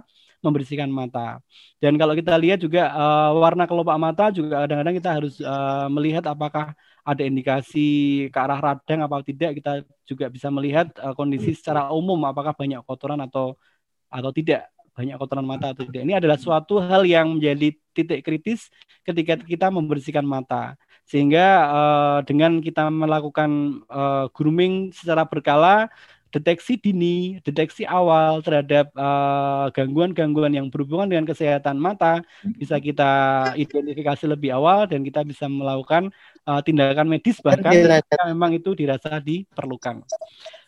[0.44, 1.40] membersihkan mata.
[1.80, 6.28] Dan kalau kita lihat juga uh, warna kelopak mata juga kadang-kadang kita harus uh, melihat
[6.28, 6.76] apakah
[7.06, 9.56] ada indikasi ke arah radang atau tidak.
[9.58, 9.72] Kita
[10.04, 13.56] juga bisa melihat uh, kondisi secara umum apakah banyak kotoran atau
[14.06, 16.08] atau tidak banyak kotoran mata atau tidak.
[16.08, 18.72] Ini adalah suatu hal yang menjadi titik kritis
[19.04, 20.80] ketika kita membersihkan mata.
[21.06, 25.92] Sehingga uh, dengan kita melakukan uh, grooming secara berkala,
[26.34, 33.12] deteksi dini, deteksi awal terhadap gangguan gangguan-gangguan yang berhubungan dengan kesehatan mata bisa kita
[33.56, 36.10] identifikasi lebih awal dan kita bisa melakukan
[36.44, 40.04] uh, tindakan medis bahkan jika memang itu dirasa diperlukan.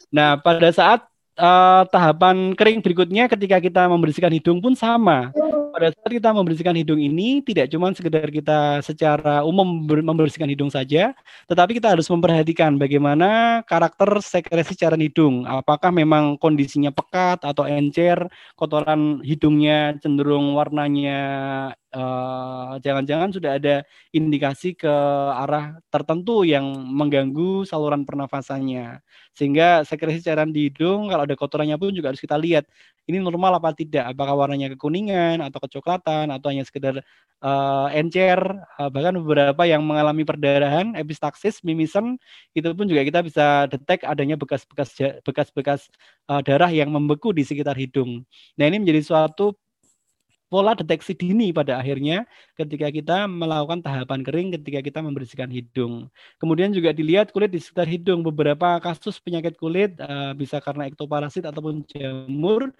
[0.08, 1.04] Nah, pada saat
[1.38, 5.30] uh, tahapan kering berikutnya ketika kita membersihkan hidung pun sama.
[5.68, 11.14] Pada saat kita membersihkan hidung ini tidak cuma sekedar kita secara umum membersihkan hidung saja,
[11.46, 15.46] tetapi kita harus memperhatikan bagaimana karakter sekresi cairan hidung.
[15.46, 18.26] Apakah memang kondisinya pekat atau encer,
[18.58, 21.20] kotoran hidungnya cenderung warnanya
[22.84, 23.74] jangan-jangan uh, sudah ada
[24.12, 24.92] indikasi ke
[25.40, 29.00] arah tertentu yang mengganggu saluran pernafasannya.
[29.32, 32.68] Sehingga sekresi cairan di hidung kalau ada kotorannya pun juga harus kita lihat
[33.08, 34.12] ini normal apa tidak.
[34.12, 37.00] Apakah warnanya kekuningan atau kecoklatan atau hanya sekedar
[37.40, 38.36] uh, encer,
[38.76, 42.20] uh, bahkan beberapa yang mengalami perdarahan, epistaksis, mimisen,
[42.52, 44.92] itu pun juga kita bisa detek adanya bekas-bekas
[45.24, 45.88] bekas-bekas
[46.28, 48.28] uh, darah yang membeku di sekitar hidung.
[48.60, 49.56] Nah, ini menjadi suatu
[50.48, 52.24] pola deteksi dini pada akhirnya
[52.56, 56.08] ketika kita melakukan tahapan kering ketika kita membersihkan hidung.
[56.40, 58.24] Kemudian juga dilihat kulit di sekitar hidung.
[58.24, 62.72] Beberapa kasus penyakit kulit uh, bisa karena ektoparasit ataupun jamur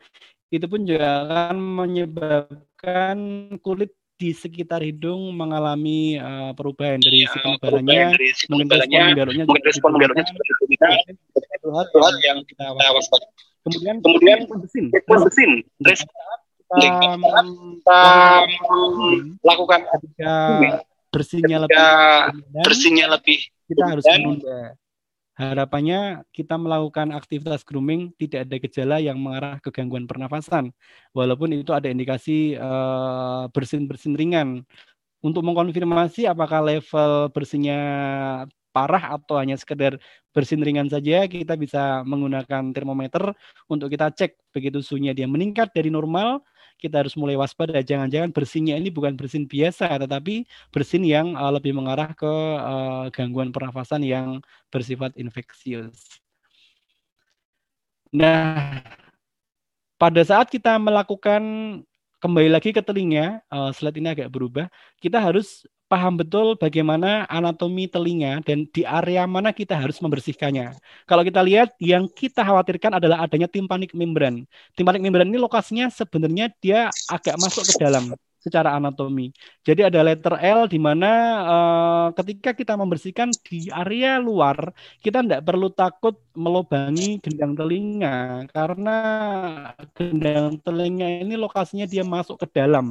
[0.48, 3.16] itu pun juga akan menyebabkan
[3.60, 8.18] kulit di sekitar hidung mengalami uh, perubahan dari ya, si penebalannya,
[8.50, 13.30] mungkin respon menggaruknya, mungkin respon menggaruknya itu hal yang kita waspadai.
[13.62, 14.86] Kemudian, kemudian bersin,
[15.84, 16.08] bersin,
[16.70, 17.22] um,
[17.84, 20.32] um, lakukan ketika
[21.08, 21.80] bersihnya lebih
[22.64, 24.76] bersihnya lebih kita harus menunda.
[25.38, 30.74] Harapannya kita melakukan aktivitas grooming tidak ada gejala yang mengarah ke gangguan pernafasan,
[31.14, 34.66] walaupun itu ada indikasi uh, bersin-bersin ringan.
[35.22, 37.78] Untuk mengkonfirmasi apakah level bersihnya
[38.74, 39.98] parah atau hanya sekedar
[40.34, 43.34] bersin ringan saja, kita bisa menggunakan termometer.
[43.70, 46.42] Untuk kita cek begitu suhunya dia meningkat dari normal,
[46.78, 47.82] kita harus mulai waspada.
[47.82, 52.32] Jangan-jangan bersinnya ini bukan bersin biasa, tetapi bersin yang uh, lebih mengarah ke
[52.62, 54.38] uh, gangguan pernafasan yang
[54.70, 56.22] bersifat infeksius.
[58.14, 58.80] Nah,
[60.00, 61.42] pada saat kita melakukan
[62.18, 64.66] kembali lagi ke telinga, uh, slide ini agak berubah,
[64.98, 70.76] kita harus paham betul bagaimana anatomi telinga dan di area mana kita harus membersihkannya.
[71.08, 74.44] Kalau kita lihat yang kita khawatirkan adalah adanya timpanik membran.
[74.76, 78.12] Timpanik membran ini lokasinya sebenarnya dia agak masuk ke dalam
[78.44, 79.34] secara anatomi.
[79.66, 81.06] Jadi ada letter L di mana
[81.52, 84.58] uh, ketika kita membersihkan di area luar,
[85.04, 88.90] kita tidak perlu takut melubangi gendang telinga karena
[89.96, 92.86] gendang telinga ini lokasinya dia masuk ke dalam.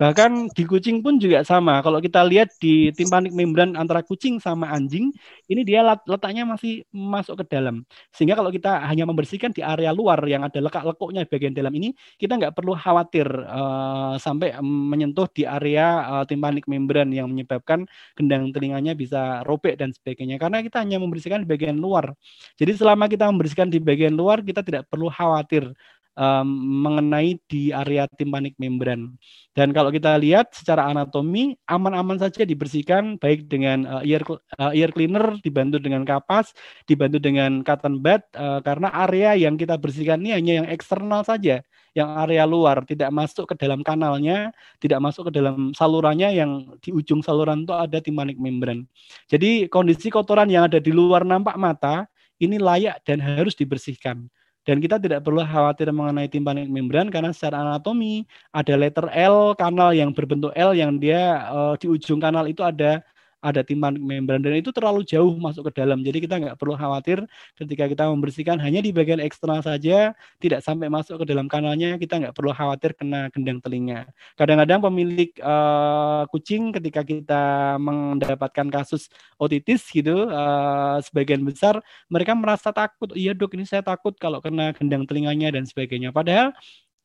[0.00, 1.84] Bahkan di kucing pun juga sama.
[1.84, 5.12] Kalau kita lihat di timpanik membran antara kucing sama anjing,
[5.44, 7.84] ini dia letaknya masih masuk ke dalam.
[8.08, 12.40] Sehingga kalau kita hanya membersihkan di area luar yang ada lekak-lekuknya bagian dalam ini, kita
[12.40, 17.84] nggak perlu khawatir uh, sampai menyentuh di area uh, timpanik membran yang menyebabkan
[18.16, 20.40] gendang telinganya bisa robek dan sebagainya.
[20.40, 22.16] Karena kita hanya membersihkan di bagian luar.
[22.56, 25.76] Jadi selama kita membersihkan di bagian luar, kita tidak perlu khawatir
[26.20, 26.46] um,
[26.84, 29.16] mengenai di area timpanik membran.
[29.56, 34.22] Dan kalau kita lihat secara anatomi aman-aman saja dibersihkan baik dengan uh, ear
[34.60, 36.52] uh, ear cleaner dibantu dengan kapas,
[36.84, 41.64] dibantu dengan cotton bud uh, karena area yang kita bersihkan ini hanya yang eksternal saja,
[41.96, 46.94] yang area luar tidak masuk ke dalam kanalnya, tidak masuk ke dalam salurannya yang di
[46.94, 48.86] ujung saluran itu ada timpanik membran.
[49.26, 52.06] Jadi kondisi kotoran yang ada di luar nampak mata
[52.40, 54.30] ini layak dan harus dibersihkan.
[54.68, 59.96] Dan kita tidak perlu khawatir mengenai timpanik membran karena secara anatomi ada letter L kanal
[59.96, 63.00] yang berbentuk L yang dia uh, di ujung kanal itu ada
[63.40, 66.04] ada timpanik membran dan itu terlalu jauh masuk ke dalam.
[66.04, 67.24] Jadi kita nggak perlu khawatir
[67.56, 72.20] ketika kita membersihkan hanya di bagian eksternal saja, tidak sampai masuk ke dalam kanalnya, kita
[72.20, 74.08] nggak perlu khawatir kena gendang telinga.
[74.36, 77.42] Kadang-kadang pemilik uh, kucing ketika kita
[77.80, 79.08] mendapatkan kasus
[79.40, 81.80] otitis gitu, uh, sebagian besar
[82.12, 86.12] mereka merasa takut, iya dok ini saya takut kalau kena gendang telinganya dan sebagainya.
[86.12, 86.52] Padahal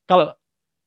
[0.06, 0.36] kalau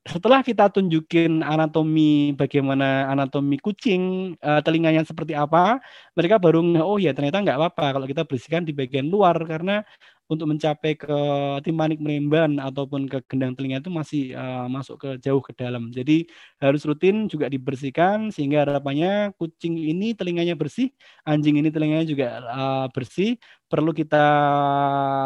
[0.07, 5.83] setelah kita tunjukin anatomi bagaimana anatomi kucing uh, telinganya seperti apa
[6.15, 9.83] mereka baru oh ya ternyata nggak apa-apa kalau kita bersihkan di bagian luar karena
[10.29, 11.19] untuk mencapai ke
[11.65, 15.89] timpanik merimban ataupun ke gendang telinga itu masih uh, masuk ke jauh ke dalam.
[15.89, 16.29] Jadi
[16.61, 20.93] harus rutin juga dibersihkan sehingga harapannya kucing ini telinganya bersih,
[21.25, 23.41] anjing ini telinganya juga uh, bersih.
[23.73, 24.25] Perlu kita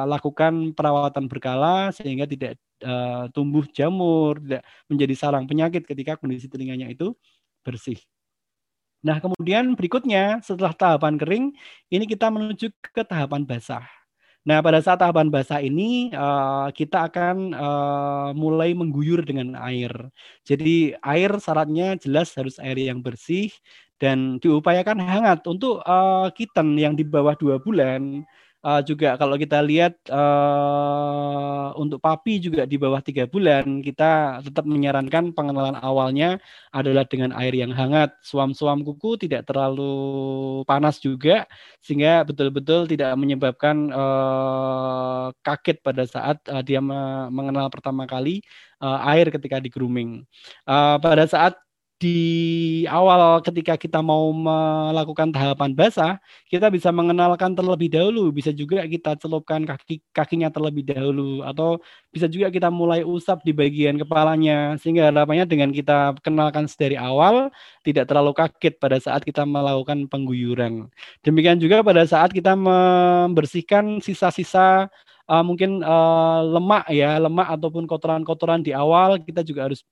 [0.06, 6.90] lakukan perawatan berkala sehingga tidak uh, tumbuh jamur, tidak menjadi sarang penyakit ketika kondisi telinganya
[6.90, 7.14] itu
[7.62, 7.98] bersih.
[9.02, 11.44] Nah, kemudian berikutnya setelah tahapan kering,
[11.90, 13.82] ini kita menuju ke tahapan basah.
[14.42, 19.90] Nah, pada saat tahapan basah ini uh, kita akan uh, mulai mengguyur dengan air.
[20.42, 23.50] Jadi air syaratnya jelas harus air yang bersih
[24.02, 25.78] dan diupayakan hangat untuk
[26.34, 28.26] kitten yang di bawah dua bulan
[28.62, 34.64] uh, juga kalau kita lihat uh, untuk papi juga di bawah tiga bulan kita tetap
[34.64, 36.38] menyarankan pengenalan awalnya
[36.70, 38.14] adalah dengan air yang hangat.
[38.22, 41.44] Suam-suam kuku tidak terlalu panas juga
[41.82, 46.78] sehingga betul-betul tidak menyebabkan uh, kaget pada saat uh, dia
[47.28, 48.40] mengenal pertama kali
[48.80, 50.22] uh, air ketika di grooming.
[50.66, 51.58] Uh, pada saat
[52.02, 56.18] di awal ketika kita mau melakukan tahapan basah,
[56.50, 61.78] kita bisa mengenalkan terlebih dahulu, bisa juga kita celupkan kaki kakinya terlebih dahulu atau
[62.10, 67.54] bisa juga kita mulai usap di bagian kepalanya sehingga harapannya dengan kita kenalkan dari awal
[67.86, 70.90] tidak terlalu kaget pada saat kita melakukan pengguyuran.
[71.22, 74.90] Demikian juga pada saat kita membersihkan sisa-sisa
[75.30, 79.86] uh, mungkin uh, lemak ya, lemak ataupun kotoran-kotoran di awal kita juga harus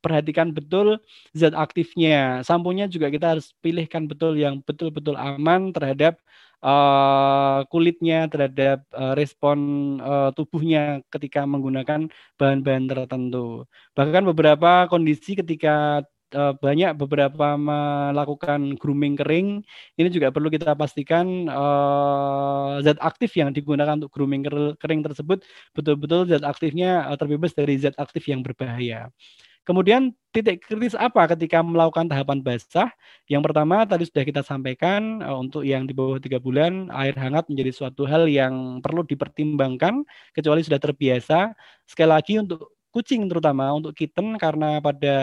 [0.00, 0.98] perhatikan betul
[1.36, 2.40] zat aktifnya.
[2.42, 6.18] Samponya juga kita harus pilihkan betul yang betul-betul aman terhadap
[6.64, 9.58] uh, kulitnya, terhadap uh, respon
[10.00, 12.08] uh, tubuhnya ketika menggunakan
[12.40, 13.64] bahan-bahan tertentu.
[13.96, 19.66] Bahkan beberapa kondisi ketika banyak beberapa melakukan grooming kering,
[19.98, 24.46] ini juga perlu kita pastikan uh, zat aktif yang digunakan untuk grooming
[24.78, 25.42] kering tersebut
[25.74, 29.10] betul-betul zat aktifnya terbebas dari zat aktif yang berbahaya.
[29.68, 32.88] Kemudian titik kritis apa ketika melakukan tahapan basah?
[33.28, 37.46] Yang pertama tadi sudah kita sampaikan uh, untuk yang di bawah tiga bulan air hangat
[37.52, 41.52] menjadi suatu hal yang perlu dipertimbangkan kecuali sudah terbiasa.
[41.84, 45.16] Sekali lagi untuk kucing terutama untuk kitten karena pada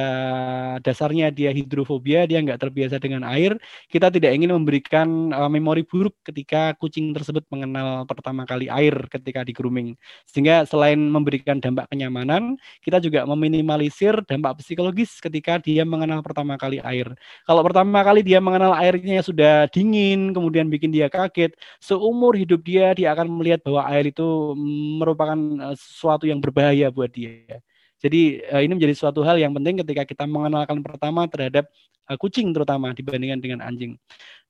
[0.79, 3.59] dasarnya dia hidrofobia dia nggak terbiasa dengan air
[3.91, 9.43] kita tidak ingin memberikan uh, memori buruk ketika kucing tersebut mengenal pertama kali air ketika
[9.43, 9.99] di grooming.
[10.23, 16.79] Sehingga selain memberikan dampak kenyamanan kita juga meminimalisir dampak psikologis ketika dia mengenal pertama kali
[16.81, 17.11] air.
[17.43, 21.51] Kalau pertama kali dia mengenal airnya sudah dingin kemudian bikin dia kaget
[21.83, 24.55] seumur hidup dia dia akan melihat bahwa air itu
[24.99, 27.56] merupakan uh, sesuatu yang berbahaya buat dia
[27.97, 31.65] jadi uh, ini menjadi suatu hal yang penting ketika kita mengenalkan pertama terhadap
[32.05, 33.97] uh, kucing terutama dibandingkan dengan anjing.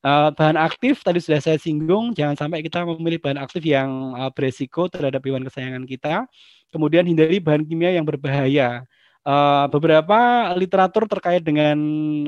[0.04, 4.30] Uh, bahan aktif tadi sudah saya singgung, jangan sampai kita memilih bahan aktif yang uh,
[4.30, 6.28] beresiko terhadap hewan kesayangan kita.
[6.70, 8.84] Kemudian hindari bahan kimia yang berbahaya.
[9.28, 11.76] Uh, beberapa literatur terkait dengan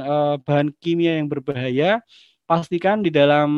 [0.04, 2.04] uh, bahan kimia yang berbahaya
[2.50, 3.52] pastikan di dalam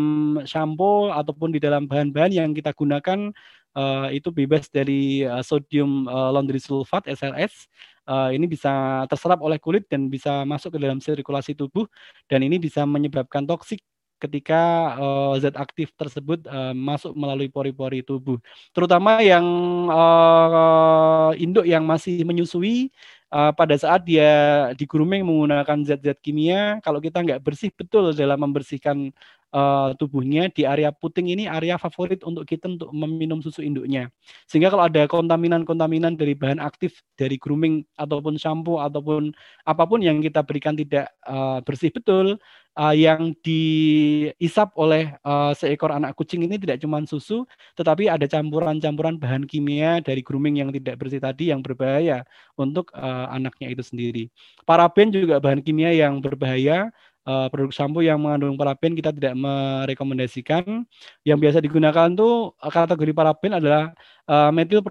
[0.44, 3.32] shampoo ataupun di dalam bahan-bahan yang kita gunakan
[3.76, 7.68] uh, itu bebas dari uh, sodium uh, laundry sulfate SLS.
[8.10, 11.86] Uh, ini bisa terserap oleh kulit dan bisa masuk ke dalam sirkulasi tubuh
[12.26, 13.86] dan ini bisa menyebabkan toksik
[14.22, 18.38] ketika uh, zat aktif tersebut uh, masuk melalui pori-pori tubuh.
[18.70, 19.44] Terutama yang
[19.90, 22.94] uh, induk yang masih menyusui
[23.34, 28.38] uh, pada saat dia di grooming menggunakan zat-zat kimia, kalau kita nggak bersih betul dalam
[28.38, 29.10] membersihkan
[29.52, 34.10] uh, tubuhnya di area puting ini area favorit untuk kita untuk meminum susu induknya.
[34.48, 39.32] Sehingga kalau ada kontaminan-kontaminan dari bahan aktif dari grooming ataupun shampoo ataupun
[39.68, 42.40] apa pun yang kita berikan tidak uh, bersih betul,
[42.80, 47.44] uh, yang diisap oleh uh, seekor anak kucing ini tidak cuma susu,
[47.76, 52.24] tetapi ada campuran-campuran bahan kimia dari grooming yang tidak bersih tadi yang berbahaya
[52.56, 54.24] untuk uh, anaknya itu sendiri.
[54.64, 56.94] Paraben juga bahan kimia yang berbahaya
[57.26, 60.86] uh, produk sampo yang mengandung paraben kita tidak merekomendasikan.
[61.26, 63.94] Yang biasa digunakan tuh kategori paraben adalah
[64.30, 64.82] uh, metil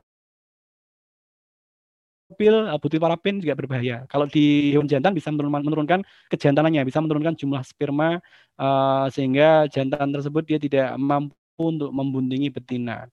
[2.39, 4.07] pil butil paraben juga berbahaya.
[4.07, 8.23] Kalau di hewan jantan bisa menurunkan kejantanannya, bisa menurunkan jumlah sperma
[8.59, 13.11] uh, sehingga jantan tersebut dia tidak mampu untuk membuntingi betina.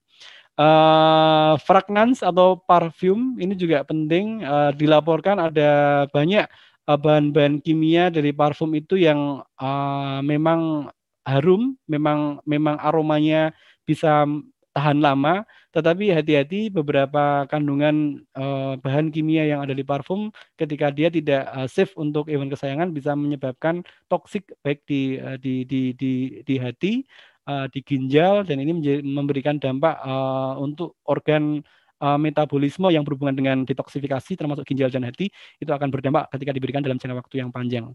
[0.58, 8.32] Uh, fragrance atau parfum ini juga penting uh, dilaporkan ada banyak Eh, bahan-bahan kimia dari
[8.32, 10.88] parfum itu yang uh, memang
[11.28, 13.52] harum, memang memang aromanya
[13.84, 14.24] bisa
[14.72, 15.44] tahan lama,
[15.74, 21.66] tetapi hati-hati beberapa kandungan uh, bahan kimia yang ada di parfum ketika dia tidak uh,
[21.66, 27.02] safe untuk hewan kesayangan bisa menyebabkan toksik baik di uh, di di di di hati,
[27.50, 31.66] uh, di ginjal dan ini memberikan dampak uh, untuk organ
[32.02, 35.30] uh, metabolisme yang berhubungan dengan detoksifikasi termasuk ginjal dan hati
[35.62, 37.94] itu akan berdampak ketika diberikan dalam jangka waktu yang panjang.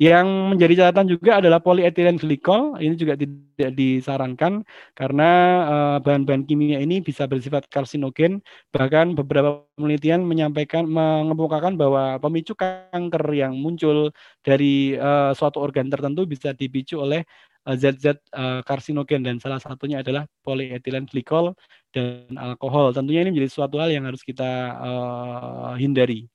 [0.00, 2.74] Yang menjadi catatan juga adalah polyethylene glycol.
[2.80, 4.66] Ini juga tidak disarankan
[4.98, 5.30] karena
[5.68, 8.42] uh, bahan-bahan kimia ini bisa bersifat karsinogen.
[8.74, 14.10] Bahkan beberapa penelitian menyampaikan mengemukakan bahwa pemicu kanker yang muncul
[14.42, 17.22] dari uh, suatu organ tertentu bisa dipicu oleh
[17.66, 21.54] zat-zat uh, karsinogen dan salah satunya adalah polyethylene glycol
[21.94, 22.90] dan alkohol.
[22.90, 26.26] Tentunya ini menjadi suatu hal yang harus kita uh, hindari.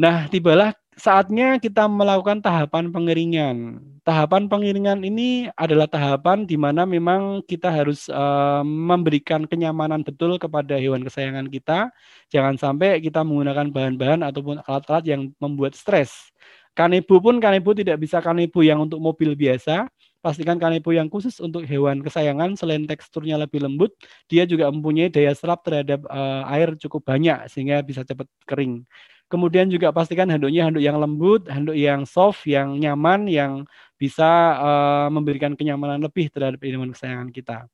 [0.00, 3.56] Nah, tibalah saatnya kita melakukan tahapan pengeringan.
[4.00, 10.76] Tahapan pengeringan ini adalah tahapan di mana memang kita harus uh, memberikan kenyamanan betul kepada
[10.80, 11.92] hewan kesayangan kita.
[12.32, 16.32] Jangan sampai kita menggunakan bahan-bahan ataupun alat-alat yang membuat stres.
[16.72, 19.90] Kanebo pun kanebo tidak bisa kanebo yang untuk mobil biasa,
[20.20, 23.96] Pastikan kanebo yang khusus untuk hewan kesayangan selain teksturnya lebih lembut,
[24.28, 28.84] dia juga mempunyai daya serap terhadap uh, air cukup banyak sehingga bisa cepat kering.
[29.32, 33.64] Kemudian juga pastikan handuknya handuk yang lembut, handuk yang soft, yang nyaman, yang
[33.96, 37.64] bisa uh, memberikan kenyamanan lebih terhadap hewan kesayangan kita.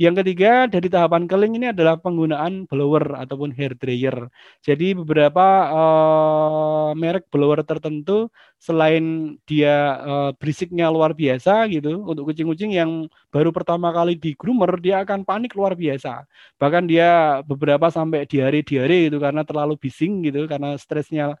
[0.00, 4.32] Yang ketiga dari tahapan keling ini adalah penggunaan blower ataupun hair dryer.
[4.64, 12.72] Jadi beberapa uh, merek blower tertentu selain dia uh, berisiknya luar biasa gitu untuk kucing-kucing
[12.80, 16.24] yang baru pertama kali di groomer dia akan panik luar biasa.
[16.56, 21.36] Bahkan dia beberapa sampai diare-diare gitu karena terlalu bising gitu karena stresnya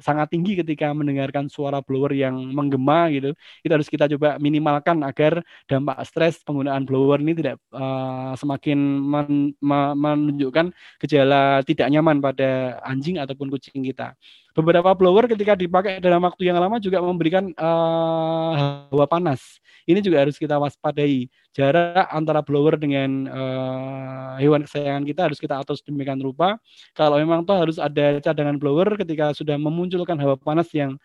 [0.00, 3.36] sangat tinggi ketika mendengarkan suara blower yang menggema gitu.
[3.64, 9.54] Itu harus kita coba minimalkan agar dampak stres penggunaan blower ini tidak uh, semakin men,
[9.60, 10.72] me, menunjukkan
[11.04, 14.16] gejala tidak nyaman pada anjing ataupun kucing kita.
[14.50, 18.50] Beberapa blower ketika dipakai dalam waktu yang lama juga memberikan uh,
[18.90, 19.62] hawa panas.
[19.86, 21.30] Ini juga harus kita waspadai.
[21.54, 26.58] Jarak antara blower dengan uh, hewan kesayangan kita harus kita atur sedemikian rupa.
[26.98, 30.98] Kalau memang toh harus ada cadangan blower ketika sudah memunculkan hawa panas yang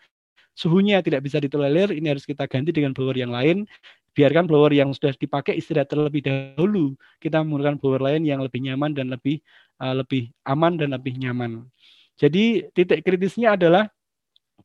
[0.58, 3.62] suhunya tidak bisa ditolerir, ini harus kita ganti dengan blower yang lain.
[4.16, 6.96] Biarkan blower yang sudah dipakai istirahat terlebih dahulu.
[7.20, 9.38] Kita menggunakan blower lain yang lebih nyaman dan lebih
[9.78, 11.68] uh, lebih aman dan lebih nyaman.
[12.16, 13.92] Jadi titik kritisnya adalah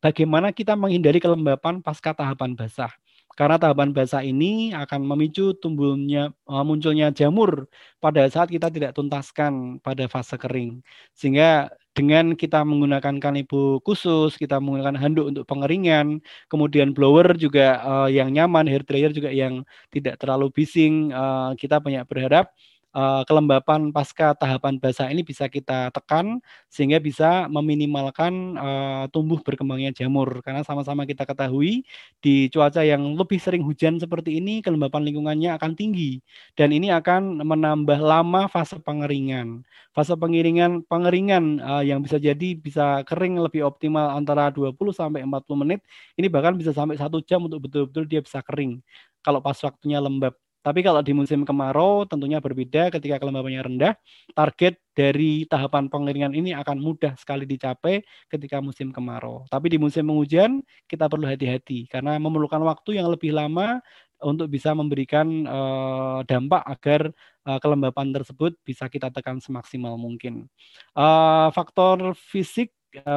[0.00, 2.92] bagaimana kita menghindari kelembapan pasca tahapan basah.
[3.32, 7.64] Karena tahapan basah ini akan memicu tumbuhnya eh, munculnya jamur
[7.96, 10.84] pada saat kita tidak tuntaskan pada fase kering.
[11.16, 18.08] Sehingga dengan kita menggunakan kanibu khusus, kita menggunakan handuk untuk pengeringan, kemudian blower juga uh,
[18.08, 19.60] yang nyaman, hair dryer juga yang
[19.92, 22.48] tidak terlalu bising, uh, kita banyak berharap
[22.96, 29.92] uh, kelembapan pasca tahapan basah ini bisa kita tekan sehingga bisa meminimalkan uh, tumbuh berkembangnya
[29.92, 31.84] jamur karena sama-sama kita ketahui
[32.24, 36.20] di cuaca yang lebih sering hujan seperti ini kelembapan lingkungannya akan tinggi
[36.56, 39.64] dan ini akan menambah lama fase pengeringan.
[39.92, 45.62] Fase pengeringan pengeringan uh, yang bisa jadi bisa kering lebih optimal antara 20 sampai 40
[45.62, 45.80] menit.
[46.16, 48.80] Ini bahkan bisa sampai satu jam untuk betul-betul dia bisa kering
[49.24, 50.41] kalau pas waktunya lembab.
[50.62, 53.94] Tapi kalau di musim kemarau tentunya berbeda ketika kelembabannya rendah,
[54.32, 59.42] target dari tahapan pengeringan ini akan mudah sekali dicapai ketika musim kemarau.
[59.50, 63.82] Tapi di musim penghujan kita perlu hati-hati karena memerlukan waktu yang lebih lama
[64.22, 67.10] untuk bisa memberikan uh, dampak agar
[67.42, 70.46] uh, kelembapan tersebut bisa kita tekan semaksimal mungkin.
[70.94, 72.70] Uh, faktor fisik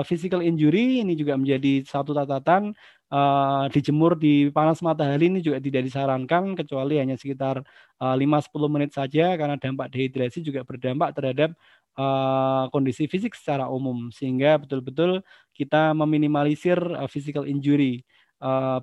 [0.07, 2.71] physical injury ini juga menjadi satu catatan
[3.11, 7.61] uh, dijemur di panas matahari ini juga tidak disarankan kecuali hanya sekitar
[8.01, 11.53] uh, 5-10 menit saja karena dampak dehidrasi juga berdampak terhadap
[11.97, 15.21] uh, kondisi fisik secara umum sehingga betul-betul
[15.53, 16.77] kita meminimalisir
[17.11, 18.03] physical injury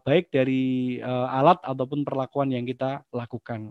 [0.03, 3.71] baik dari alat ataupun perlakuan yang kita lakukan.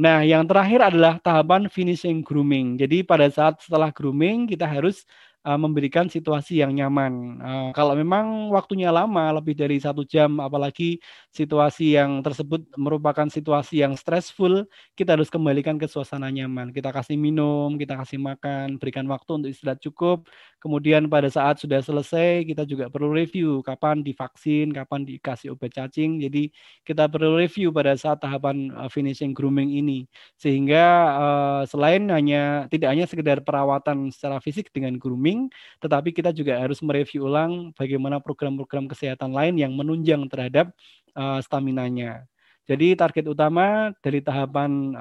[0.00, 2.80] Nah, yang terakhir adalah tahapan finishing grooming.
[2.80, 5.04] Jadi pada saat setelah grooming kita harus
[5.46, 7.38] uh, memberikan situasi yang nyaman.
[7.42, 11.02] Uh, kalau memang waktunya lama, lebih dari satu jam, apalagi
[11.34, 16.70] situasi yang tersebut merupakan situasi yang stressful, kita harus kembalikan ke suasana nyaman.
[16.70, 20.26] Kita kasih minum, kita kasih makan, berikan waktu untuk istirahat cukup.
[20.62, 26.22] Kemudian pada saat sudah selesai, kita juga perlu review kapan divaksin, kapan dikasih obat cacing.
[26.22, 26.54] Jadi
[26.86, 30.06] kita perlu review pada saat tahapan uh, finishing grooming ini,
[30.38, 30.84] sehingga
[31.18, 35.50] uh, selain hanya tidak hanya sekedar perawatan secara fisik dengan grooming
[35.82, 40.70] tetapi kita juga harus mereview ulang bagaimana program-program kesehatan lain yang menunjang terhadap
[41.18, 42.22] uh, stamina-nya.
[42.62, 44.94] Jadi target utama dari tahapan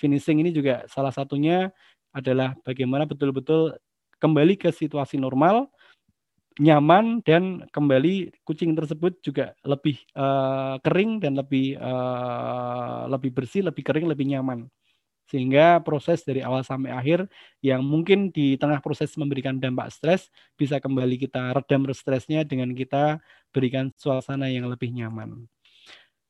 [0.00, 1.68] finishing ini juga salah satunya
[2.08, 3.76] adalah bagaimana betul-betul
[4.24, 5.68] kembali ke situasi normal,
[6.56, 13.84] nyaman dan kembali kucing tersebut juga lebih uh, kering dan lebih uh, lebih bersih, lebih
[13.84, 14.64] kering, lebih nyaman
[15.28, 17.24] sehingga proses dari awal sampai akhir
[17.64, 23.18] yang mungkin di tengah proses memberikan dampak stres bisa kembali kita redam stresnya dengan kita
[23.48, 25.48] berikan suasana yang lebih nyaman.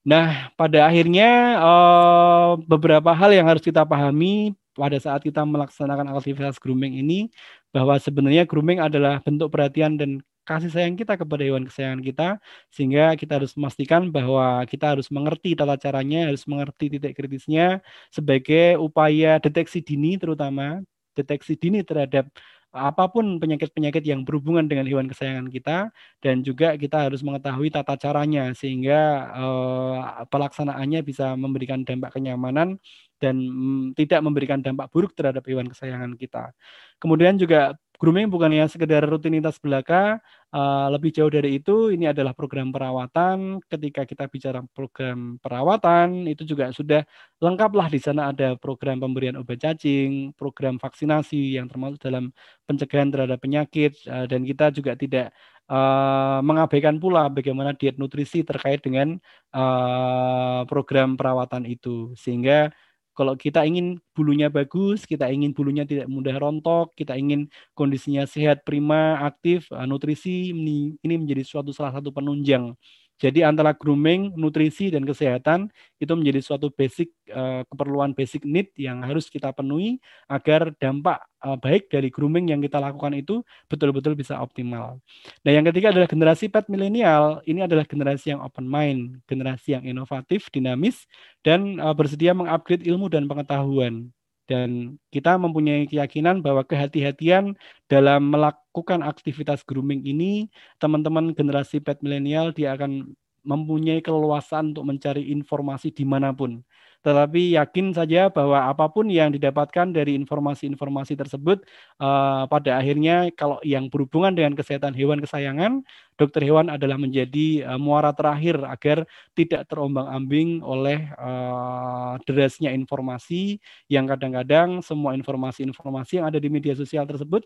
[0.05, 6.59] Nah, pada akhirnya eh, beberapa hal yang harus kita pahami pada saat kita melaksanakan aktivitas
[6.59, 7.31] grooming ini
[7.71, 12.29] bahwa sebenarnya grooming adalah bentuk perhatian dan kasih sayang kita kepada hewan kesayangan kita
[12.69, 17.81] sehingga kita harus memastikan bahwa kita harus mengerti tata caranya, harus mengerti titik kritisnya
[18.13, 20.85] sebagai upaya deteksi dini terutama
[21.17, 22.29] deteksi dini terhadap
[22.75, 27.95] apa pun penyakit-penyakit yang berhubungan dengan hewan kesayangan kita dan juga kita harus mengetahui tata
[27.95, 32.83] caranya sehingga uh, pelaksanaannya bisa memberikan dampak kenyamanan
[33.25, 36.53] dan mm, tidak memberikan dampak buruk terhadap hewan kesayangan kita.
[37.01, 40.21] Kemudian juga grooming bukannya sekedar rutinitas belaka,
[40.53, 43.65] uh, lebih jauh dari itu ini adalah program perawatan.
[43.65, 47.07] Ketika kita bicara program perawatan itu juga sudah
[47.41, 52.29] lengkaplah di sana ada program pemberian obat cacing, program vaksinasi yang termasuk dalam
[52.69, 55.33] pencegahan terhadap penyakit uh, dan kita juga tidak
[55.71, 59.17] uh, mengabaikan pula bagaimana diet nutrisi terkait dengan
[59.55, 62.69] uh, program perawatan itu sehingga
[63.17, 67.47] kalau kita ingin bulunya bagus, kita ingin bulunya tidak mudah rontok, kita ingin
[67.79, 72.75] kondisinya sehat, prima, aktif, eh, nutrisi ini, ini menjadi suatu salah satu penunjang
[73.15, 75.71] jadi antara grooming, nutrisi dan kesehatan
[76.03, 81.55] itu menjadi suatu basic uh, keperluan basic need yang harus kita penuhi agar dampak uh,
[81.55, 84.99] baik dari grooming yang kita lakukan itu betul-betul bisa optimal.
[85.47, 87.39] Nah, yang ketiga adalah generasi pet milenial.
[87.47, 91.07] Ini adalah generasi yang open mind, generasi yang inovatif, dinamis
[91.47, 94.11] dan uh, bersedia mengupgrade ilmu dan pengetahuan.
[94.45, 97.57] Dan kita mempunyai keyakinan bahwa kehati-hatian
[97.89, 105.33] dalam melakukan aktivitas grooming ini, teman-teman generasi pet milenial dia akan mempunyai keleluasan untuk mencari
[105.33, 106.65] informasi di mana pun
[107.05, 111.61] tetapi yakin saja bahwa apa pun yang didapatkan dari informasi-informasi tersebut,
[112.01, 115.85] uh, pada akhirnya kalau yang berhubungan dengan kesehatan hewan kesayangan,
[116.17, 119.05] dokter hewan adalah menjadi uh, muara terakhir agar
[119.37, 123.61] tidak terombang-ambing oleh uh, derasnya informasi
[123.93, 127.45] yang kadang-kadang semua informasi-informasi yang ada di media sosial tersebut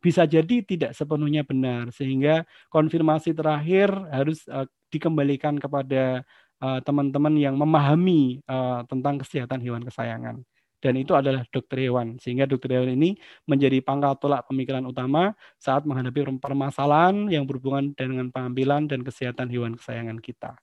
[0.00, 1.92] bisa jadi tidak sepenuhnya benar.
[1.92, 9.60] Sehingga konfirmasi terakhir harus uh, dikembalikan kepada Eh, teman-teman uh, yang memahami uh, tentang kesehatan
[9.60, 10.40] hewan kesayangan
[10.86, 13.16] dan itu adalah dokter hewan sehingga dokter hewan ini
[13.48, 19.74] menjadi pangkal tolak pemikiran utama saat menghadapi permasalahan yang berhubungan dengan pengambilan dan kesehatan hewan
[19.74, 20.54] kesayangan kita.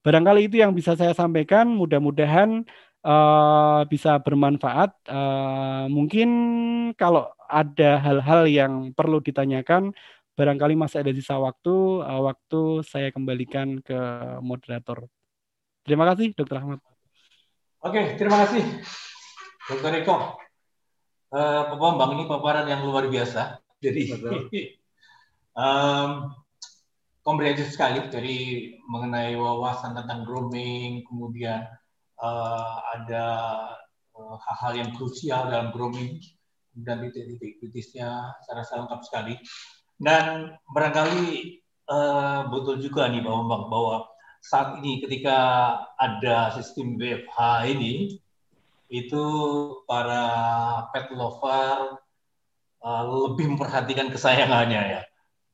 [0.00, 1.68] Barangkali itu yang bisa saya sampaikan.
[1.76, 2.64] Mudah-mudahan
[3.04, 4.96] uh, bisa bermanfaat.
[5.06, 6.28] Uh, mungkin
[6.96, 9.92] kalau ada hal-hal yang perlu ditanyakan,
[10.40, 12.04] barangkali masih ada sisa waktu.
[12.04, 13.96] Uh, waktu saya kembalikan ke
[14.40, 15.04] moderator.
[15.84, 16.80] Terima kasih, Dokter Ahmad.
[17.80, 18.60] Oke, terima kasih,
[19.72, 20.36] Dokter Eko.
[21.30, 23.62] Uh, Pak Bambang ini paparan yang luar biasa.
[23.80, 24.12] Jadi
[25.60, 26.36] um,
[27.24, 28.38] komprehensif sekali dari
[28.84, 31.64] mengenai wawasan tentang grooming, kemudian
[32.20, 33.26] uh, ada
[34.12, 36.20] hal hal-hal yang krusial dalam grooming,
[36.76, 39.34] dan titik-titik kritisnya secara lengkap sekali.
[39.96, 41.24] Dan barangkali
[41.88, 43.96] uh, betul juga nih Pak Bambang bahwa
[44.40, 45.38] saat ini ketika
[46.00, 47.38] ada sistem WFH
[47.76, 48.18] ini
[48.90, 49.24] itu
[49.86, 50.26] para
[50.90, 52.00] pet lover
[52.82, 55.02] uh, lebih memperhatikan kesayangannya ya.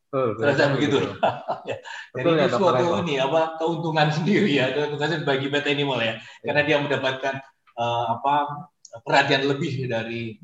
[0.06, 0.96] Betul, Terasa begitu.
[1.68, 1.76] ya.
[2.16, 6.44] Jadi itu ya, suatu ini apa keuntungan sendiri ya, keuntungan bagi pet animal ya, ya.
[6.48, 7.34] karena dia mendapatkan
[7.76, 8.34] uh, apa
[9.04, 10.40] perhatian lebih dari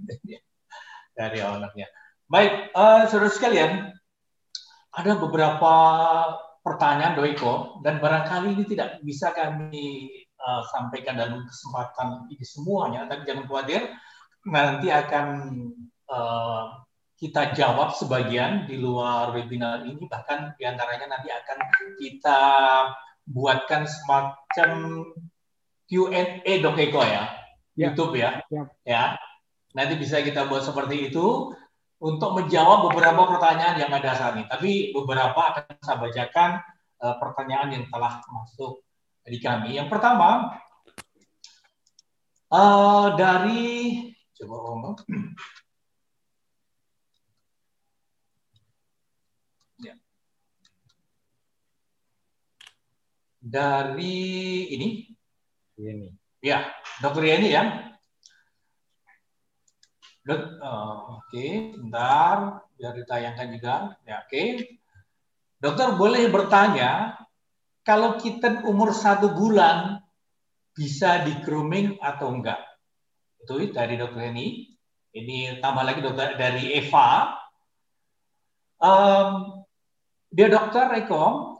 [1.18, 1.88] dari ownernya.
[2.28, 3.92] Baik, uh, saudara sekalian,
[4.92, 5.74] ada beberapa
[6.62, 10.08] pertanyaan Doiko dan barangkali ini tidak bisa kami
[10.38, 13.82] uh, sampaikan dalam kesempatan ini semuanya, tapi jangan khawatir
[14.46, 15.26] nanti akan
[16.10, 16.82] uh,
[17.18, 21.58] kita jawab sebagian di luar webinar ini bahkan di antaranya nanti akan
[21.98, 22.40] kita
[23.30, 24.70] buatkan semacam
[25.86, 27.30] Q&A Doiko ya,
[27.78, 27.90] ya.
[27.90, 28.42] YouTube ya.
[28.50, 29.04] ya, ya.
[29.72, 31.54] Nanti bisa kita buat seperti itu
[32.02, 34.50] untuk menjawab beberapa pertanyaan yang ada saat ini.
[34.50, 36.58] Tapi beberapa akan saya bacakan
[36.98, 38.82] uh, pertanyaan yang telah masuk
[39.22, 39.78] di kami.
[39.78, 40.58] Yang pertama
[42.50, 44.02] uh, dari
[44.34, 44.98] coba ngomong.
[49.86, 49.94] ya.
[53.38, 54.18] Dari
[54.74, 55.06] ini.
[55.78, 56.10] Ini.
[56.42, 56.66] Ya,
[56.98, 57.91] Dokter Yani ya.
[60.22, 61.50] Uh, Oke, okay.
[61.74, 63.74] bentar, biar ditayangkan juga.
[64.06, 64.30] Ya, Oke.
[64.30, 64.48] Okay.
[65.58, 67.18] Dokter boleh bertanya,
[67.82, 69.98] kalau kita umur satu bulan
[70.74, 72.58] bisa di grooming atau enggak?
[73.42, 74.70] Itu dari dokter ini.
[75.12, 77.36] Ini tambah lagi dokter dari Eva.
[78.78, 79.62] Um,
[80.30, 81.58] dia dokter Eko,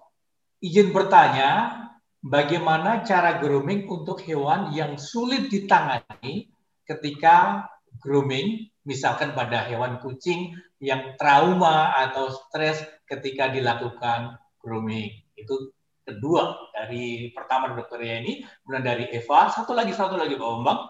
[0.62, 1.82] izin bertanya,
[2.22, 6.48] bagaimana cara grooming untuk hewan yang sulit ditangani
[6.86, 7.66] ketika
[8.02, 15.22] grooming, misalkan pada hewan kucing yang trauma atau stres ketika dilakukan grooming.
[15.38, 15.70] Itu
[16.02, 20.80] kedua dari pertama dokter ini, kemudian dari Eva, satu lagi satu lagi Pak Bambang.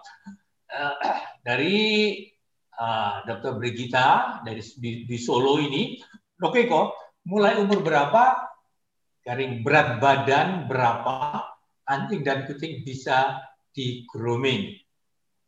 [0.73, 0.95] Uh,
[1.47, 2.17] dari
[2.81, 6.01] uh, dokter Brigita dari di, di Solo ini,
[6.41, 6.87] oke kok
[7.29, 8.41] mulai umur berapa,
[9.21, 11.45] garing berat badan berapa,
[11.85, 13.37] anjing dan kucing bisa
[13.69, 14.82] di grooming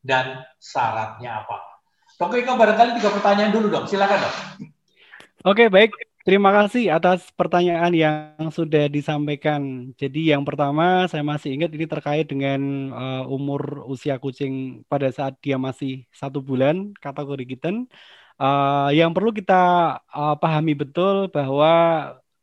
[0.05, 1.57] dan syaratnya apa?
[2.15, 4.35] Dok Eko barangkali tiga pertanyaan dulu dok, silakan dok.
[5.45, 5.91] Oke baik,
[6.23, 9.91] terima kasih atas pertanyaan yang sudah disampaikan.
[9.97, 12.61] Jadi yang pertama saya masih ingat ini terkait dengan
[12.93, 17.89] uh, umur usia kucing pada saat dia masih satu bulan kategori kitten.
[18.39, 21.73] Uh, yang perlu kita uh, pahami betul bahwa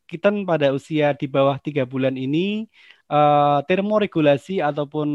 [0.04, 2.68] kitten pada usia di bawah tiga bulan ini
[3.12, 5.08] uh, termoregulasi ataupun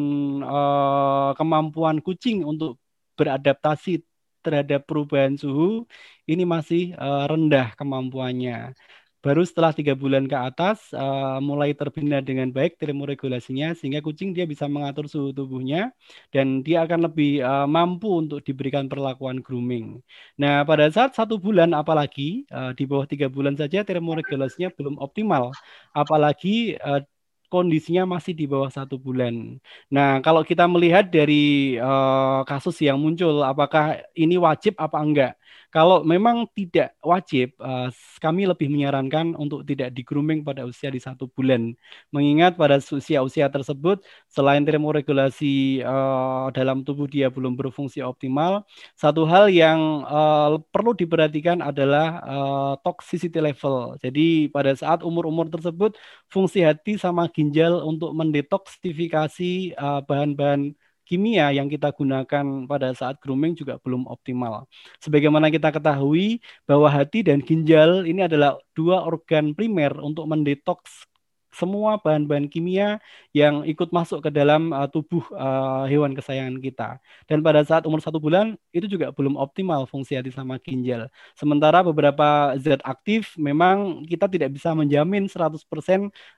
[0.46, 2.78] uh, kemampuan kucing untuk
[3.18, 4.06] beradaptasi
[4.46, 5.90] terhadap perubahan suhu
[6.30, 8.78] ini masih uh, rendah kemampuannya.
[9.18, 14.46] Baru setelah tiga bulan ke atas uh, mulai terbina dengan baik termoregulasinya sehingga kucing dia
[14.48, 15.92] bisa mengatur suhu tubuhnya
[16.32, 20.00] dan dia akan lebih uh, mampu untuk diberikan perlakuan grooming.
[20.40, 25.52] Nah pada saat satu bulan apalagi uh, di bawah tiga bulan saja termoregulasinya belum optimal,
[25.92, 27.02] apalagi uh,
[27.48, 29.60] kondisinya masih di bawah satu bulan.
[29.92, 35.32] Nah, kalau kita melihat dari uh, kasus yang muncul, apakah ini wajib apa enggak?
[35.68, 37.92] Kalau memang tidak wajib, uh,
[38.24, 41.76] kami lebih menyarankan untuk tidak di grooming pada usia di satu bulan.
[42.10, 44.00] Mengingat pada usia-usia tersebut,
[44.32, 48.64] selain termoregulasi uh, dalam tubuh dia belum berfungsi optimal,
[48.96, 54.00] satu hal yang uh, perlu diperhatikan adalah uh, toxicity level.
[54.00, 56.00] Jadi pada saat umur-umur tersebut,
[56.32, 59.76] fungsi hati sama ginjal untuk mendetoksifikasi
[60.08, 60.74] bahan-bahan
[61.08, 64.68] kimia yang kita gunakan pada saat grooming juga belum optimal.
[65.00, 71.07] Sebagaimana kita ketahui bahwa hati dan ginjal ini adalah dua organ primer untuk mendetoks
[71.54, 73.00] semua bahan-bahan kimia
[73.32, 76.90] yang ikut masuk ke dalam uh, tubuh uh, hewan kesayangan kita.
[77.26, 81.08] Dan pada saat umur satu bulan itu juga belum optimal fungsi hati sama ginjal.
[81.34, 85.64] Sementara beberapa zat aktif memang kita tidak bisa menjamin 100%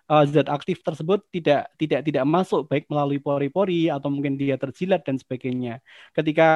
[0.10, 5.02] uh, zat aktif tersebut tidak tidak tidak masuk baik melalui pori-pori atau mungkin dia terjilat
[5.04, 5.82] dan sebagainya.
[6.14, 6.48] Ketika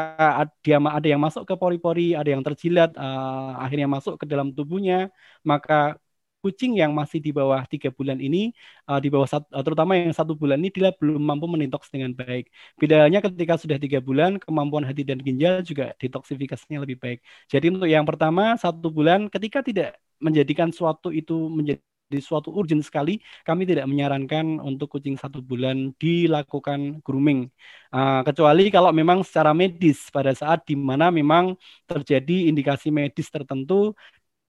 [0.63, 5.09] dia ada yang masuk ke pori-pori, ada yang terjilat, uh, akhirnya masuk ke dalam tubuhnya,
[5.45, 5.97] maka
[6.43, 8.51] kucing yang masih di bawah tiga bulan ini,
[8.91, 12.11] uh, di bawah satu, uh, terutama yang satu bulan ini dia belum mampu menitoks dengan
[12.11, 12.51] baik.
[12.75, 17.19] Bedanya ketika sudah tiga bulan, kemampuan hati dan ginjal juga detoksifikasinya lebih baik.
[17.47, 21.79] Jadi untuk yang pertama satu bulan, ketika tidak menjadikan suatu itu menjadi
[22.13, 27.49] di suatu urgent sekali, kami tidak menyarankan untuk kucing satu bulan dilakukan grooming.
[27.89, 31.57] Uh, kecuali kalau memang secara medis pada saat di mana memang
[31.89, 33.97] terjadi indikasi medis tertentu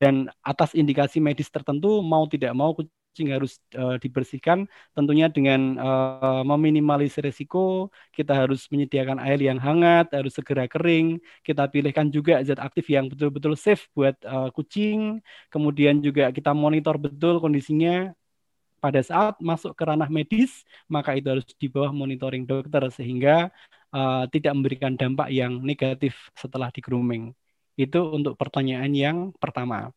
[0.03, 6.43] dan atas indikasi medis tertentu mau tidak mau kucing harus uh, dibersihkan tentunya dengan uh,
[6.43, 12.59] meminimalisir risiko kita harus menyediakan air yang hangat harus segera kering kita pilihkan juga zat
[12.59, 15.23] aktif yang betul-betul safe buat uh, kucing
[15.55, 18.11] kemudian juga kita monitor betul kondisinya
[18.83, 23.49] pada saat masuk ke ranah medis maka itu harus di bawah monitoring dokter sehingga
[23.95, 27.31] uh, tidak memberikan dampak yang negatif setelah di grooming.
[27.75, 29.91] Itu untuk pertanyaan yang pertama.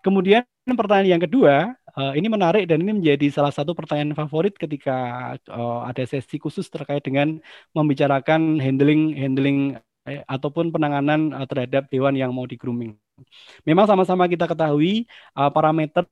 [0.00, 4.96] Kemudian pertanyaan yang kedua, uh, ini menarik dan ini menjadi salah satu pertanyaan favorit ketika
[5.52, 7.36] uh, ada sesi khusus terkait dengan
[7.76, 9.58] membicarakan handling handling
[10.08, 12.96] eh, ataupun penanganan terhadap hewan yang mau di grooming.
[13.68, 15.04] Memang sama-sama kita ketahui
[15.36, 16.08] uh, parameter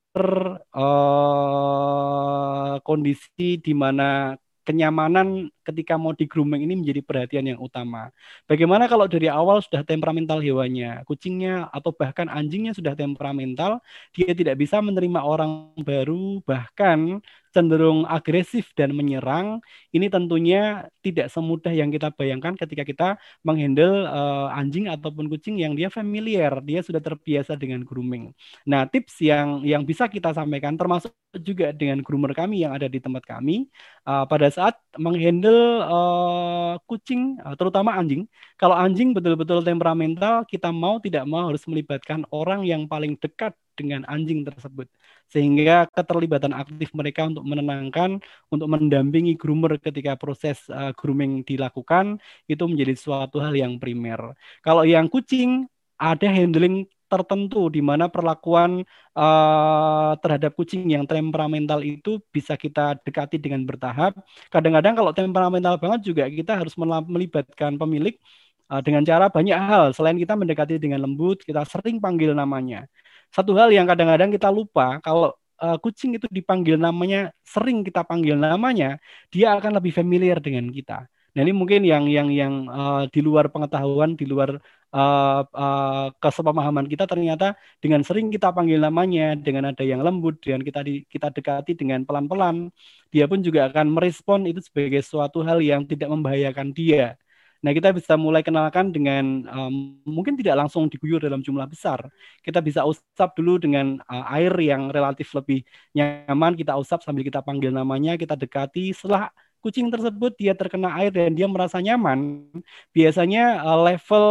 [0.77, 4.37] uh, kondisi di mana
[4.69, 8.13] kenyamanan ketika mau di grooming ini menjadi perhatian yang utama.
[8.45, 13.81] Bagaimana kalau dari awal sudah temperamental hewannya, kucingnya atau bahkan anjingnya sudah temperamental,
[14.13, 17.25] dia tidak bisa menerima orang baru, bahkan
[17.55, 19.61] cenderung agresif dan menyerang,
[19.95, 23.09] ini tentunya tidak semudah yang kita bayangkan ketika kita
[23.45, 28.33] menghandle uh, anjing ataupun kucing yang dia familiar, dia sudah terbiasa dengan grooming.
[28.69, 32.99] Nah, tips yang yang bisa kita sampaikan termasuk juga dengan groomer kami yang ada di
[32.99, 33.69] tempat kami
[34.09, 38.25] uh, pada saat menghandle uh, kucing uh, terutama anjing.
[38.57, 44.03] Kalau anjing betul-betul temperamental, kita mau tidak mau harus melibatkan orang yang paling dekat dengan
[44.11, 44.91] anjing tersebut
[45.29, 52.17] sehingga keterlibatan aktif mereka untuk menenangkan untuk mendampingi groomer ketika proses uh, grooming dilakukan
[52.49, 54.33] itu menjadi suatu hal yang primer.
[54.65, 55.69] Kalau yang kucing
[56.01, 58.85] ada handling tertentu di mana perlakuan
[59.17, 64.13] uh, terhadap kucing yang temperamental itu bisa kita dekati dengan bertahap.
[64.53, 66.77] Kadang-kadang kalau temperamental banget juga kita harus
[67.09, 68.15] melibatkan pemilik
[68.69, 69.85] uh, dengan cara banyak hal.
[69.97, 72.87] Selain kita mendekati dengan lembut, kita sering panggil namanya.
[73.35, 78.39] Satu hal yang kadang-kadang kita lupa kalau uh, kucing itu dipanggil namanya, sering kita panggil
[78.39, 78.99] namanya,
[79.33, 81.07] dia akan lebih familiar dengan kita.
[81.37, 84.59] Nah ini mungkin yang yang yang uh, di luar pengetahuan, di luar
[84.91, 90.65] uh, uh, kesepemahaman kita ternyata dengan sering kita panggil namanya, dengan ada yang lembut, dengan
[90.67, 92.73] kita di, kita dekati dengan pelan-pelan,
[93.13, 97.15] dia pun juga akan merespon itu sebagai suatu hal yang tidak membahayakan dia.
[97.59, 102.07] Nah, kita bisa mulai kenalkan dengan um, mungkin tidak langsung diguyur dalam jumlah besar.
[102.39, 106.55] Kita bisa usap dulu dengan uh, air yang relatif lebih nyaman.
[106.55, 108.95] Kita usap sambil kita panggil namanya, kita dekati.
[108.95, 112.47] Setelah kucing tersebut dia terkena air dan dia merasa nyaman,
[112.95, 114.27] biasanya uh, level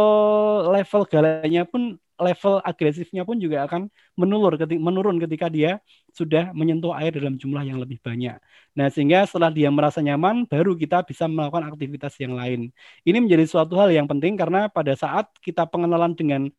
[0.72, 3.86] level galanya pun level agresifnya pun juga akan
[4.18, 5.78] menurun ketika, menurun ketika dia
[6.10, 8.36] sudah menyentuh air dalam jumlah yang lebih banyak.
[8.74, 12.74] Nah, sehingga setelah dia merasa nyaman, baru kita bisa melakukan aktivitas yang lain.
[13.06, 16.50] Ini menjadi suatu hal yang penting karena pada saat kita pengenalan dengan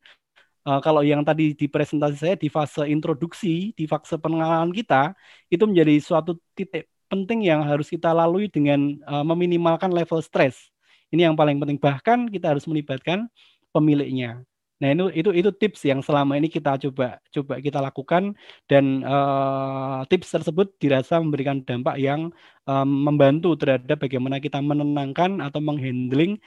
[0.64, 5.12] uh, kalau yang tadi di presentasi saya di fase introduksi, di fase pengenalan kita,
[5.52, 10.70] itu menjadi suatu titik penting yang harus kita lalui dengan uh, meminimalkan level stres.
[11.10, 11.82] Ini yang paling penting.
[11.82, 13.26] Bahkan kita harus melibatkan
[13.74, 14.46] pemiliknya.
[14.80, 18.32] Nah itu itu itu tips yang selama ini kita coba coba kita lakukan
[18.64, 22.32] dan uh, tips tersebut dirasa memberikan dampak yang
[22.64, 26.40] um, membantu terhadap bagaimana kita menenangkan atau menghandling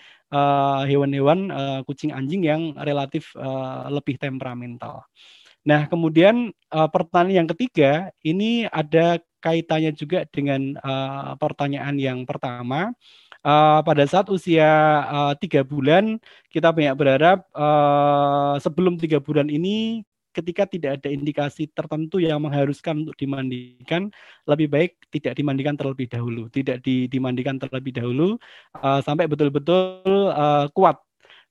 [0.90, 5.06] hewan-hewan uh, uh, kucing anjing yang relatif uh, lebih temperamental.
[5.69, 12.95] Nah kemudian uh, pertanyaan yang ketiga ini ada kaitannya juga dengan uh, pertanyaan yang pertama
[13.43, 14.63] uh, pada saat usia
[15.03, 16.15] uh, tiga bulan
[16.47, 23.05] kita banyak berharap uh, sebelum tiga bulan ini ketika tidak ada indikasi tertentu yang mengharuskan
[23.05, 24.09] untuk dimandikan,
[24.49, 28.41] lebih baik tidak dimandikan terlebih dahulu, tidak di, dimandikan terlebih dahulu
[28.81, 30.97] uh, sampai betul-betul uh, kuat.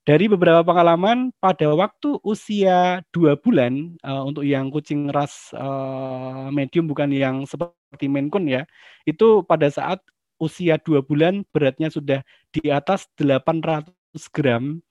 [0.03, 6.91] Dari beberapa pengalaman, pada waktu usia dua bulan uh, untuk yang kucing ras uh, medium
[6.91, 8.67] bukan yang seperti Maine Coon ya,
[9.07, 10.03] itu pada saat
[10.43, 13.95] usia dua bulan beratnya sudah di atas 800
[14.35, 14.83] gram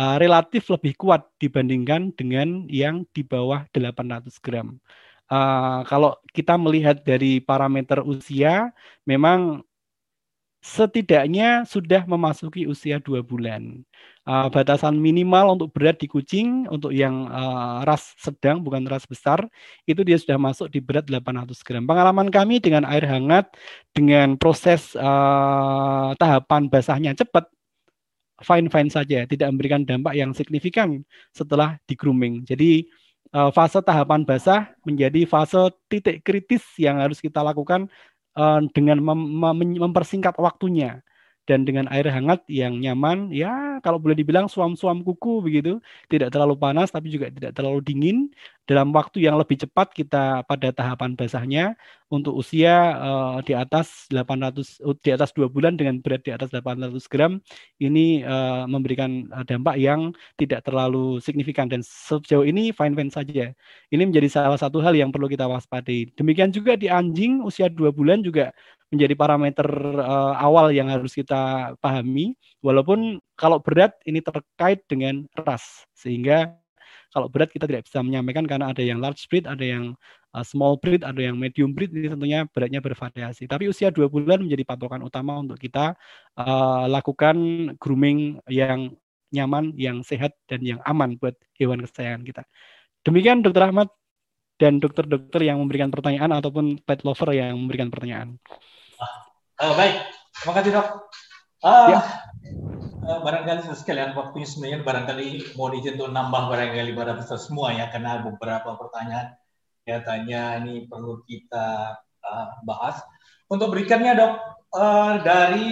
[0.00, 4.80] uh, relatif lebih kuat dibandingkan dengan yang di bawah 800 gram.
[5.28, 8.72] Uh, kalau kita melihat dari parameter usia,
[9.04, 9.60] memang
[10.64, 13.84] setidaknya sudah memasuki usia dua bulan.
[14.24, 19.44] Uh, batasan minimal untuk berat di kucing untuk yang uh, ras sedang bukan ras besar
[19.84, 21.84] itu dia sudah masuk di berat 800 gram.
[21.84, 23.52] Pengalaman kami dengan air hangat
[23.92, 27.44] dengan proses uh, tahapan basahnya cepat
[28.40, 31.04] fine fine saja, tidak memberikan dampak yang signifikan
[31.36, 32.40] setelah di grooming.
[32.48, 32.88] Jadi
[33.34, 35.58] fase tahapan basah menjadi fase
[35.90, 37.90] titik kritis yang harus kita lakukan
[38.38, 41.02] uh, dengan mem mem mempersingkat waktunya.
[41.44, 45.70] Dan dengan air hangat yang nyaman ya kalau boleh dibilang suam-suam kuku begitu.
[46.08, 48.16] Tidak terlalu panas tapi juga tidak terlalu dingin
[48.64, 51.76] dalam waktu yang lebih cepat kita pada tahapan basahnya
[52.08, 56.96] untuk usia uh, di atas 800 di atas dua bulan dengan berat di atas 800
[57.12, 57.44] gram
[57.76, 61.68] ini uh, memberikan dampak yang tidak terlalu signifikan.
[61.68, 63.52] Dan sejauh ini fine fine saja.
[63.92, 66.08] Ini menjadi salah satu hal yang perlu kita waspadai.
[66.16, 68.48] Demikian juga di anjing usia dua bulan juga
[68.88, 69.68] menjadi parameter
[70.00, 72.32] uh, awal yang harus kita pahami.
[72.64, 75.84] Walaupun kalau berat ini terkait dengan ras.
[75.92, 76.63] Sehingga
[77.14, 79.94] kalau berat kita tidak bisa menyampaikan karena ada yang large breed, ada yang
[80.34, 83.46] uh, small breed, ada yang medium breed, ini tentunya beratnya bervariasi.
[83.46, 85.94] Tapi usia dua bulan menjadi patokan utama untuk kita
[86.34, 87.38] uh, lakukan
[87.78, 88.98] grooming yang
[89.30, 92.42] nyaman, yang sehat, dan yang aman buat hewan kesayangan kita.
[93.06, 93.94] Demikian Dokter Ahmad
[94.58, 98.42] dan dokter-dokter yang memberikan pertanyaan ataupun pet lover yang memberikan pertanyaan.
[99.62, 100.02] Uh, baik,
[100.34, 100.88] terima kasih dok.
[101.62, 102.00] Uh, ya.
[103.04, 105.28] Uh, barangkali sekalian waktunya sebenarnya barangkali
[105.60, 109.36] mau izin untuk nambah barangkali pada besar semua ya karena beberapa pertanyaan
[109.84, 113.04] tanya ini perlu kita uh, bahas.
[113.52, 114.34] Untuk berikannya dok
[114.72, 115.70] uh, dari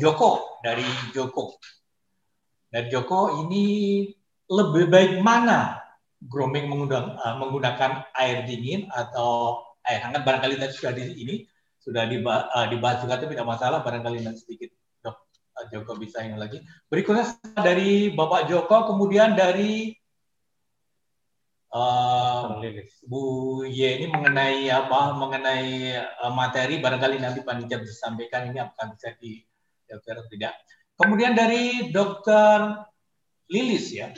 [0.00, 0.60] Joko.
[0.64, 1.60] Dari Joko.
[2.72, 3.64] Dari Joko ini
[4.48, 5.78] lebih baik mana
[6.24, 10.24] grooming menggunakan, uh, menggunakan air dingin atau air hangat?
[10.24, 11.36] Barangkali tadi sudah di ini
[11.84, 14.72] sudah dibahas, uh, dibahas juga tapi tidak masalah barangkali nanti sedikit
[15.04, 15.16] dok
[15.52, 16.64] uh, Joko bisa ini lagi.
[16.88, 17.28] Berikutnya
[17.60, 19.92] dari Bapak Joko kemudian dari
[21.76, 22.56] uh,
[23.04, 23.22] Bu
[23.68, 25.92] Ye ini mengenai apa mengenai
[26.24, 29.44] uh, materi barangkali nanti panitia bisa sampaikan ini akan bisa di
[29.84, 30.56] dokter tidak.
[30.96, 32.86] Kemudian dari Dokter
[33.52, 34.08] Lilis ya.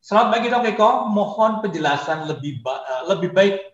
[0.00, 3.69] Selamat pagi Dok Eko, mohon penjelasan lebih ba lebih baik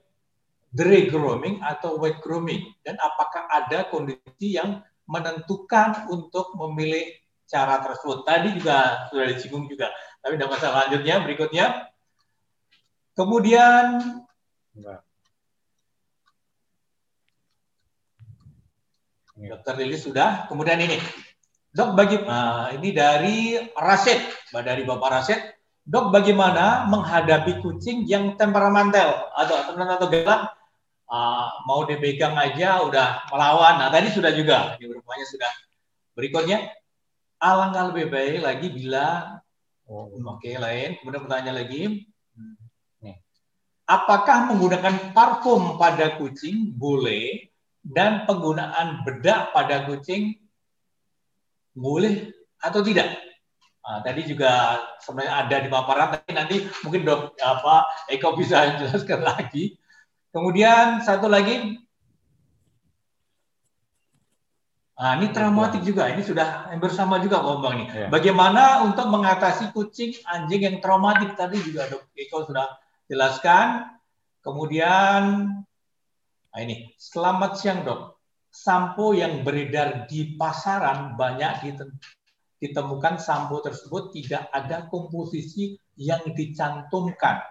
[0.77, 7.17] dry grooming atau wet grooming dan apakah ada kondisi yang menentukan untuk memilih
[7.49, 8.27] cara tersebut.
[8.29, 9.89] Tadi juga sudah disinggung juga,
[10.21, 11.67] tapi tidak masalah lanjutnya berikutnya.
[13.17, 13.85] Kemudian
[19.37, 20.49] Dokter Lili sudah.
[20.49, 20.97] Kemudian ini,
[21.73, 25.41] dok bagi nah, ini dari Rasid, dari Bapak Rasid.
[25.87, 30.51] Dok, bagaimana menghadapi kucing yang temperamental atau atau galak
[31.11, 33.81] uh, mau dipegang aja udah melawan.
[33.83, 35.53] Nah tadi sudah juga, ini rupanya sudah.
[36.17, 36.73] Berikutnya,
[37.43, 39.39] alangkah lebih baik lagi bila,
[39.87, 40.97] oh, oke okay, lain.
[41.01, 41.83] Kemudian pertanyaan lagi,
[43.87, 47.47] apakah menggunakan parfum pada kucing boleh
[47.87, 50.35] dan penggunaan bedak pada kucing
[51.73, 53.15] boleh atau tidak?
[53.87, 59.23] Nah, tadi juga sebenarnya ada di paparan, tapi nanti mungkin dok apa Eko bisa jelaskan
[59.23, 59.79] lagi.
[60.37, 61.81] Kemudian satu lagi,
[64.97, 66.09] Nah, ini traumatik juga.
[66.09, 67.89] Ini sudah bersama juga Pak Bang nih.
[67.93, 68.07] Ya.
[68.09, 72.65] Bagaimana untuk mengatasi kucing, anjing yang traumatik tadi juga Dok Eko sudah
[73.05, 73.93] jelaskan.
[74.41, 75.53] Kemudian,
[76.49, 78.17] nah ini, selamat siang Dok.
[78.49, 81.77] Sampo yang beredar di pasaran banyak
[82.57, 87.45] ditemukan sampo tersebut tidak ada komposisi yang dicantumkan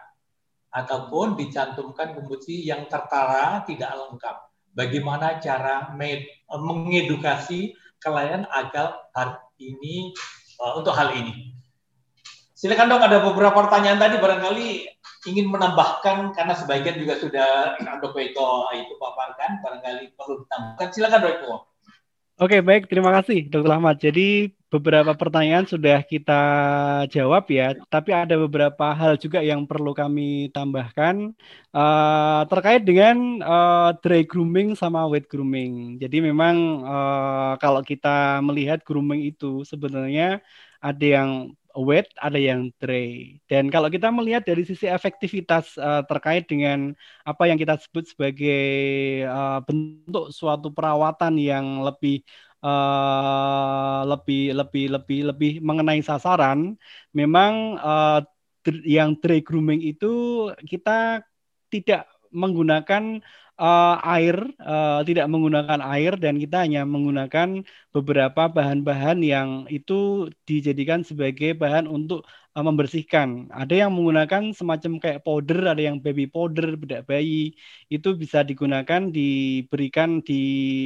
[0.76, 4.36] ataupun dicantumkan komposisi yang tertara tidak lengkap.
[4.76, 5.96] Bagaimana cara
[6.52, 7.72] mengedukasi
[8.04, 10.12] klien agar hal ini
[10.60, 11.56] uh, untuk hal ini?
[12.56, 14.68] Silakan dok, ada beberapa pertanyaan tadi barangkali
[15.28, 20.88] ingin menambahkan karena sebagian juga sudah Dok Eko itu paparkan, barangkali perlu ditambahkan.
[20.96, 21.54] Silakan Dok Eko.
[22.36, 22.88] Oke, baik.
[22.88, 23.76] Terima kasih, Dr.
[23.76, 24.00] Ahmad.
[24.00, 26.42] Jadi beberapa pertanyaan sudah kita
[27.14, 31.32] jawab ya, tapi ada beberapa hal juga yang perlu kami tambahkan
[31.72, 36.02] uh, terkait dengan uh, dry grooming sama wet grooming.
[36.02, 40.42] Jadi memang uh, kalau kita melihat grooming itu sebenarnya
[40.82, 41.32] ada yang
[41.76, 43.36] wet, ada yang dry.
[43.52, 46.96] Dan kalau kita melihat dari sisi efektivitas uh, terkait dengan
[47.28, 48.64] apa yang kita sebut sebagai
[49.28, 52.24] uh, bentuk suatu perawatan yang lebih
[52.66, 56.74] uh, lebih lebih lebih lebih mengenai sasaran,
[57.14, 58.20] memang uh,
[58.82, 61.22] yang dry grooming itu kita
[61.70, 63.22] tidak menggunakan
[63.60, 67.64] uh, air, uh, tidak menggunakan air dan kita hanya menggunakan
[67.96, 72.28] beberapa bahan-bahan yang itu dijadikan sebagai bahan untuk
[72.64, 73.52] membersihkan.
[73.52, 77.56] Ada yang menggunakan semacam kayak powder, ada yang baby powder, bedak bayi.
[77.92, 80.44] Itu bisa digunakan diberikan di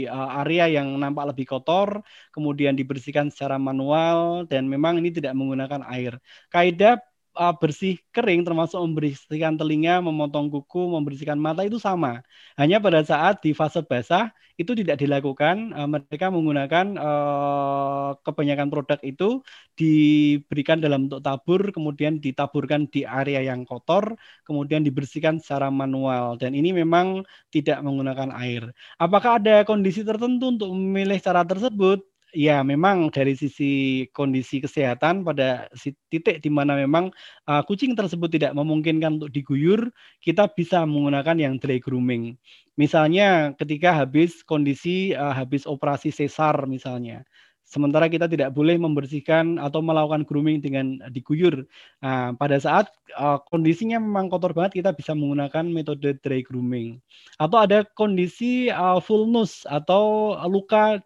[0.09, 2.01] uh, area yang nampak lebih kotor,
[2.33, 6.17] kemudian dibersihkan secara manual dan memang ini tidak menggunakan air.
[6.49, 6.97] Kaidah
[7.39, 12.19] uh, bersih kering termasuk membersihkan telinga, memotong kuku, membersihkan mata itu sama.
[12.59, 15.71] Hanya pada saat di fase basah itu tidak dilakukan.
[15.71, 19.39] Uh, mereka menggunakan uh, kebanyakan produk itu
[19.79, 26.35] diberikan dalam bentuk tabur, kemudian ditaburkan di area yang kotor, kemudian dibersihkan secara manual.
[26.35, 27.23] Dan ini memang
[27.55, 28.75] tidak menggunakan air.
[28.99, 32.03] Apakah ada kondisi tertentu untuk memilih cara tersebut?
[32.33, 35.69] Ya memang dari sisi kondisi kesehatan pada
[36.09, 37.09] titik di mana memang
[37.49, 39.89] uh, kucing tersebut tidak memungkinkan untuk diguyur,
[40.21, 42.37] kita bisa menggunakan yang dry grooming.
[42.79, 47.25] Misalnya ketika habis kondisi uh, habis operasi sesar misalnya.
[47.69, 51.69] Sementara kita tidak boleh membersihkan atau melakukan grooming dengan diguyur.
[52.01, 56.97] Nah, pada saat uh, kondisinya memang kotor banget, kita bisa menggunakan metode dry grooming.
[57.37, 60.97] Atau ada kondisi uh, full nose atau luka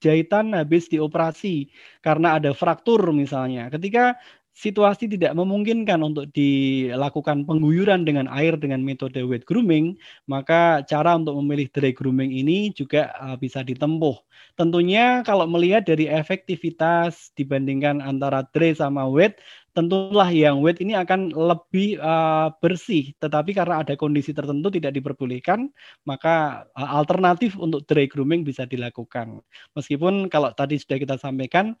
[0.00, 1.70] jahitan habis dioperasi
[2.04, 3.68] karena ada fraktur misalnya.
[3.72, 4.16] Ketika
[4.56, 11.36] situasi tidak memungkinkan untuk dilakukan pengguyuran dengan air dengan metode wet grooming, maka cara untuk
[11.44, 14.16] memilih dry grooming ini juga uh, bisa ditempuh.
[14.56, 19.36] Tentunya kalau melihat dari efektivitas dibandingkan antara dry sama wet,
[19.76, 23.12] tentulah yang wet ini akan lebih uh, bersih.
[23.20, 25.68] Tetapi karena ada kondisi tertentu tidak diperbolehkan,
[26.08, 29.44] maka uh, alternatif untuk dry grooming bisa dilakukan.
[29.76, 31.76] Meskipun kalau tadi sudah kita sampaikan,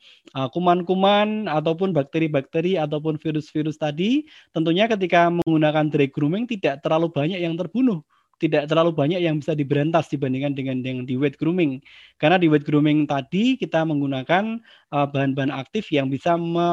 [0.52, 7.40] kuman kuman-kuman ataupun bakteri-bakteri ataupun virus-virus tadi, tentunya ketika menggunakan dry grooming tidak terlalu banyak
[7.40, 8.04] yang terbunuh
[8.36, 11.80] tidak terlalu banyak yang bisa diberantas dibandingkan dengan yang di wet grooming.
[12.20, 14.60] Karena di wet grooming tadi kita menggunakan
[14.92, 16.68] uh, bahan-bahan aktif yang bisa me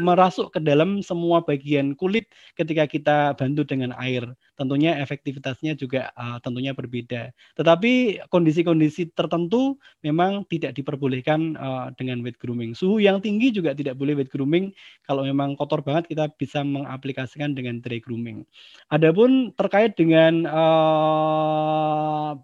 [0.00, 4.24] merasuk ke dalam semua bagian kulit ketika kita bantu dengan air.
[4.54, 7.34] Tentunya efektivitasnya juga uh, tentunya berbeda.
[7.58, 12.72] Tetapi kondisi-kondisi tertentu memang tidak diperbolehkan uh, dengan wet grooming.
[12.74, 14.70] Suhu yang tinggi juga tidak boleh wet grooming.
[15.06, 18.46] Kalau memang kotor banget kita bisa mengaplikasikan dengan dry grooming.
[18.94, 22.38] Adapun terkait dengan uh,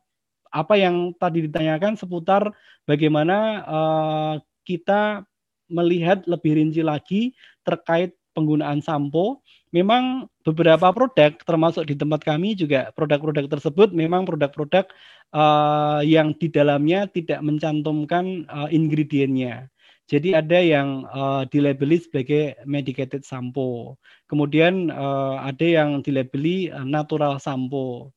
[0.51, 2.51] apa yang tadi ditanyakan seputar
[2.83, 4.35] bagaimana uh,
[4.67, 5.23] kita
[5.71, 7.33] melihat lebih rinci lagi
[7.63, 9.43] terkait penggunaan sampo.
[9.71, 14.91] Memang beberapa produk termasuk di tempat kami juga produk-produk tersebut memang produk-produk
[15.31, 19.71] uh, yang di dalamnya tidak mencantumkan uh, ingredientnya.
[20.11, 23.95] Jadi ada yang uh, dilabeli sebagai medicated sampo.
[24.27, 28.11] Kemudian uh, ada yang dilabeli uh, natural sampo.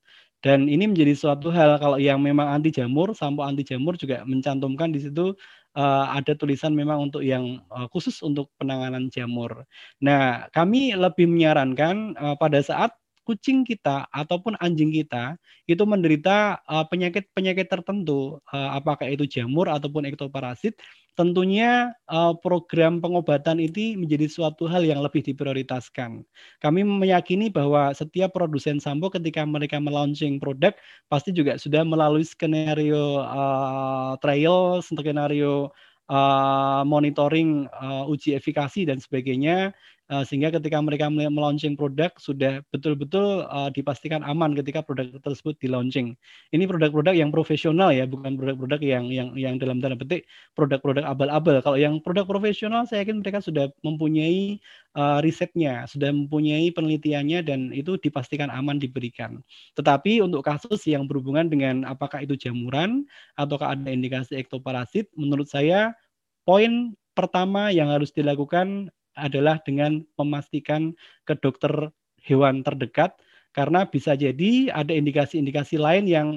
[0.44, 4.92] Dan ini menjadi suatu hal kalau yang memang anti jamur, sampo anti jamur juga mencantumkan
[4.92, 5.32] di situ
[5.80, 9.64] uh, ada tulisan memang untuk yang uh, khusus untuk penanganan jamur.
[10.04, 12.92] Nah, kami lebih menyarankan uh, pada saat
[13.24, 16.60] kucing kita ataupun anjing kita itu menderita
[16.92, 20.76] penyakit-penyakit uh, tertentu, uh, apakah itu jamur ataupun ektoparasit,
[21.14, 26.26] tentunya uh, program pengobatan ini menjadi suatu hal yang lebih diprioritaskan.
[26.60, 30.74] Kami meyakini bahwa setiap produsen sampo ketika mereka melaunching produk
[31.08, 35.70] pasti juga sudah melalui skenario uh, trial, skenario
[36.10, 39.72] uh, monitoring uh, uji efikasi dan sebagainya
[40.12, 45.68] uh, sehingga ketika mereka melaunching produk sudah betul-betul uh, dipastikan aman ketika produk tersebut di
[45.72, 46.18] launching.
[46.52, 50.28] Ini produk-produk yang profesional ya, bukan produk-produk yang yang yang dalam tanda petik
[50.58, 51.64] produk-produk abal-abal.
[51.64, 54.60] Kalau yang produk profesional, saya yakin mereka sudah mempunyai
[54.98, 59.40] uh, risetnya, sudah mempunyai penelitiannya dan itu dipastikan aman diberikan.
[59.78, 63.08] Tetapi untuk kasus yang berhubungan dengan apakah itu jamuran
[63.40, 65.96] ataukah ada indikasi ektoparasit, menurut saya
[66.44, 70.94] poin pertama yang harus dilakukan adalah dengan memastikan
[71.28, 71.92] ke dokter
[72.24, 73.16] hewan terdekat
[73.54, 76.28] karena bisa jadi ada indikasi-indikasi lain yang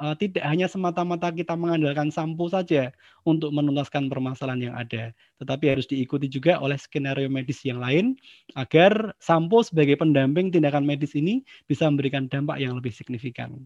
[0.00, 2.90] uh, tidak hanya semata-mata kita mengandalkan sampo saja
[3.22, 8.18] untuk menuntaskan permasalahan yang ada, tetapi harus diikuti juga oleh skenario medis yang lain
[8.58, 13.62] agar sampo sebagai pendamping tindakan medis ini bisa memberikan dampak yang lebih signifikan.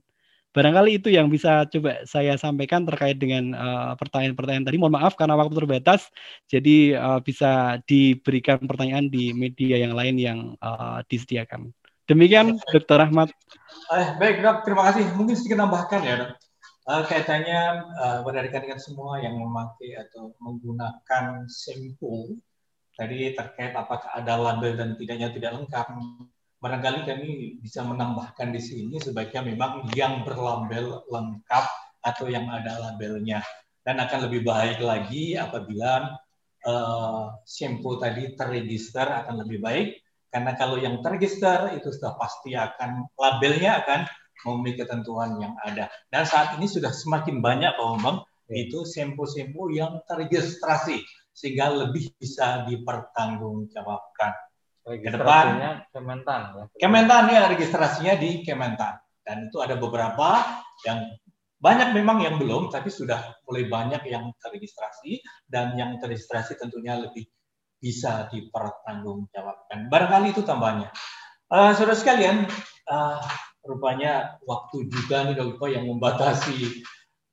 [0.57, 4.81] Barangkali itu yang bisa coba saya sampaikan terkait dengan eh, pertanyaan-pertanyaan uh, tadi.
[4.81, 6.09] Mohon maaf karena waktu terbatas,
[6.49, 11.77] jadi uh, bisa diberikan pertanyaan di media yang lain yang uh, disediakan.
[12.09, 13.05] Demikian, Dr.
[13.05, 13.28] Ahmad.
[13.93, 14.65] Eh, baik, dok.
[14.65, 15.05] Terima kasih.
[15.12, 16.31] Mungkin sedikit tambahkan ya, dok.
[16.89, 22.39] Uh, kaitannya uh, pada rekan-rekan semua yang memakai atau menggunakan sampel
[22.97, 25.87] tadi terkait apakah ada label dan tidaknya tidak lengkap
[26.61, 27.31] barangkali kami
[27.61, 31.65] bisa menambahkan di sini sebaiknya memang yang berlabel lengkap
[32.03, 33.45] atau yang ada labelnya.
[33.87, 36.19] Dan akan lebih baik lagi apabila
[36.66, 39.89] uh, shampoo tadi terregister akan lebih baik.
[40.27, 44.01] Karena kalau yang terregister itu sudah pasti akan labelnya akan
[44.45, 45.87] memenuhi ketentuan yang ada.
[46.11, 48.19] Dan saat ini sudah semakin banyak Pak Bambang
[48.51, 48.66] ya.
[48.66, 51.03] itu shampoo-shampoo yang terregistrasi
[51.37, 54.33] sehingga lebih bisa dipertanggungjawabkan
[54.86, 55.46] ke depan.
[55.90, 56.64] Kementan ya.
[56.78, 57.22] Kementan.
[57.34, 59.02] Ya registrasinya di Kementan.
[59.26, 61.02] Dan itu ada beberapa yang
[61.58, 65.18] banyak memang yang belum tapi sudah mulai banyak yang terregistrasi.
[65.42, 67.26] Dan yang terregistrasi tentunya lebih
[67.82, 69.90] bisa dipertanggungjawabkan.
[69.90, 70.94] Barangkali itu tambahnya.
[71.50, 72.46] Uh, saudara sekalian
[72.86, 73.18] uh,
[73.66, 76.82] rupanya waktu juga nih Dokter yang membatasi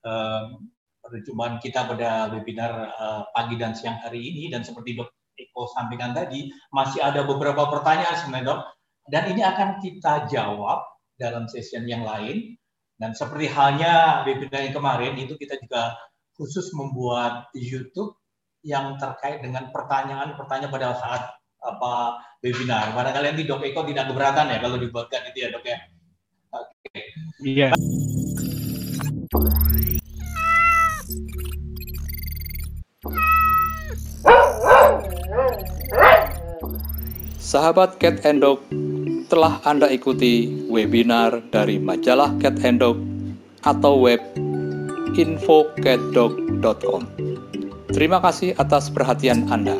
[0.05, 0.57] uh,
[1.05, 4.49] perjumpaan kita pada webinar uh, pagi dan siang hari ini.
[4.49, 5.12] Dan seperti Dok
[5.53, 8.59] Eko sampaikan tadi, masih ada beberapa pertanyaan sebenarnya dok,
[9.05, 10.81] dan ini akan kita jawab
[11.13, 12.57] dalam session yang lain.
[12.97, 15.93] Dan seperti halnya webinar yang kemarin, itu kita juga
[16.33, 18.17] khusus membuat YouTube
[18.65, 21.21] yang terkait dengan pertanyaan-pertanyaan pada saat
[21.61, 22.91] apa webinar.
[22.97, 25.77] Barangkali nanti Dok Eko tidak keberatan ya kalau dibuatkan itu ya dok ya.
[26.53, 26.75] Oke.
[26.89, 27.01] Okay.
[27.43, 27.69] Iya.
[37.43, 38.63] Sahabat Cat and Dog,
[39.27, 42.95] telah Anda ikuti webinar dari majalah Cat and Dog
[43.67, 44.23] atau web
[45.11, 47.03] infocatdog.com.
[47.91, 49.75] Terima kasih atas perhatian Anda.